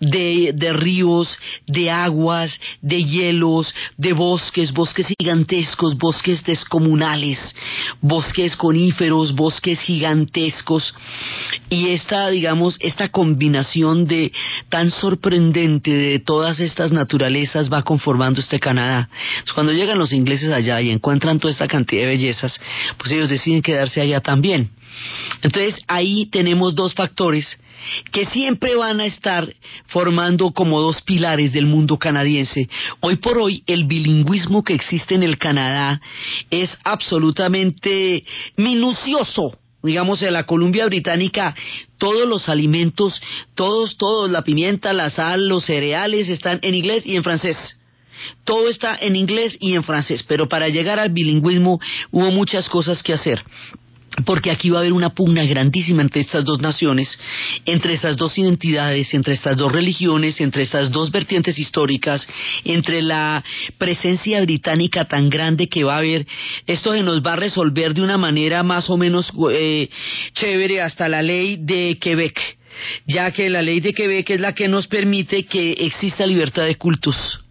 de, 0.00 0.52
de 0.54 0.72
ríos, 0.72 1.38
de 1.66 1.90
aguas, 1.90 2.58
de 2.80 3.04
hielos, 3.04 3.74
de 3.96 4.12
bosques 4.12 4.51
bosques, 4.52 4.72
bosques 4.72 5.06
gigantescos, 5.18 5.96
bosques 5.96 6.44
descomunales, 6.44 7.38
bosques 8.02 8.54
coníferos, 8.56 9.34
bosques 9.34 9.80
gigantescos. 9.80 10.94
Y 11.70 11.88
esta, 11.88 12.28
digamos, 12.28 12.76
esta 12.80 13.08
combinación 13.08 14.06
de 14.06 14.30
tan 14.68 14.90
sorprendente 14.90 15.90
de 15.90 16.18
todas 16.18 16.60
estas 16.60 16.92
naturalezas 16.92 17.72
va 17.72 17.82
conformando 17.82 18.40
este 18.40 18.60
Canadá. 18.60 19.08
cuando 19.54 19.72
llegan 19.72 19.98
los 19.98 20.12
ingleses 20.12 20.52
allá 20.52 20.80
y 20.80 20.90
encuentran 20.90 21.38
toda 21.38 21.52
esta 21.52 21.66
cantidad 21.66 22.02
de 22.02 22.08
bellezas, 22.08 22.60
pues 22.98 23.10
ellos 23.12 23.30
deciden 23.30 23.62
quedarse 23.62 24.00
allá 24.02 24.20
también. 24.20 24.70
Entonces 25.42 25.76
ahí 25.88 26.26
tenemos 26.26 26.74
dos 26.74 26.92
factores 26.94 27.58
que 28.12 28.26
siempre 28.26 28.74
van 28.76 29.00
a 29.00 29.06
estar 29.06 29.52
formando 29.86 30.52
como 30.52 30.80
dos 30.80 31.02
pilares 31.02 31.52
del 31.52 31.66
mundo 31.66 31.98
canadiense. 31.98 32.68
Hoy 33.00 33.16
por 33.16 33.38
hoy 33.38 33.62
el 33.66 33.84
bilingüismo 33.84 34.62
que 34.64 34.74
existe 34.74 35.14
en 35.14 35.22
el 35.22 35.38
Canadá 35.38 36.00
es 36.50 36.76
absolutamente 36.84 38.24
minucioso 38.56 39.58
digamos 39.82 40.22
en 40.22 40.32
la 40.32 40.44
Columbia 40.44 40.86
Británica, 40.86 41.56
todos 41.98 42.28
los 42.28 42.48
alimentos, 42.48 43.20
todos, 43.54 43.96
todos, 43.96 44.30
la 44.30 44.42
pimienta, 44.42 44.92
la 44.92 45.10
sal, 45.10 45.48
los 45.48 45.64
cereales 45.64 46.28
están 46.28 46.60
en 46.62 46.76
inglés 46.76 47.04
y 47.04 47.16
en 47.16 47.24
francés. 47.24 47.80
Todo 48.44 48.68
está 48.68 48.96
en 49.00 49.16
inglés 49.16 49.56
y 49.60 49.74
en 49.74 49.82
francés, 49.82 50.22
pero 50.22 50.48
para 50.48 50.68
llegar 50.68 51.00
al 51.00 51.10
bilingüismo 51.10 51.80
hubo 52.12 52.30
muchas 52.30 52.68
cosas 52.68 53.02
que 53.02 53.14
hacer 53.14 53.42
porque 54.24 54.50
aquí 54.50 54.70
va 54.70 54.78
a 54.78 54.80
haber 54.80 54.92
una 54.92 55.14
pugna 55.14 55.44
grandísima 55.44 56.02
entre 56.02 56.20
estas 56.20 56.44
dos 56.44 56.60
naciones, 56.60 57.18
entre 57.64 57.94
estas 57.94 58.16
dos 58.16 58.36
identidades, 58.38 59.12
entre 59.14 59.34
estas 59.34 59.56
dos 59.56 59.72
religiones, 59.72 60.40
entre 60.40 60.62
estas 60.62 60.90
dos 60.90 61.10
vertientes 61.10 61.58
históricas, 61.58 62.26
entre 62.64 63.02
la 63.02 63.42
presencia 63.78 64.40
británica 64.42 65.06
tan 65.06 65.30
grande 65.30 65.68
que 65.68 65.84
va 65.84 65.94
a 65.94 65.98
haber. 65.98 66.26
Esto 66.66 66.92
se 66.92 67.02
nos 67.02 67.24
va 67.24 67.34
a 67.34 67.36
resolver 67.36 67.94
de 67.94 68.02
una 68.02 68.18
manera 68.18 68.62
más 68.62 68.90
o 68.90 68.96
menos 68.96 69.32
eh, 69.50 69.88
chévere 70.34 70.82
hasta 70.82 71.08
la 71.08 71.22
ley 71.22 71.56
de 71.60 71.98
Quebec, 71.98 72.38
ya 73.06 73.30
que 73.30 73.48
la 73.48 73.62
ley 73.62 73.80
de 73.80 73.94
Quebec 73.94 74.30
es 74.30 74.40
la 74.40 74.54
que 74.54 74.68
nos 74.68 74.86
permite 74.86 75.44
que 75.44 75.72
exista 75.72 76.26
libertad 76.26 76.66
de 76.66 76.76
cultos 76.76 77.41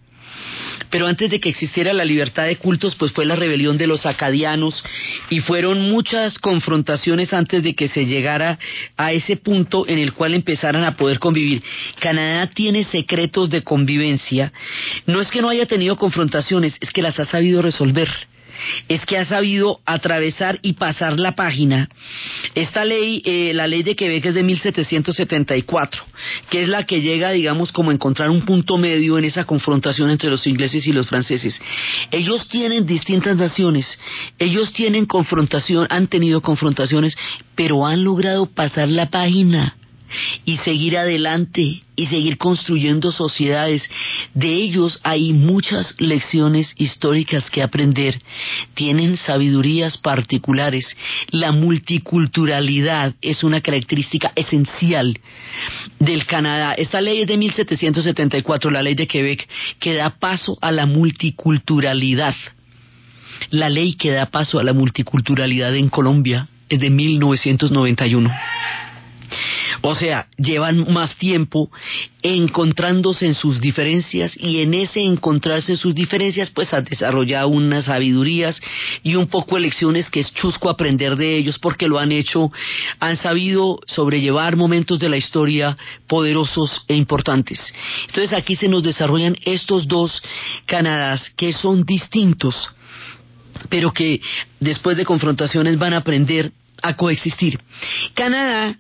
pero 0.90 1.08
antes 1.08 1.30
de 1.30 1.40
que 1.40 1.50
existiera 1.50 1.94
la 1.94 2.06
libertad 2.06 2.46
de 2.46 2.58
cultos, 2.58 2.96
pues 2.96 3.12
fue 3.12 3.26
la 3.26 3.36
rebelión 3.36 3.78
de 3.78 3.88
los 3.88 4.06
acadianos 4.06 4.84
y 5.30 5.40
fueron 5.40 5.90
muchas 5.90 6.40
confrontaciones 6.40 7.34
antes 7.34 7.64
de 7.64 7.76
que 7.76 7.88
se 7.88 8.06
llegara 8.06 8.60
a 8.98 9.12
ese 9.12 9.38
punto 9.38 9.88
en 9.88 10.00
el 10.00 10.14
cual 10.14 10.34
empezaran 10.34 10.84
a 10.84 10.96
poder 10.96 11.20
convivir. 11.20 11.62
Canadá 12.00 12.48
tiene 12.48 12.84
secretos 12.86 13.50
de 13.50 13.64
convivencia. 13.64 14.52
No 15.06 15.22
es 15.22 15.30
que 15.32 15.42
no 15.42 15.50
haya 15.50 15.66
tenido 15.66 15.96
confrontaciones, 15.96 16.78
es 16.80 16.92
que 16.92 17.02
las 17.02 17.20
ha 17.20 17.26
sabido 17.26 17.62
resolver 17.62 18.10
es 18.88 19.06
que 19.06 19.18
ha 19.18 19.26
sabido 19.26 19.80
atravesar 19.86 20.60
y 20.62 20.74
pasar 20.74 21.20
la 21.20 21.34
página. 21.34 21.90
Esta 22.56 22.86
ley, 22.86 23.22
eh, 23.26 23.52
la 23.54 23.68
ley 23.68 23.84
de 23.84 23.96
Quebec 23.96 24.26
es 24.26 24.34
de 24.34 24.44
1774, 24.44 26.04
que 26.50 26.62
es 26.62 26.70
la 26.70 26.86
que 26.86 27.02
llega, 27.02 27.32
digamos, 27.32 27.72
como 27.72 27.92
a 27.92 27.94
encontrar 27.94 28.30
un 28.30 28.42
punto 28.42 28.78
medio 28.78 29.18
en 29.18 29.26
esa 29.26 29.46
confrontación 29.46 30.10
entre 30.10 30.30
los 30.30 30.46
ingleses 30.48 30.86
y 30.88 30.92
los 30.92 31.08
franceses. 31.08 31.62
Ellos 32.12 32.48
tienen 32.48 32.86
distintas 32.86 33.36
naciones, 33.36 34.00
ellos 34.40 34.74
tienen 34.74 35.06
confrontación, 35.06 35.88
han 35.90 36.08
tenido 36.08 36.42
confrontaciones, 36.42 37.16
pero 37.56 37.86
han 37.86 38.04
logrado 38.04 38.46
pasar 38.46 38.88
la 38.88 39.10
página 39.10 39.76
y 40.46 40.58
seguir 40.58 40.98
adelante 40.98 41.82
y 41.96 42.08
seguir 42.08 42.38
construyendo 42.38 43.12
sociedades. 43.12 43.90
De 44.34 44.52
ellos 44.54 45.00
hay 45.04 45.34
muchas 45.34 45.96
lecciones 46.00 46.74
históricas 46.78 47.50
que 47.50 47.62
aprender. 47.62 48.20
Tienen 48.74 49.18
sabidurías 49.18 49.98
particulares. 49.98 50.98
La 51.30 51.52
multiculturalidad 51.52 53.14
es 53.22 53.44
una 53.44 53.62
característica 53.62 54.32
esencial 54.36 55.20
del 56.00 56.26
Canadá. 56.26 56.74
Esta 56.74 57.02
ley 57.02 57.22
es 57.22 57.28
de 57.28 57.38
1774, 57.38 58.72
la 58.72 58.82
ley 58.82 58.96
de 58.96 59.08
Quebec, 59.08 59.48
que 59.80 59.94
da 59.94 60.10
paso 60.10 60.58
a 60.62 60.72
la 60.72 60.86
multiculturalidad. 60.86 62.36
La 63.50 63.70
ley 63.70 63.94
que 63.94 64.12
da 64.12 64.28
paso 64.28 64.60
a 64.60 64.64
la 64.64 64.74
multiculturalidad 64.74 65.76
en 65.76 65.90
Colombia 65.90 66.48
es 66.70 66.80
de 66.80 66.90
1991. 66.90 68.32
O 69.82 69.96
sea, 69.96 70.28
llevan 70.38 70.92
más 70.92 71.16
tiempo 71.16 71.72
encontrándose 72.22 73.26
en 73.26 73.34
sus 73.34 73.60
diferencias 73.60 74.36
y 74.38 74.62
en 74.62 74.74
ese 74.74 75.02
encontrarse 75.02 75.72
en 75.72 75.78
sus 75.78 75.96
diferencias 75.96 76.52
pues 76.52 76.74
han 76.74 76.86
desarrollado 76.86 77.48
unas 77.48 77.86
sabidurías 77.86 78.62
y 79.02 79.16
un 79.16 79.28
poco 79.28 79.58
lecciones 79.58 80.10
que 80.10 80.20
es 80.20 80.34
chusco 80.34 80.70
aprender 80.70 81.16
de 81.16 81.36
ellos 81.36 81.58
porque 81.58 81.88
lo 81.88 81.98
han 81.98 82.12
hecho, 82.12 82.52
han 83.00 83.18
sabido 83.18 83.80
sobrellevar 83.88 84.56
momentos 84.56 85.00
de 85.00 85.10
la 85.10 85.18
historia 85.18 85.76
poderosos 86.08 86.84
e 86.88 86.96
importantes. 86.96 87.74
Entonces 88.08 88.34
aquí 88.34 88.56
se 88.56 88.68
nos 88.68 88.84
desarrollan 88.84 89.36
estos 89.46 89.88
dos 89.88 90.22
Canadás 90.66 91.32
que 91.36 91.54
son 91.54 91.84
distintos 91.84 92.56
pero 93.70 93.92
que 93.92 94.20
después 94.60 94.98
de 94.98 95.06
confrontaciones 95.06 95.78
van 95.78 95.94
a 95.94 95.98
aprender 95.98 96.52
a 96.82 96.96
coexistir. 96.96 97.60
Canadá 98.16 98.76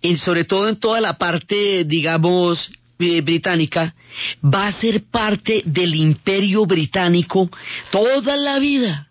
y 0.00 0.16
sobre 0.16 0.44
todo 0.44 0.68
en 0.68 0.78
toda 0.78 1.00
la 1.00 1.18
parte, 1.18 1.84
digamos, 1.84 2.70
eh, 2.98 3.20
británica, 3.20 3.94
va 4.44 4.66
a 4.66 4.72
ser 4.80 5.04
parte 5.04 5.62
del 5.64 5.94
imperio 5.94 6.66
británico 6.66 7.48
toda 7.90 8.36
la 8.36 8.58
vida. 8.58 9.08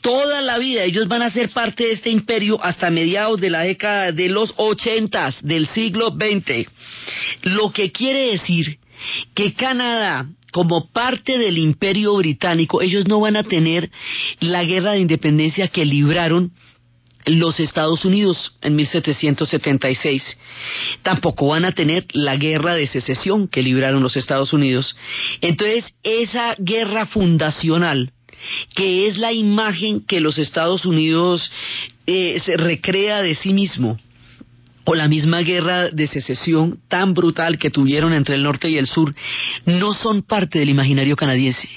Toda 0.00 0.42
la 0.42 0.58
vida 0.58 0.84
ellos 0.84 1.08
van 1.08 1.22
a 1.22 1.30
ser 1.30 1.50
parte 1.50 1.84
de 1.84 1.92
este 1.92 2.10
imperio 2.10 2.62
hasta 2.62 2.90
mediados 2.90 3.40
de 3.40 3.50
la 3.50 3.60
década 3.60 4.12
de 4.12 4.28
los 4.28 4.52
ochentas 4.56 5.38
del 5.42 5.68
siglo 5.68 6.10
XX. 6.10 6.68
Lo 7.42 7.70
que 7.70 7.92
quiere 7.92 8.32
decir 8.32 8.78
que 9.34 9.54
Canadá, 9.54 10.26
como 10.52 10.90
parte 10.90 11.38
del 11.38 11.56
imperio 11.56 12.16
británico, 12.16 12.82
ellos 12.82 13.06
no 13.06 13.20
van 13.20 13.36
a 13.36 13.44
tener 13.44 13.90
la 14.40 14.64
guerra 14.64 14.92
de 14.92 15.00
independencia 15.00 15.68
que 15.68 15.84
libraron 15.84 16.52
los 17.26 17.60
Estados 17.60 18.04
Unidos 18.04 18.54
en 18.62 18.76
1776. 18.76 20.38
Tampoco 21.02 21.48
van 21.48 21.64
a 21.64 21.72
tener 21.72 22.06
la 22.12 22.36
guerra 22.36 22.74
de 22.74 22.86
secesión 22.86 23.48
que 23.48 23.62
libraron 23.62 24.02
los 24.02 24.16
Estados 24.16 24.52
Unidos. 24.52 24.96
Entonces, 25.40 25.84
esa 26.02 26.54
guerra 26.58 27.06
fundacional, 27.06 28.12
que 28.74 29.06
es 29.06 29.18
la 29.18 29.32
imagen 29.32 30.04
que 30.06 30.20
los 30.20 30.38
Estados 30.38 30.84
Unidos 30.84 31.50
eh, 32.06 32.40
se 32.44 32.56
recrea 32.56 33.22
de 33.22 33.34
sí 33.34 33.52
mismo, 33.52 33.98
o 34.84 34.94
la 34.94 35.08
misma 35.08 35.40
guerra 35.40 35.90
de 35.90 36.06
secesión 36.06 36.80
tan 36.88 37.14
brutal 37.14 37.58
que 37.58 37.70
tuvieron 37.70 38.12
entre 38.12 38.34
el 38.34 38.42
norte 38.42 38.70
y 38.70 38.78
el 38.78 38.88
sur, 38.88 39.14
no 39.66 39.92
son 39.92 40.22
parte 40.22 40.58
del 40.58 40.70
imaginario 40.70 41.16
canadiense. 41.16 41.68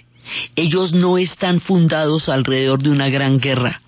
Ellos 0.55 0.93
no 0.93 1.17
están 1.17 1.59
fundados 1.59 2.29
alrededor 2.29 2.81
de 2.81 2.89
una 2.89 3.09
gran 3.09 3.39
guerra. 3.39 3.81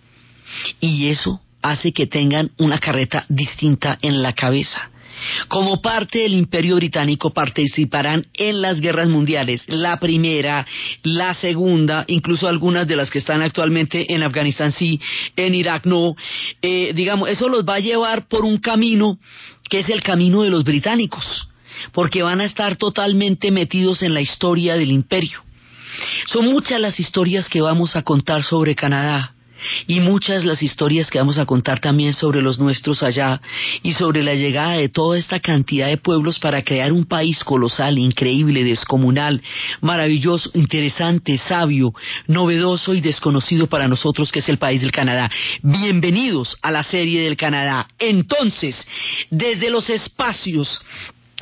Y 0.80 1.08
eso 1.08 1.41
hace 1.72 1.91
que 1.91 2.07
tengan 2.07 2.51
una 2.57 2.80
carreta 2.80 3.26
distinta 3.28 3.97
en 4.01 4.22
la 4.22 4.34
cabeza. 4.34 4.89
Como 5.47 5.82
parte 5.82 6.20
del 6.20 6.34
imperio 6.34 6.76
británico 6.76 7.32
participarán 7.32 8.28
en 8.34 8.61
las 8.61 8.82
guerras 8.82 9.07
mundiales, 9.07 9.63
la 9.68 9.97
primera, 9.97 10.66
la 11.03 11.34
segunda, 11.34 12.03
incluso 12.07 12.47
algunas 12.47 12.88
de 12.88 12.95
las 12.95 13.09
que 13.09 13.20
están 13.20 13.41
actualmente 13.41 14.13
en 14.13 14.24
Afganistán 14.24 14.72
sí, 14.72 14.99
en 15.36 15.55
Irak 15.55 15.86
no. 15.86 16.16
Eh, 16.61 16.91
digamos, 16.93 17.30
eso 17.30 17.47
los 17.47 17.66
va 17.66 17.76
a 17.76 17.80
llevar 17.80 18.28
por 18.28 18.43
un 18.43 18.57
camino 18.57 19.18
que 19.70 19.80
es 19.80 19.89
el 19.89 20.03
camino 20.03 20.43
de 20.43 20.49
los 20.49 20.63
británicos, 20.63 21.49
porque 21.93 22.22
van 22.22 22.41
a 22.41 22.45
estar 22.45 22.76
totalmente 22.76 23.51
metidos 23.51 24.03
en 24.03 24.13
la 24.13 24.22
historia 24.22 24.76
del 24.76 24.91
imperio. 24.91 25.41
Son 26.28 26.45
muchas 26.45 26.80
las 26.80 26.99
historias 26.99 27.49
que 27.49 27.61
vamos 27.61 27.95
a 27.95 28.03
contar 28.03 28.43
sobre 28.43 28.76
Canadá 28.76 29.34
y 29.88 29.99
muchas 29.99 30.45
las 30.45 30.64
historias 30.64 31.10
que 31.10 31.20
vamos 31.20 31.38
a 31.38 31.45
contar 31.45 31.80
también 31.80 32.14
sobre 32.14 32.41
los 32.41 32.60
nuestros 32.60 33.03
allá 33.03 33.41
y 33.84 33.93
sobre 33.93 34.24
la 34.24 34.34
llegada 34.34 34.74
de 34.74 34.89
toda 34.89 35.18
esta 35.18 35.39
cantidad 35.39 35.88
de 35.88 35.97
pueblos 35.97 36.39
para 36.39 36.64
crear 36.64 36.91
un 36.91 37.06
país 37.06 37.43
colosal, 37.43 37.97
increíble, 37.97 38.64
descomunal, 38.64 39.41
maravilloso, 39.82 40.49
interesante, 40.53 41.38
sabio, 41.38 41.93
novedoso 42.28 42.93
y 42.93 43.01
desconocido 43.01 43.68
para 43.68 43.88
nosotros 43.88 44.32
que 44.32 44.39
es 44.39 44.49
el 44.49 44.58
país 44.58 44.82
del 44.82 44.91
Canadá. 44.91 45.30
Bienvenidos 45.62 46.58
a 46.62 46.72
la 46.72 46.84
serie 46.84 47.22
del 47.22 47.38
Canadá. 47.38 47.88
Entonces, 47.99 48.76
desde 49.30 49.70
los 49.70 49.89
espacios 49.89 50.82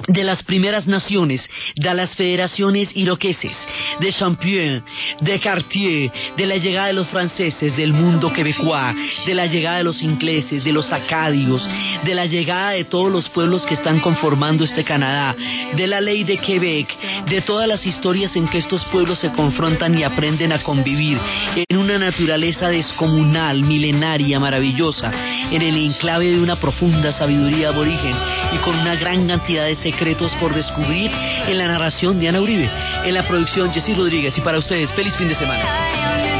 de 0.07 0.23
las 0.23 0.41
primeras 0.41 0.87
naciones, 0.87 1.47
de 1.75 1.93
las 1.93 2.15
federaciones 2.15 2.89
iroqueses, 2.95 3.55
de 3.99 4.11
Champion, 4.11 4.83
de 5.23 5.39
Cartier, 5.39 6.11
de 6.35 6.45
la 6.45 6.57
llegada 6.57 6.87
de 6.87 6.93
los 6.93 7.07
franceses, 7.07 7.75
del 7.75 7.93
mundo 7.93 8.31
quebecois, 8.31 8.95
de 9.25 9.33
la 9.33 9.45
llegada 9.45 9.77
de 9.77 9.83
los 9.83 10.01
ingleses, 10.01 10.63
de 10.63 10.71
los 10.71 10.91
acadios, 10.91 11.67
de 12.03 12.13
la 12.13 12.25
llegada 12.25 12.71
de 12.71 12.85
todos 12.85 13.11
los 13.11 13.29
pueblos 13.29 13.65
que 13.65 13.73
están 13.73 13.99
conformando 13.99 14.63
este 14.63 14.83
Canadá, 14.83 15.35
de 15.75 15.87
la 15.87 16.01
ley 16.01 16.23
de 16.23 16.37
Quebec, 16.37 16.87
de 17.27 17.41
todas 17.41 17.67
las 17.67 17.85
historias 17.85 18.35
en 18.35 18.47
que 18.47 18.57
estos 18.57 18.83
pueblos 18.85 19.19
se 19.19 19.31
confrontan 19.31 19.97
y 19.97 20.03
aprenden 20.03 20.53
a 20.53 20.61
convivir 20.61 21.17
en 21.55 21.77
una 21.77 21.97
naturaleza 21.97 22.67
descomunal, 22.67 23.61
milenaria, 23.63 24.39
maravillosa, 24.39 25.11
en 25.51 25.61
el 25.61 25.77
enclave 25.77 26.31
de 26.31 26.39
una 26.39 26.59
profunda 26.59 27.11
sabiduría 27.11 27.69
aborigen 27.69 28.15
y 28.53 28.57
con 28.57 28.77
una 28.77 28.95
gran 28.95 29.27
cantidad 29.27 29.65
de 29.65 29.75
secretos 29.75 30.35
por 30.35 30.53
descubrir 30.53 31.11
en 31.47 31.57
la 31.57 31.67
narración 31.67 32.19
de 32.19 32.29
Ana 32.29 32.41
Uribe, 32.41 32.69
en 33.05 33.13
la 33.13 33.27
producción 33.27 33.73
Jessy 33.73 33.93
Rodríguez 33.93 34.37
y 34.37 34.41
para 34.41 34.57
ustedes, 34.57 34.91
feliz 34.93 35.15
fin 35.15 35.27
de 35.27 35.35
semana. 35.35 36.32